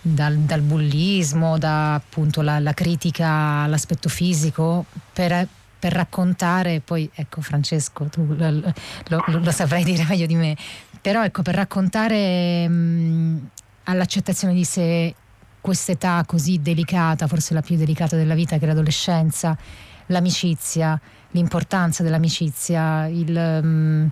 dal, 0.00 0.38
dal 0.38 0.62
bullismo, 0.62 1.58
da 1.58 1.92
appunto 1.96 2.40
la, 2.40 2.58
la 2.58 2.72
critica 2.72 3.28
all'aspetto 3.64 4.08
fisico 4.08 4.86
per, 5.12 5.46
per 5.78 5.92
raccontare, 5.92 6.80
poi 6.80 7.10
ecco 7.14 7.42
Francesco, 7.42 8.06
tu 8.06 8.24
lo, 8.34 8.50
lo- 8.50 8.72
lo- 9.08 9.24
lo 9.40 9.50
saprai 9.50 9.84
dire 9.84 10.06
meglio 10.08 10.24
di 10.26 10.34
me, 10.36 10.56
però 11.04 11.22
ecco 11.22 11.42
per 11.42 11.54
raccontare 11.54 12.66
mh, 12.66 13.48
all'accettazione 13.84 14.54
di 14.54 14.64
sé 14.64 15.14
quest'età 15.60 16.24
così 16.26 16.62
delicata, 16.62 17.26
forse 17.26 17.52
la 17.52 17.60
più 17.60 17.76
delicata 17.76 18.16
della 18.16 18.32
vita 18.34 18.56
che 18.56 18.64
è 18.64 18.66
l'adolescenza, 18.68 19.54
l'amicizia, 20.06 20.98
l'importanza 21.32 22.02
dell'amicizia, 22.02 23.06
il, 23.08 23.30
mh, 23.30 24.10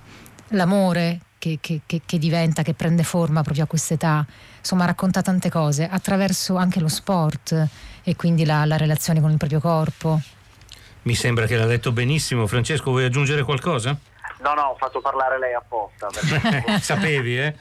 l'amore 0.48 1.20
che, 1.38 1.56
che- 1.62 1.80
che- 1.86 2.02
che 2.04 2.18
diventa, 2.18 2.60
che 2.62 2.74
prende 2.74 3.04
forma 3.04 3.40
proprio 3.40 3.64
a 3.64 3.66
quest'età, 3.66 4.26
insomma 4.58 4.84
racconta 4.84 5.22
tante 5.22 5.48
cose 5.48 5.88
attraverso 5.88 6.56
anche 6.56 6.78
lo 6.78 6.88
sport 6.88 7.68
e 8.02 8.16
quindi 8.16 8.44
la, 8.44 8.66
la 8.66 8.76
relazione 8.76 9.22
con 9.22 9.30
il 9.30 9.38
proprio 9.38 9.60
corpo. 9.60 10.20
Mi 11.04 11.14
sembra 11.14 11.46
che 11.46 11.56
l'ha 11.56 11.64
detto 11.64 11.90
benissimo. 11.90 12.46
Francesco, 12.46 12.90
vuoi 12.90 13.04
aggiungere 13.04 13.44
qualcosa? 13.44 13.98
No, 14.42 14.54
no, 14.54 14.62
ho 14.62 14.76
fatto 14.76 15.00
parlare 15.00 15.38
lei 15.38 15.54
apposta. 15.54 16.08
perché- 16.08 16.80
Sapevi, 16.80 17.38
eh? 17.38 17.54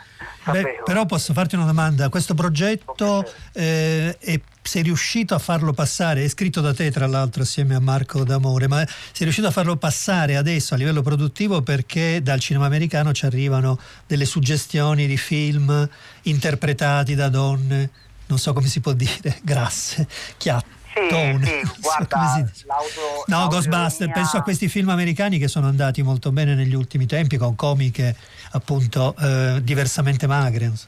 Beh, 0.44 0.82
però 0.84 1.06
posso 1.06 1.34
farti 1.34 1.54
una 1.56 1.66
domanda, 1.66 2.10
questo 2.10 2.34
progetto 2.34 3.24
eh, 3.54 4.18
è- 4.20 4.40
sei 4.64 4.82
riuscito 4.82 5.36
a 5.36 5.40
farlo 5.40 5.74
passare, 5.74 6.24
è 6.24 6.28
scritto 6.28 6.62
da 6.62 6.74
te 6.74 6.90
tra 6.90 7.06
l'altro 7.06 7.44
assieme 7.44 7.76
a 7.76 7.80
Marco 7.80 8.24
D'Amore, 8.24 8.68
ma 8.68 8.84
sei 8.88 9.24
riuscito 9.26 9.46
a 9.48 9.52
farlo 9.52 9.76
passare 9.78 10.36
adesso 10.38 10.74
a 10.74 10.78
livello 10.78 11.04
produttivo 11.04 11.62
perché 11.62 12.22
dal 12.24 12.40
cinema 12.40 12.66
americano 12.66 13.14
ci 13.14 13.26
arrivano 13.28 13.80
delle 14.08 14.26
suggestioni 14.26 15.06
di 15.06 15.18
film 15.18 15.88
interpretati 16.24 17.14
da 17.14 17.30
donne, 17.30 17.90
non 18.28 18.40
so 18.40 18.54
come 18.54 18.68
si 18.68 18.80
può 18.80 18.94
dire, 18.94 19.38
grasse, 19.44 20.08
chiatte. 20.38 20.70
Sì, 20.94 21.08
Tone. 21.08 21.46
sì, 21.46 21.62
guarda, 21.82 22.44
dice? 22.44 22.66
l'auto... 22.66 23.24
No, 23.28 23.48
Ghostbuster, 23.48 24.12
penso 24.12 24.38
a 24.38 24.42
questi 24.42 24.68
film 24.68 24.89
americani 24.89 25.38
che 25.38 25.48
sono 25.48 25.68
andati 25.68 26.02
molto 26.02 26.32
bene 26.32 26.54
negli 26.54 26.74
ultimi 26.76 27.06
tempi 27.06 27.38
con 27.38 27.56
comiche 27.56 28.16
appunto 28.52 29.16
eh, 29.20 29.60
diversamente 29.64 30.28
magre. 30.28 30.72
so. 30.76 30.88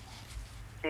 Sì, 0.82 0.89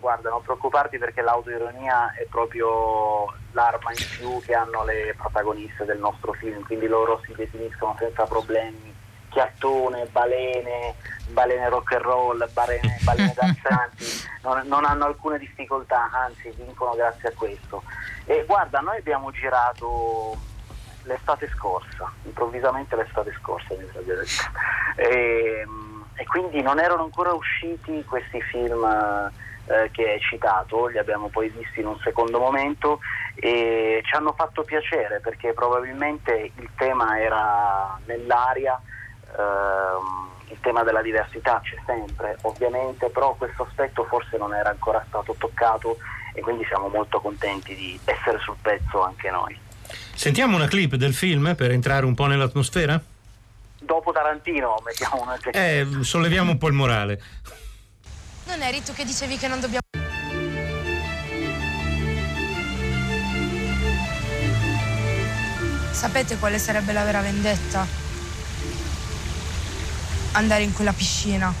guarda, 0.00 0.30
non 0.30 0.42
preoccuparti 0.42 0.98
perché 0.98 1.22
l'autoironia 1.22 2.12
è 2.14 2.26
proprio 2.28 3.26
l'arma 3.52 3.90
in 3.90 4.04
più 4.16 4.42
che 4.44 4.54
hanno 4.54 4.84
le 4.84 5.14
protagoniste 5.16 5.84
del 5.84 5.98
nostro 5.98 6.32
film, 6.32 6.64
quindi 6.64 6.86
loro 6.86 7.20
si 7.24 7.32
definiscono 7.36 7.94
senza 7.98 8.24
problemi 8.24 8.96
chiattone, 9.28 10.06
balene, 10.06 10.94
balene 11.28 11.68
rock 11.68 11.92
and 11.92 12.02
roll, 12.02 12.50
balene, 12.52 12.98
balene 13.02 13.34
danzanti, 13.38 14.04
non, 14.42 14.62
non 14.66 14.84
hanno 14.84 15.06
alcune 15.06 15.38
difficoltà, 15.38 16.10
anzi 16.12 16.52
vincono 16.56 16.94
grazie 16.94 17.30
a 17.30 17.32
questo. 17.36 17.82
E 18.24 18.44
guarda, 18.46 18.80
noi 18.80 18.98
abbiamo 18.98 19.30
girato 19.30 20.36
l'estate 21.04 21.48
scorsa, 21.56 22.12
improvvisamente 22.24 22.94
l'estate 22.94 23.32
scorsa 23.40 23.74
mi 23.74 23.86
sa 24.26 24.50
e, 24.96 25.66
e 26.14 26.26
quindi 26.26 26.60
non 26.60 26.78
erano 26.78 27.04
ancora 27.04 27.32
usciti 27.32 28.04
questi 28.04 28.40
film 28.42 28.84
eh, 28.84 29.90
che 29.90 30.10
hai 30.10 30.20
citato, 30.20 30.86
li 30.86 30.98
abbiamo 30.98 31.28
poi 31.28 31.48
visti 31.48 31.80
in 31.80 31.86
un 31.86 31.98
secondo 31.98 32.38
momento 32.38 33.00
e 33.34 34.02
ci 34.04 34.14
hanno 34.14 34.32
fatto 34.32 34.62
piacere 34.62 35.20
perché 35.20 35.52
probabilmente 35.52 36.52
il 36.54 36.70
tema 36.76 37.20
era 37.20 37.98
nell'aria, 38.06 38.80
ehm, 39.36 40.28
il 40.50 40.58
tema 40.60 40.82
della 40.82 41.02
diversità 41.02 41.60
c'è 41.62 41.76
sempre 41.84 42.38
ovviamente, 42.42 43.08
però 43.08 43.34
questo 43.34 43.64
aspetto 43.64 44.04
forse 44.04 44.36
non 44.38 44.54
era 44.54 44.70
ancora 44.70 45.04
stato 45.06 45.34
toccato 45.38 45.98
e 46.34 46.40
quindi 46.40 46.64
siamo 46.66 46.88
molto 46.88 47.20
contenti 47.20 47.74
di 47.74 47.98
essere 48.04 48.38
sul 48.38 48.56
pezzo 48.60 49.02
anche 49.02 49.30
noi. 49.30 49.58
Sentiamo 50.14 50.56
una 50.56 50.66
clip 50.66 50.94
del 50.94 51.14
film 51.14 51.54
per 51.54 51.70
entrare 51.70 52.04
un 52.04 52.14
po' 52.14 52.26
nell'atmosfera? 52.26 53.00
Dopo 53.80 54.12
Tarantino 54.12 54.82
mettiamo 54.84 55.22
una 55.22 55.38
Eh, 55.52 55.86
solleviamo 56.00 56.50
un 56.50 56.58
po' 56.58 56.68
il 56.68 56.74
morale. 56.74 57.22
Non 58.46 58.62
eri 58.62 58.82
tu 58.82 58.92
che 58.92 59.04
dicevi 59.04 59.36
che 59.36 59.48
non 59.48 59.60
dobbiamo... 59.60 59.82
Sapete 65.90 66.36
quale 66.38 66.58
sarebbe 66.58 66.92
la 66.92 67.04
vera 67.04 67.20
vendetta? 67.20 68.07
Andare 70.32 70.62
in 70.62 70.72
quella 70.72 70.92
piscina. 70.92 71.52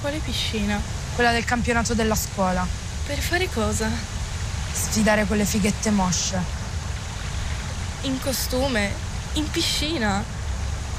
Quale 0.00 0.18
piscina? 0.18 0.80
Quella 1.14 1.30
del 1.30 1.44
campionato 1.44 1.94
della 1.94 2.14
scuola. 2.14 2.66
Per 3.06 3.18
fare 3.18 3.48
cosa? 3.50 3.88
Sfidare 4.72 5.24
quelle 5.24 5.44
fighette 5.44 5.90
mosce. 5.90 6.38
In 8.02 8.20
costume? 8.20 8.92
In 9.34 9.50
piscina? 9.50 10.22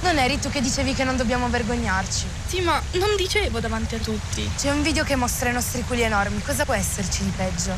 Non 0.02 0.18
eri 0.18 0.40
tu 0.40 0.50
che 0.50 0.62
dicevi 0.62 0.94
che 0.94 1.04
non 1.04 1.18
dobbiamo 1.18 1.50
vergognarci? 1.50 2.26
Sì, 2.48 2.62
ma 2.62 2.82
non 2.94 3.16
dicevo 3.16 3.60
davanti 3.60 3.96
a 3.96 4.00
tutti. 4.00 4.50
C'è 4.56 4.72
un 4.72 4.84
video 4.84 5.04
che 5.04 5.16
mostra 5.16 5.50
i 5.50 5.54
nostri 5.54 5.84
culi 5.84 6.02
enormi. 6.02 6.42
Cosa 6.44 6.64
può 6.64 6.74
esserci 6.74 7.24
di 7.24 7.32
peggio? 7.36 7.78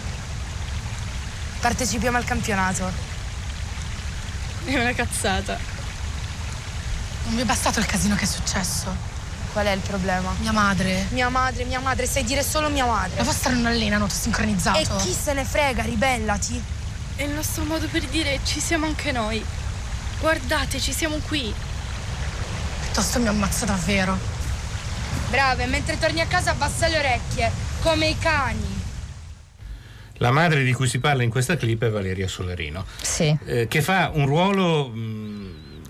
Partecipiamo 1.61 2.17
al 2.17 2.25
campionato. 2.25 2.91
È 4.65 4.77
una 4.77 4.93
cazzata. 4.93 5.57
Non 7.25 7.35
vi 7.35 7.41
è 7.41 7.45
bastato 7.45 7.79
il 7.79 7.85
casino 7.85 8.15
che 8.15 8.23
è 8.23 8.27
successo? 8.27 9.16
Qual 9.57 9.69
è 9.69 9.71
il 9.73 9.81
problema? 9.81 10.35
Mia 10.41 10.51
madre. 10.51 11.07
Mia 11.09 11.29
madre, 11.29 11.63
mia 11.63 11.79
madre, 11.79 12.05
sai 12.05 12.23
dire 12.23 12.43
solo 12.43 12.69
mia 12.69 12.85
madre. 12.85 13.17
La 13.17 13.23
vostra 13.23 13.51
non 13.51 13.65
allena 13.65 13.97
noto 13.97 14.13
sincronizzato. 14.13 14.77
E 14.77 14.85
chi 15.01 15.11
se 15.11 15.33
ne 15.33 15.43
frega, 15.43 15.81
ribellati. 15.81 16.61
È 17.15 17.23
il 17.23 17.31
nostro 17.31 17.63
modo 17.63 17.87
per 17.87 18.03
dire 18.03 18.39
ci 18.43 18.59
siamo 18.59 18.85
anche 18.85 19.11
noi. 19.11 19.43
Guardate, 20.19 20.79
ci 20.79 20.93
siamo 20.93 21.17
qui. 21.25 21.51
Piuttosto 22.81 23.19
mi 23.19 23.29
ammazza 23.29 23.65
davvero. 23.65 24.15
Brave, 25.31 25.65
mentre 25.65 25.97
torni 25.97 26.21
a 26.21 26.27
casa 26.27 26.51
abbassa 26.51 26.87
le 26.87 26.99
orecchie, 26.99 27.51
come 27.81 28.09
i 28.09 28.17
cani. 28.19 28.75
La 30.19 30.29
madre 30.29 30.63
di 30.63 30.73
cui 30.73 30.87
si 30.87 30.99
parla 30.99 31.23
in 31.23 31.31
questa 31.31 31.57
clip 31.57 31.83
è 31.83 31.89
Valeria 31.89 32.27
Solerino, 32.27 32.85
Sì, 33.01 33.35
eh, 33.45 33.67
che 33.67 33.81
fa 33.81 34.11
un 34.13 34.27
ruolo... 34.27 34.89
mh, 34.89 35.36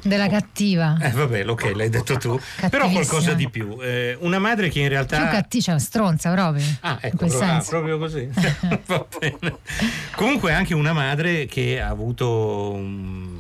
della 0.03 0.27
cattiva. 0.27 0.97
eh, 1.01 1.09
vabbè, 1.11 1.47
ok, 1.47 1.71
l'hai 1.75 1.89
detto 1.89 2.17
tu, 2.17 2.39
però 2.69 2.89
qualcosa 2.89 3.33
di 3.33 3.49
più. 3.49 3.77
Eh, 3.81 4.17
una 4.21 4.39
madre 4.39 4.69
che 4.69 4.79
in 4.79 4.89
realtà... 4.89 5.17
Più 5.17 5.27
cattiva, 5.29 5.63
cioè 5.63 5.79
stronza 5.79 6.31
proprio. 6.31 6.63
Ah, 6.81 6.91
in 6.91 6.97
ecco, 7.01 7.17
quel 7.17 7.29
pro- 7.29 7.39
ah, 7.39 7.45
senso. 7.45 7.69
proprio 7.69 7.97
così. 7.97 8.29
Comunque 10.15 10.53
anche 10.53 10.73
una 10.73 10.93
madre 10.93 11.45
che 11.45 11.79
ha 11.81 11.89
avuto 11.89 12.71
un, 12.73 13.36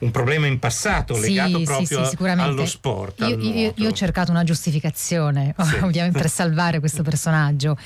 un 0.00 0.10
problema 0.10 0.46
in 0.46 0.58
passato 0.58 1.14
Sì, 1.14 1.20
legato 1.28 1.58
sì, 1.58 1.64
proprio 1.64 2.04
sì, 2.04 2.10
sicuramente. 2.10 2.50
allo 2.50 2.66
sport. 2.66 3.20
Io, 3.20 3.26
al 3.26 3.42
io- 3.42 3.72
io 3.76 3.88
ho 3.88 3.92
cercato 3.92 4.30
una 4.30 4.44
giustificazione, 4.44 5.54
ovviamente, 5.82 6.18
per 6.18 6.28
salvare 6.30 6.78
questo 6.80 7.02
personaggio. 7.02 7.76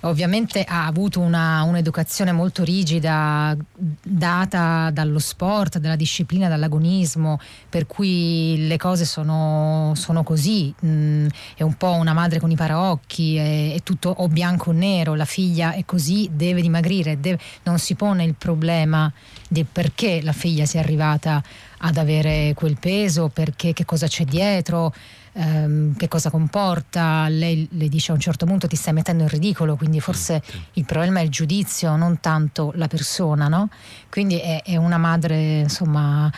Ovviamente 0.00 0.64
ha 0.66 0.86
avuto 0.86 1.20
una- 1.20 1.62
un'educazione 1.62 2.32
molto 2.32 2.64
rigida, 2.64 3.56
data 4.02 4.90
dallo 4.92 5.18
sport, 5.18 5.78
dalla 5.78 5.96
disciplina, 5.96 6.48
dall'agonismo, 6.48 7.38
per 7.68 7.86
cui 7.86 8.66
le 8.66 8.76
cose 8.76 9.04
sono, 9.04 9.92
sono 9.94 10.22
così. 10.22 10.74
Mm, 10.84 11.26
è 11.56 11.62
un 11.62 11.74
po' 11.74 11.92
una 11.92 12.12
madre 12.12 12.40
con 12.40 12.50
i 12.50 12.56
paraocchi, 12.56 13.36
è, 13.36 13.74
è 13.74 13.82
tutto 13.82 14.08
o 14.10 14.28
bianco 14.28 14.70
o 14.70 14.72
nero, 14.72 15.14
la 15.14 15.24
figlia 15.24 15.72
è 15.72 15.84
così, 15.84 16.28
deve 16.32 16.60
dimagrire, 16.62 17.20
deve- 17.20 17.38
non 17.64 17.78
si 17.78 17.94
pone 17.94 18.24
il 18.24 18.34
problema 18.34 19.12
di 19.48 19.64
perché 19.64 20.20
la 20.22 20.32
figlia 20.32 20.64
sia 20.64 20.80
arrivata 20.80 21.42
ad 21.82 21.96
avere 21.96 22.52
quel 22.54 22.76
peso, 22.78 23.28
perché 23.28 23.72
che 23.72 23.84
cosa 23.84 24.06
c'è 24.06 24.24
dietro, 24.24 24.92
ehm, 25.32 25.96
che 25.96 26.08
cosa 26.08 26.30
comporta. 26.30 27.26
Lei 27.28 27.66
le 27.72 27.88
dice 27.88 28.10
a 28.12 28.14
un 28.14 28.20
certo 28.20 28.44
punto 28.46 28.66
ti 28.66 28.76
stai 28.76 28.92
mettendo 28.92 29.22
in 29.22 29.28
ridicolo, 29.28 29.76
quindi 29.76 30.00
forse 30.00 30.42
il 30.74 30.84
problema 30.84 31.20
è 31.20 31.22
il 31.22 31.30
giudizio, 31.30 31.96
non 31.96 32.20
tanto 32.20 32.72
la 32.74 32.86
persona, 32.88 33.48
no? 33.48 33.68
Quindi 34.10 34.38
è, 34.38 34.62
è 34.62 34.76
una 34.76 34.98
madre, 34.98 35.60
insomma. 35.60 36.30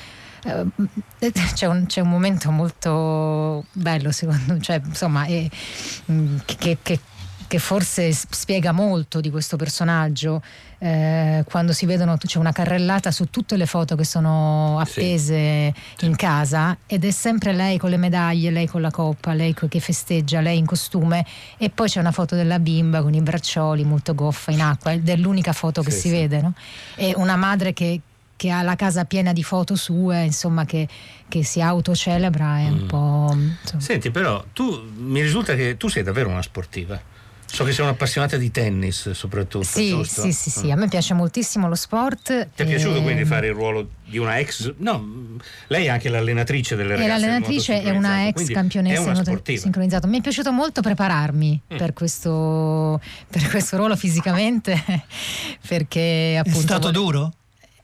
eh, 0.45 1.31
C'è 1.55 1.67
un, 1.67 1.87
c'è 1.87 2.01
un 2.01 2.09
momento 2.09 2.51
molto 2.51 3.65
bello, 3.73 4.11
secondo 4.11 4.55
me, 4.55 4.61
cioè, 4.61 4.81
insomma, 4.85 5.25
è- 5.25 5.49
mm, 6.11 6.37
che, 6.45 6.79
che- 6.83 7.01
che 7.53 7.59
forse 7.59 8.11
spiega 8.13 8.73
molto 8.73 9.21
di 9.21 9.29
questo 9.31 9.57
personaggio. 9.59 10.41
eh, 10.79 11.45
quando 11.47 11.73
si 11.75 11.85
vedono, 11.87 12.17
c'è 12.17 12.39
una 12.39 12.51
carrellata 12.51 13.11
su 13.13 13.27
tutte 13.31 13.57
le 13.59 13.67
foto 13.67 13.95
che 13.95 14.05
sono 14.05 14.79
appese 14.81 15.73
in 16.01 16.17
casa 16.17 16.77
ed 16.87 17.05
è 17.05 17.11
sempre 17.11 17.53
lei 17.53 17.77
con 17.79 17.91
le 17.91 17.99
medaglie, 17.99 18.51
lei 18.51 18.67
con 18.67 18.81
la 18.81 18.91
coppa, 18.91 19.33
lei 19.35 19.55
che 19.55 19.79
festeggia, 19.81 20.41
lei 20.41 20.57
in 20.59 20.65
costume 20.67 21.25
e 21.59 21.69
poi 21.71 21.89
c'è 21.89 22.01
una 22.01 22.11
foto 22.11 22.35
della 22.37 22.59
bimba 22.59 23.03
con 23.03 23.13
i 23.15 23.21
braccioli 23.21 23.85
molto 23.85 24.15
goffa 24.15 24.51
in 24.51 24.61
acqua 24.63 24.91
ed 24.93 25.07
è 25.09 25.15
l'unica 25.17 25.53
foto 25.53 25.83
che 25.83 25.91
Sì, 25.93 26.01
si 26.01 26.09
sì. 26.09 26.15
vede. 26.15 26.41
No? 26.41 26.55
E 26.97 27.13
una 27.17 27.37
madre 27.37 27.73
che, 27.75 28.01
che 28.35 28.51
ha 28.51 28.63
la 28.63 28.75
casa 28.75 29.05
piena 29.05 29.33
di 29.35 29.43
foto 29.45 29.77
sue, 29.77 30.25
insomma, 30.25 30.65
che, 30.65 30.89
che 31.29 31.45
si 31.45 31.61
autocelebra 31.61 32.59
è 32.61 32.69
un 32.69 32.81
Mm. 32.85 32.87
po'. 32.89 33.37
insomma. 33.63 33.83
Senti, 33.83 34.11
però 34.11 34.43
tu 34.53 34.83
mi 34.97 35.21
risulta 35.21 35.55
che 35.55 35.77
tu 35.77 35.87
sei 35.89 36.03
davvero 36.03 36.29
una 36.31 36.43
sportiva. 36.43 37.11
So 37.55 37.65
che 37.65 37.73
sei 37.73 37.85
un'appassionata 37.85 38.39
di 38.39 38.51
tennis, 38.51 39.11
soprattutto. 39.11 39.63
Sì, 39.65 39.89
giusto? 39.91 40.23
sì, 40.23 40.33
sì, 40.33 40.49
sì, 40.49 40.67
Mm. 40.69 40.71
a 40.71 40.75
me 40.77 40.89
piace 40.89 41.13
moltissimo 41.13 41.69
lo 41.69 41.75
sport. 41.75 42.49
Ti 42.55 42.63
è 42.63 42.67
piaciuto 42.67 42.97
e- 42.97 43.03
quindi 43.03 43.27
fare 43.27 43.49
il 43.49 43.53
ruolo 43.53 43.89
di 44.07 44.17
una 44.17 44.39
ex? 44.39 44.73
No, 44.79 45.37
lei 45.67 45.85
è 45.85 45.89
anche 45.91 46.09
l'allenatrice 46.09 46.77
delle 46.77 46.95
E 46.95 46.97
ragazze. 46.97 47.11
del 47.21 47.21
l'allenatrice 47.21 47.83
è 47.83 47.91
una 47.91 48.27
ex 48.29 48.49
campionessa 48.51 49.11
È 49.11 49.23
di 49.23 49.31
una 49.31 49.59
sincronizzato. 49.59 50.07
Mi 50.07 50.19
è 50.19 50.21
piaciuto 50.23 50.51
molto 50.51 50.81
prepararmi 50.81 51.61
Mm. 51.75 51.77
per, 51.77 51.93
questo, 51.93 52.99
per 53.29 53.47
questo 53.51 53.77
ruolo 53.77 53.97
fisicamente, 53.97 54.83
perché 55.69 56.33
È 56.33 56.37
appunto. 56.37 56.61
stato 56.61 56.81
vole- 56.91 56.93
duro? 56.93 57.33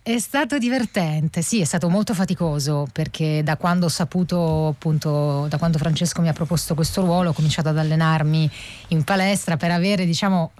È 0.09 0.19
stato 0.21 0.57
divertente, 0.57 1.43
sì, 1.43 1.61
è 1.61 1.65
stato 1.65 1.91
molto 1.91 2.15
faticoso 2.15 2.89
perché 2.91 3.43
da 3.45 3.59
quando 3.59 3.85
ho 3.85 3.89
saputo, 3.91 4.69
appunto, 4.69 5.45
da 5.51 5.59
quando 5.59 5.77
Francesco 5.77 6.23
mi 6.23 6.31
ha 6.31 6.33
proposto 6.33 6.75
questo 6.75 7.03
ruolo, 7.03 7.29
ho 7.29 7.33
cominciato 7.35 7.69
ad 7.69 7.77
allenarmi 7.77 8.51
in 8.89 9.05
palestra 9.05 9.59
per 9.59 9.71
avere, 9.71 10.07
diciamo, 10.07 10.53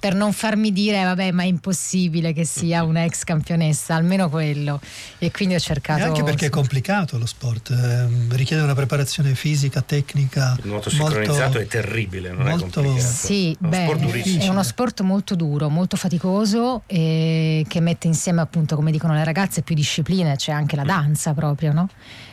per 0.00 0.14
non 0.14 0.32
farmi 0.32 0.72
dire, 0.72 1.00
"Eh, 1.00 1.04
vabbè, 1.04 1.30
ma 1.30 1.42
è 1.42 1.46
impossibile 1.46 2.32
che 2.32 2.44
sia 2.46 2.82
un'ex 2.82 3.22
campionessa, 3.24 3.94
almeno 3.94 4.28
quello. 4.30 4.80
E 5.18 5.30
quindi 5.30 5.54
ho 5.54 5.58
cercato. 5.60 6.00
E 6.00 6.04
anche 6.04 6.22
perché 6.22 6.46
è 6.46 6.48
complicato 6.48 7.18
lo 7.18 7.26
sport, 7.26 7.70
ehm, 7.70 8.34
richiede 8.34 8.62
una 8.62 8.74
preparazione 8.74 9.34
fisica, 9.34 9.82
tecnica. 9.82 10.56
Il 10.62 10.68
nuoto 10.68 10.88
molto- 10.96 11.14
sincronizzato 11.14 11.58
è 11.58 11.66
terribile, 11.66 12.30
non 12.30 12.46
molto- 12.46 12.80
è 12.80 12.82
complicato. 12.82 13.12
Sì, 13.14 13.52
È 13.52 13.56
uno 13.60 13.68
beh, 13.68 13.76
sport 13.84 14.38
è 14.40 14.48
uno 14.48 14.62
sport 14.62 15.00
molto 15.02 15.34
duro, 15.36 15.68
molto 15.68 15.96
faticoso 15.98 16.82
e 16.86 17.64
che 17.68 17.80
mette 17.80 18.06
insieme 18.06 18.40
appunto, 18.40 18.76
come 18.76 18.90
dicono 18.90 19.12
le 19.12 19.22
ragazze, 19.24 19.60
più 19.62 19.74
discipline, 19.74 20.34
c'è 20.36 20.52
anche 20.52 20.76
la 20.76 20.84
danza 20.84 21.34
proprio, 21.34 21.72
no? 21.72 21.88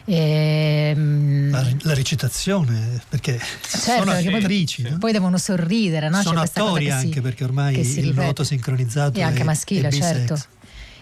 E, 0.10 0.94
mm, 0.96 1.52
La, 1.52 1.66
la 1.82 1.94
recitazione, 1.94 3.02
perché 3.10 3.38
certo, 3.38 4.04
sono 4.04 4.12
perché 4.14 4.30
poi- 4.30 4.40
attrici, 4.42 4.82
no? 4.84 4.98
poi, 5.00 5.12
devono 5.12 5.38
sorridere, 5.38 6.08
no? 6.08 6.18
C'è 6.18 6.24
sono 6.24 6.40
cosa 6.40 6.52
attori 6.62 6.86
che 6.86 6.92
si- 6.92 6.98
anche 6.98 7.22
perché 7.22 7.44
ormai 7.44 7.84
si 7.84 8.00
il 8.00 8.06
ripete. 8.06 8.22
nuoto 8.22 8.44
sincronizzato 8.46 9.20
E 9.20 9.22
anche 9.22 9.42
è, 9.42 9.44
maschile, 9.44 9.90
è 9.90 9.92
certo. 9.92 10.38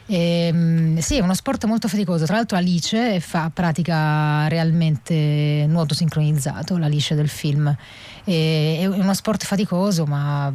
Ehm, 0.07 0.97
sì, 0.99 1.17
è 1.17 1.19
uno 1.21 1.33
sport 1.35 1.65
molto 1.65 1.87
faticoso. 1.87 2.25
Tra 2.25 2.35
l'altro 2.35 2.57
Alice 2.57 3.19
fa, 3.19 3.51
pratica 3.53 4.47
realmente 4.47 5.65
nuoto 5.67 5.93
sincronizzato, 5.93 6.77
l'Alice 6.77 7.13
del 7.15 7.29
film. 7.29 7.75
E- 8.23 8.77
è 8.81 8.85
uno 8.87 9.13
sport 9.13 9.43
faticoso, 9.45 10.05
ma 10.05 10.51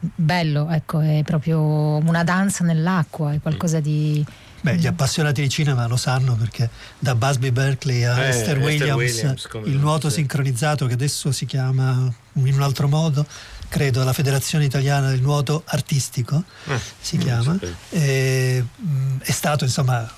bello, 0.00 0.68
ecco, 0.70 0.98
è 1.00 1.22
proprio 1.24 1.60
una 1.60 2.24
danza 2.24 2.64
nell'acqua, 2.64 3.32
è 3.34 3.40
qualcosa 3.40 3.78
di... 3.80 4.24
Beh, 4.60 4.76
gli 4.76 4.86
appassionati 4.86 5.40
di 5.40 5.48
cinema 5.48 5.86
lo 5.86 5.96
sanno 5.96 6.34
perché 6.34 6.68
da 6.98 7.14
Busby 7.14 7.50
Berkeley 7.50 8.02
a 8.02 8.24
Eh, 8.24 8.28
Esther 8.30 8.58
Williams, 8.58 8.96
Williams, 8.96 9.48
il 9.66 9.76
nuoto 9.76 10.08
sì. 10.08 10.16
sincronizzato 10.16 10.86
che 10.86 10.94
adesso 10.94 11.30
si 11.30 11.46
chiama 11.46 12.12
in 12.34 12.54
un 12.54 12.62
altro 12.62 12.88
modo, 12.88 13.24
credo 13.68 14.02
la 14.02 14.12
Federazione 14.12 14.64
Italiana 14.64 15.10
del 15.10 15.20
Nuoto 15.20 15.62
Artistico 15.66 16.42
Eh, 16.66 16.78
si 17.00 17.18
chiama, 17.18 17.56
e, 17.90 18.64
mh, 18.74 19.18
è 19.20 19.30
stato 19.30 19.64
insomma 19.64 20.10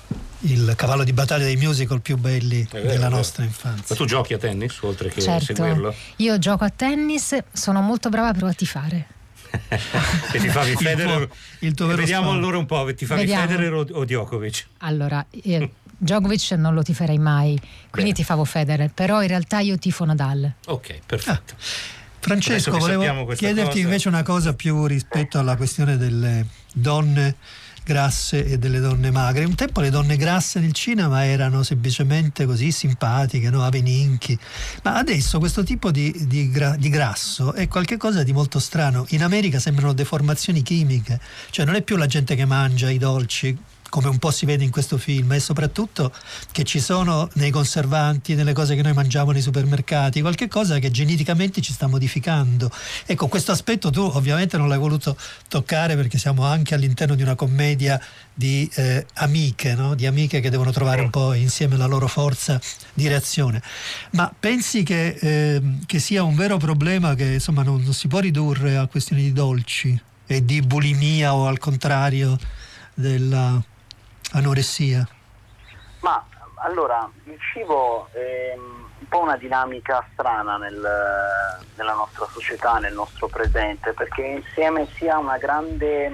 il 0.45 0.73
cavallo 0.75 1.03
di 1.03 1.13
battaglia 1.13 1.45
dei 1.45 1.57
musical 1.57 2.01
più 2.01 2.17
belli 2.17 2.67
vero, 2.71 2.87
della 2.87 3.09
nostra 3.09 3.43
infanzia. 3.43 3.85
Ma 3.89 3.95
tu 3.95 4.05
giochi 4.05 4.33
a 4.33 4.39
tennis 4.39 4.75
oltre 4.81 5.09
che 5.09 5.21
certo. 5.21 5.53
seguirlo? 5.53 5.93
Io 6.17 6.39
gioco 6.39 6.63
a 6.63 6.69
tennis, 6.75 7.37
sono 7.53 7.81
molto 7.81 8.09
brava 8.09 8.31
però 8.33 8.47
a 8.47 8.53
tifare. 8.53 9.07
E 10.33 10.39
ti 10.39 10.47
favi 10.49 10.71
Il 10.71 10.77
Federer. 10.77 11.25
tuo- 11.27 11.35
il 11.59 11.73
tuo 11.73 11.85
vero 11.87 11.97
Vediamo 11.99 12.23
sport. 12.27 12.37
allora 12.37 12.57
un 12.57 12.65
po', 12.65 12.93
ti 12.95 13.05
favi 13.05 13.21
Vediamo. 13.21 13.41
Federer 13.47 13.73
o, 13.73 13.85
o 13.91 14.05
Djokovic? 14.05 14.65
Allora, 14.79 15.25
eh, 15.43 15.69
Djokovic 15.97 16.51
non 16.51 16.73
lo 16.73 16.81
tiferei 16.83 17.17
mai, 17.19 17.59
quindi 17.89 18.13
tifavo 18.13 18.43
Federer, 18.45 18.91
però 18.93 19.21
in 19.21 19.27
realtà 19.27 19.59
io 19.59 19.77
tifo 19.77 20.05
Nadal. 20.05 20.51
Ok, 20.67 20.99
perfetto. 21.05 21.53
Francesco, 22.19 22.71
che 22.71 22.79
sappiamo 22.79 23.23
volevo 23.23 23.33
chiederti 23.33 23.69
cosa- 23.71 23.79
invece 23.79 24.07
una 24.07 24.23
cosa 24.23 24.53
più 24.53 24.85
rispetto 24.85 25.39
alla 25.39 25.55
questione 25.55 25.97
delle 25.97 26.45
donne 26.73 27.35
grasse 27.83 28.45
e 28.45 28.57
delle 28.57 28.79
donne 28.79 29.11
magre. 29.11 29.45
Un 29.45 29.55
tempo 29.55 29.81
le 29.81 29.89
donne 29.89 30.17
grasse 30.17 30.59
nel 30.59 30.73
cinema 30.73 31.25
erano 31.25 31.63
semplicemente 31.63 32.45
così 32.45 32.71
simpatiche, 32.71 33.49
no? 33.49 33.63
aveninchi, 33.63 34.37
ma 34.83 34.95
adesso 34.95 35.39
questo 35.39 35.63
tipo 35.63 35.91
di, 35.91 36.13
di 36.27 36.49
gra- 36.49 36.75
di 36.75 36.89
grasso 36.89 37.53
è 37.53 37.67
qualcosa 37.67 38.23
di 38.23 38.33
molto 38.33 38.59
strano. 38.59 39.05
In 39.09 39.23
America 39.23 39.59
sembrano 39.59 39.93
deformazioni 39.93 40.61
chimiche, 40.61 41.19
cioè 41.49 41.65
non 41.65 41.75
è 41.75 41.81
più 41.81 41.95
la 41.95 42.05
gente 42.05 42.35
che 42.35 42.45
mangia 42.45 42.89
i 42.89 42.97
dolci 42.97 43.57
come 43.91 44.07
un 44.07 44.19
po' 44.19 44.31
si 44.31 44.45
vede 44.45 44.63
in 44.63 44.71
questo 44.71 44.97
film, 44.97 45.33
e 45.33 45.41
soprattutto 45.41 46.13
che 46.53 46.63
ci 46.63 46.79
sono 46.79 47.29
nei 47.33 47.51
conservanti, 47.51 48.35
nelle 48.35 48.53
cose 48.53 48.73
che 48.73 48.81
noi 48.81 48.93
mangiamo 48.93 49.31
nei 49.31 49.41
supermercati, 49.41 50.21
qualche 50.21 50.47
cosa 50.47 50.79
che 50.79 50.89
geneticamente 50.91 51.59
ci 51.59 51.73
sta 51.73 51.87
modificando. 51.87 52.71
Ecco, 53.05 53.27
questo 53.27 53.51
aspetto 53.51 53.89
tu 53.89 53.99
ovviamente 54.01 54.55
non 54.55 54.69
l'hai 54.69 54.77
voluto 54.77 55.17
toccare 55.49 55.97
perché 55.97 56.17
siamo 56.17 56.45
anche 56.45 56.73
all'interno 56.73 57.15
di 57.15 57.21
una 57.21 57.35
commedia 57.35 58.01
di 58.33 58.69
eh, 58.75 59.05
amiche, 59.15 59.75
no? 59.75 59.93
di 59.93 60.05
amiche 60.05 60.39
che 60.39 60.49
devono 60.49 60.71
trovare 60.71 61.01
un 61.01 61.09
po' 61.09 61.33
insieme 61.33 61.75
la 61.75 61.85
loro 61.85 62.07
forza 62.07 62.61
di 62.93 63.09
reazione. 63.09 63.61
Ma 64.11 64.33
pensi 64.37 64.83
che, 64.83 65.17
ehm, 65.19 65.85
che 65.85 65.99
sia 65.99 66.23
un 66.23 66.35
vero 66.35 66.55
problema 66.55 67.13
che 67.13 67.25
insomma 67.25 67.61
non, 67.61 67.81
non 67.83 67.93
si 67.93 68.07
può 68.07 68.19
ridurre 68.19 68.77
a 68.77 68.87
questioni 68.87 69.23
di 69.23 69.33
dolci 69.33 70.01
e 70.25 70.45
di 70.45 70.61
bulimia 70.61 71.35
o 71.35 71.47
al 71.47 71.59
contrario 71.59 72.37
della 72.93 73.61
anoressia? 74.33 75.07
Ma 76.01 76.23
allora, 76.63 77.09
il 77.25 77.37
cibo 77.53 78.09
è 78.11 78.53
un 78.55 79.07
po' 79.07 79.21
una 79.21 79.37
dinamica 79.37 80.05
strana 80.13 80.57
nel- 80.57 81.59
nella 81.75 81.93
nostra 81.93 82.27
società, 82.31 82.77
nel 82.77 82.93
nostro 82.93 83.27
presente, 83.27 83.93
perché 83.93 84.21
insieme 84.21 84.87
sia 84.97 85.17
una 85.17 85.37
grande 85.37 86.11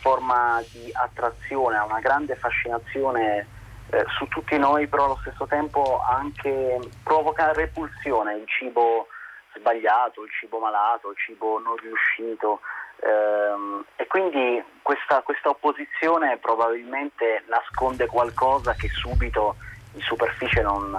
forma 0.00 0.62
di 0.72 0.90
attrazione, 0.92 1.76
ha 1.76 1.84
una 1.84 2.00
grande 2.00 2.36
fascinazione 2.36 3.46
eh, 3.90 4.04
su 4.18 4.26
tutti 4.26 4.58
noi, 4.58 4.88
però 4.88 5.04
allo 5.04 5.18
stesso 5.20 5.46
tempo 5.46 6.02
anche 6.08 6.78
provoca 7.02 7.52
repulsione, 7.52 8.34
il 8.34 8.48
cibo 8.48 9.06
sbagliato, 9.54 10.24
il 10.24 10.30
cibo 10.30 10.58
malato, 10.58 11.10
il 11.10 11.16
cibo 11.16 11.58
non 11.58 11.76
riuscito. 11.76 12.60
Ehm, 13.02 13.84
e 13.96 14.06
quindi 14.06 14.62
questa, 14.82 15.22
questa 15.22 15.48
opposizione 15.48 16.38
probabilmente 16.38 17.44
nasconde 17.48 18.06
qualcosa 18.06 18.74
che 18.74 18.88
subito 18.88 19.56
in 19.94 20.00
superficie 20.00 20.62
non, 20.62 20.90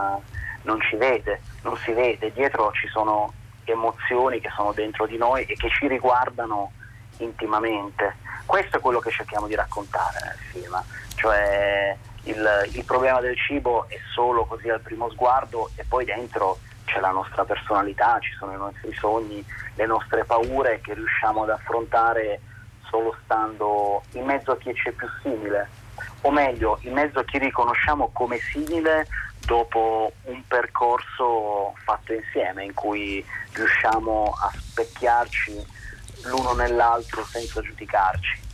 non 0.64 0.82
ci 0.82 0.96
vede, 0.96 1.42
non 1.64 1.76
si 1.78 1.92
vede. 1.92 2.32
Dietro 2.32 2.72
ci 2.74 2.88
sono 2.88 3.34
emozioni 3.64 4.40
che 4.40 4.50
sono 4.56 4.72
dentro 4.72 5.06
di 5.06 5.18
noi 5.18 5.44
e 5.44 5.56
che 5.56 5.70
ci 5.70 5.88
riguardano 5.88 6.72
intimamente. 7.18 8.16
Questo 8.46 8.78
è 8.78 8.80
quello 8.80 9.00
che 9.00 9.12
cerchiamo 9.12 9.48
di 9.48 9.56
raccontare 9.56 10.20
nel 10.24 10.38
film, 10.52 10.82
cioè 11.16 11.96
il, 12.24 12.70
il 12.74 12.86
problema 12.86 13.20
del 13.20 13.38
cibo 13.38 13.86
è 13.90 13.98
solo 14.14 14.46
così 14.46 14.70
al 14.70 14.82
primo 14.82 15.10
sguardo 15.10 15.70
e 15.76 15.84
poi 15.88 16.06
dentro 16.06 16.60
c'è 16.88 17.02
la 17.02 17.12
nostra 17.12 17.44
personalità, 17.44 18.18
ci 18.20 18.34
sono 18.40 18.54
i 18.54 18.58
nostri 18.58 18.94
sogni, 18.94 19.46
le 19.76 19.86
nostre 19.86 20.24
paure 20.24 20.80
che 20.82 20.94
riusciamo 20.94 21.44
ad 21.44 21.50
affrontare 21.50 22.40
solo 22.90 23.16
stando 23.24 24.02
in 24.14 24.24
mezzo 24.24 24.52
a 24.52 24.58
chi 24.58 24.74
ci 24.74 24.88
è 24.88 24.92
più 24.94 25.08
simile, 25.22 25.70
o 26.22 26.32
meglio, 26.32 26.80
in 26.82 26.94
mezzo 26.94 27.20
a 27.20 27.26
chi 27.26 27.38
riconosciamo 27.38 28.10
come 28.14 28.38
simile 28.40 29.06
dopo 29.46 30.12
un 30.24 30.42
percorso 30.48 31.74
fatto 31.84 32.14
insieme 32.14 32.64
in 32.64 32.74
cui 32.74 33.24
riusciamo 33.52 34.34
a 34.42 34.52
specchiarci 34.58 35.66
l'uno 36.24 36.54
nell'altro 36.54 37.24
senza 37.26 37.62
giudicarci. 37.62 38.47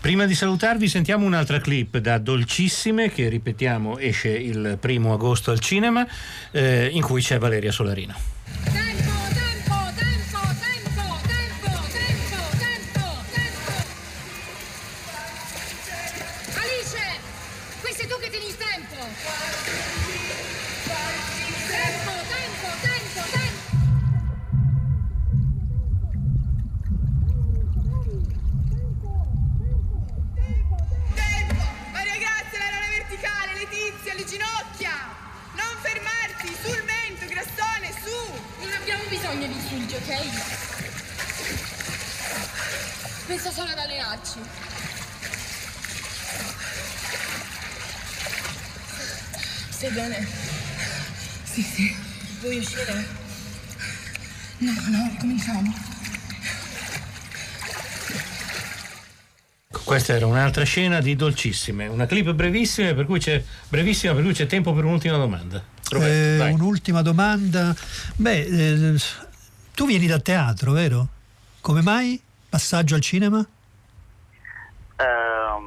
Prima 0.00 0.24
di 0.24 0.34
salutarvi 0.34 0.88
sentiamo 0.88 1.26
un'altra 1.26 1.60
clip 1.60 1.98
da 1.98 2.16
Dolcissime 2.16 3.10
che 3.10 3.28
ripetiamo 3.28 3.98
esce 3.98 4.30
il 4.30 4.78
primo 4.80 5.12
agosto 5.12 5.50
al 5.50 5.60
cinema 5.60 6.06
eh, 6.52 6.88
in 6.90 7.02
cui 7.02 7.20
c'è 7.20 7.38
Valeria 7.38 7.70
Solarino. 7.70 8.29
Bisogno 39.30 39.46
di 39.46 39.54
insulti, 39.54 39.94
ok? 39.94 40.08
Pensa 43.26 43.50
solo 43.52 43.70
ad 43.70 43.78
allenarci. 43.78 44.38
Stai 49.68 49.90
bene? 49.90 50.26
Sì, 51.44 51.62
sì. 51.62 51.96
Vuoi 52.40 52.58
uscire? 52.58 53.06
No, 54.58 54.72
no, 54.88 55.08
ricominciamo. 55.12 55.88
Questa 59.84 60.14
era 60.14 60.26
un'altra 60.26 60.64
scena 60.64 61.00
di 61.00 61.16
Dolcissime, 61.16 61.86
una 61.86 62.06
clip 62.06 62.32
brevissima 62.32 62.94
per 62.94 63.06
cui 63.06 63.18
c'è, 63.18 63.42
brevissima 63.68 64.12
per 64.14 64.22
cui 64.22 64.32
c'è 64.32 64.46
tempo 64.46 64.72
per 64.72 64.84
un'ultima 64.84 65.16
domanda. 65.16 65.69
Roberto, 65.90 66.44
Eh, 66.44 66.50
un'ultima 66.52 67.02
domanda. 67.02 67.74
Beh, 68.16 68.40
eh, 68.92 69.00
tu 69.74 69.86
vieni 69.86 70.06
da 70.06 70.18
teatro, 70.18 70.72
vero? 70.72 71.08
Come 71.60 71.82
mai? 71.82 72.20
Passaggio 72.48 72.94
al 72.94 73.00
cinema? 73.00 73.38
Ehm, 74.96 75.64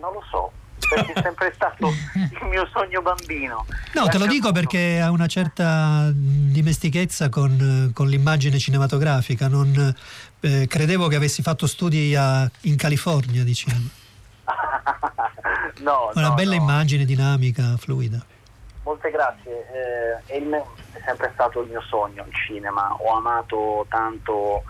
non 0.00 0.12
lo 0.12 0.22
so, 0.30 0.52
perché 0.88 1.12
è 1.12 1.22
sempre 1.22 1.52
stato 1.54 1.88
il 2.14 2.46
mio 2.48 2.68
sogno 2.72 3.02
bambino. 3.02 3.66
No, 3.94 4.06
te 4.08 4.18
lo 4.18 4.26
dico 4.26 4.52
perché 4.52 5.00
ha 5.00 5.10
una 5.10 5.26
certa 5.26 6.10
dimestichezza 6.12 7.28
con, 7.28 7.90
con 7.92 8.08
l'immagine 8.08 8.58
cinematografica. 8.58 9.48
Non, 9.48 9.94
eh, 10.40 10.66
credevo 10.68 11.08
che 11.08 11.16
avessi 11.16 11.42
fatto 11.42 11.66
studi 11.66 12.14
a- 12.14 12.50
in 12.62 12.76
California, 12.76 13.42
diciamo. 13.44 13.88
No, 15.80 16.10
Una 16.14 16.28
no, 16.28 16.34
bella 16.34 16.54
no. 16.54 16.62
immagine 16.62 17.04
dinamica, 17.04 17.76
fluida. 17.76 18.24
Molte 18.84 19.10
grazie, 19.10 19.66
eh, 19.72 20.32
è, 20.32 20.36
il 20.36 20.44
mio- 20.46 20.74
è 20.92 21.00
sempre 21.04 21.30
stato 21.34 21.60
il 21.62 21.68
mio 21.70 21.80
sogno 21.82 22.24
il 22.26 22.34
cinema, 22.34 22.94
ho 22.98 23.16
amato 23.16 23.86
tanto 23.88 24.62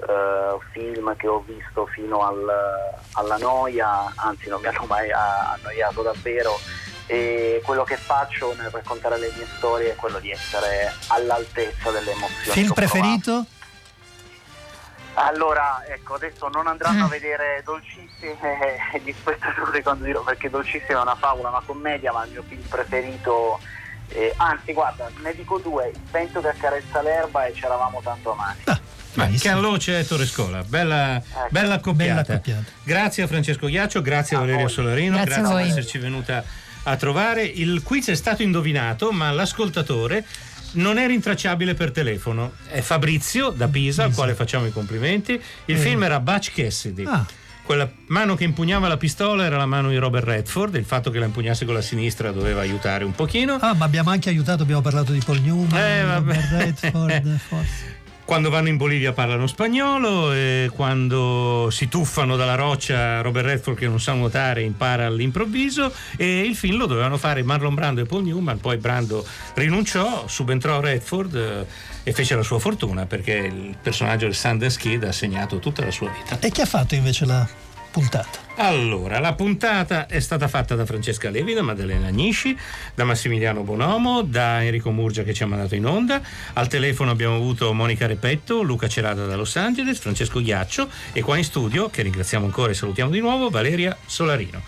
eh, 0.00 0.58
film 0.72 1.14
che 1.16 1.28
ho 1.28 1.40
visto 1.46 1.86
fino 1.86 2.20
al- 2.26 2.94
alla 3.12 3.36
noia, 3.36 4.12
anzi 4.16 4.48
non 4.48 4.60
mi 4.60 4.66
hanno 4.66 4.84
mai 4.86 5.10
annoiato 5.12 6.02
davvero 6.02 6.58
e 7.06 7.60
quello 7.64 7.84
che 7.84 7.96
faccio 7.96 8.54
nel 8.56 8.70
raccontare 8.70 9.18
le 9.18 9.30
mie 9.36 9.46
storie 9.56 9.92
è 9.92 9.96
quello 9.96 10.18
di 10.20 10.30
essere 10.30 10.92
all'altezza 11.08 11.90
delle 11.90 12.10
emozioni. 12.12 12.50
Film 12.52 12.70
ho 12.70 12.74
provato. 12.74 13.44
Allora, 15.14 15.82
ecco, 15.86 16.14
adesso 16.14 16.48
non 16.48 16.66
andranno 16.66 17.04
a 17.04 17.06
Mm. 17.06 17.10
vedere 17.10 17.62
Dolcissime 17.64 18.38
eh, 18.94 19.00
gli 19.04 19.12
spettatori 19.12 19.82
quando 19.82 20.04
dirò 20.04 20.22
perché 20.22 20.48
Dolcissime 20.50 20.98
è 20.98 21.00
una 21.00 21.16
favola, 21.16 21.48
una 21.50 21.62
commedia, 21.64 22.12
ma 22.12 22.24
il 22.24 22.30
mio 22.30 22.44
film 22.48 22.62
preferito, 22.62 23.58
eh, 24.08 24.32
anzi 24.36 24.72
guarda, 24.72 25.10
ne 25.22 25.34
dico 25.34 25.58
due, 25.58 25.88
Il 25.92 26.00
vento 26.10 26.40
che 26.40 26.48
accarezza 26.48 27.02
l'erba 27.02 27.44
e 27.46 27.52
C'eravamo 27.52 28.00
tanto 28.02 28.32
amati. 28.32 28.62
Ma 29.14 29.28
Canloce 29.40 29.98
e 29.98 30.06
Torre 30.06 30.24
Scola, 30.24 30.62
bella, 30.62 31.20
bella 31.50 31.74
accoppiata. 31.74 32.40
Grazie 32.84 33.24
a 33.24 33.26
Francesco 33.26 33.66
Ghiaccio, 33.66 34.00
grazie 34.02 34.36
a 34.36 34.40
Valerio 34.40 34.68
Solarino, 34.68 35.16
Grazie 35.16 35.32
a 35.32 35.36
grazie, 35.38 35.52
voi. 35.54 35.62
per 35.62 35.70
esserci 35.78 35.98
venuta 35.98 36.44
a 36.84 36.96
trovare. 36.96 37.42
Il 37.42 37.82
quiz 37.82 38.08
è 38.08 38.14
stato 38.14 38.42
indovinato, 38.44 39.10
ma 39.10 39.32
l'ascoltatore 39.32 40.24
non 40.72 40.98
è 40.98 41.06
rintracciabile 41.06 41.74
per 41.74 41.90
telefono. 41.90 42.52
È 42.68 42.80
Fabrizio 42.80 43.50
da 43.50 43.68
Pisa, 43.68 44.04
al 44.04 44.12
quale 44.14 44.34
facciamo 44.34 44.66
i 44.66 44.72
complimenti. 44.72 45.40
Il 45.66 45.76
Eh. 45.76 45.78
film 45.78 46.02
era 46.04 46.20
Butch 46.20 46.52
Cassidy. 46.54 47.04
Ah. 47.06 47.26
quella 47.62 47.88
mano 48.06 48.34
che 48.34 48.42
impugnava 48.42 48.88
la 48.88 48.96
pistola 48.96 49.44
era 49.44 49.56
la 49.56 49.66
mano 49.66 49.90
di 49.90 49.96
Robert 49.96 50.26
Redford, 50.26 50.74
il 50.74 50.84
fatto 50.84 51.12
che 51.12 51.20
la 51.20 51.26
impugnasse 51.26 51.64
con 51.64 51.74
la 51.74 51.80
sinistra 51.80 52.32
doveva 52.32 52.62
aiutare 52.62 53.04
un 53.04 53.12
pochino. 53.12 53.58
Ah, 53.60 53.74
ma 53.74 53.84
abbiamo 53.84 54.10
anche 54.10 54.28
aiutato, 54.28 54.64
abbiamo 54.64 54.80
parlato 54.80 55.12
di 55.12 55.20
Paul 55.24 55.40
Newman, 55.40 55.78
Eh. 55.78 56.02
Robert 56.14 56.50
Redford, 56.50 57.38
forse. 57.46 57.98
Quando 58.30 58.48
vanno 58.48 58.68
in 58.68 58.76
Bolivia 58.76 59.12
parlano 59.12 59.48
spagnolo 59.48 60.32
e 60.32 60.70
quando 60.72 61.66
si 61.72 61.88
tuffano 61.88 62.36
dalla 62.36 62.54
roccia 62.54 63.22
Robert 63.22 63.44
Redford 63.44 63.76
che 63.76 63.88
non 63.88 63.98
sa 63.98 64.12
nuotare 64.12 64.62
impara 64.62 65.06
all'improvviso 65.06 65.92
e 66.16 66.42
il 66.42 66.54
film 66.54 66.76
lo 66.76 66.86
dovevano 66.86 67.16
fare 67.16 67.42
Marlon 67.42 67.74
Brando 67.74 68.02
e 68.02 68.04
Paul 68.04 68.22
Newman, 68.22 68.60
poi 68.60 68.76
Brando 68.76 69.26
rinunciò, 69.54 70.28
subentrò 70.28 70.78
Redford 70.78 71.34
eh, 71.34 71.66
e 72.04 72.12
fece 72.12 72.36
la 72.36 72.44
sua 72.44 72.60
fortuna 72.60 73.04
perché 73.04 73.32
il 73.32 73.76
personaggio 73.82 74.26
del 74.26 74.36
Sundance 74.36 74.78
Kid 74.78 75.02
ha 75.02 75.12
segnato 75.12 75.58
tutta 75.58 75.84
la 75.84 75.90
sua 75.90 76.10
vita. 76.10 76.38
E 76.38 76.52
chi 76.52 76.60
ha 76.60 76.66
fatto 76.66 76.94
invece 76.94 77.24
la 77.24 77.44
puntata? 77.90 78.38
Allora, 78.56 79.18
la 79.20 79.32
puntata 79.34 80.06
è 80.06 80.20
stata 80.20 80.46
fatta 80.46 80.74
da 80.74 80.84
Francesca 80.84 81.30
Levi, 81.30 81.54
da 81.54 81.62
Maddalena 81.62 82.08
Agnisci, 82.08 82.56
da 82.94 83.04
Massimiliano 83.04 83.62
Bonomo, 83.62 84.22
da 84.22 84.62
Enrico 84.62 84.90
Murgia 84.90 85.22
che 85.22 85.32
ci 85.32 85.42
ha 85.42 85.46
mandato 85.46 85.74
in 85.74 85.86
onda. 85.86 86.20
Al 86.54 86.68
telefono 86.68 87.10
abbiamo 87.10 87.36
avuto 87.36 87.72
Monica 87.72 88.06
Repetto, 88.06 88.62
Luca 88.62 88.88
Cerata 88.88 89.24
da 89.26 89.36
Los 89.36 89.56
Angeles, 89.56 89.98
Francesco 89.98 90.40
Ghiaccio 90.40 90.88
e 91.12 91.22
qua 91.22 91.36
in 91.38 91.44
studio, 91.44 91.88
che 91.88 92.02
ringraziamo 92.02 92.44
ancora 92.44 92.70
e 92.72 92.74
salutiamo 92.74 93.10
di 93.10 93.20
nuovo, 93.20 93.48
Valeria 93.48 93.96
Solarino. 94.04 94.62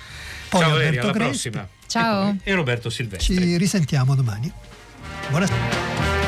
Poi 0.49 0.61
Ciao 0.61 0.71
Valeria, 0.71 1.01
Alberto 1.03 1.07
alla 1.09 1.13
Crespi. 1.31 1.51
prossima. 1.51 1.69
Ciao. 1.87 2.37
E 2.43 2.55
Roberto 2.55 2.91
Silvestri. 2.91 3.37
Ci 3.37 3.57
risentiamo 3.57 4.15
domani. 4.15 4.51
Buonasera. 5.29 6.22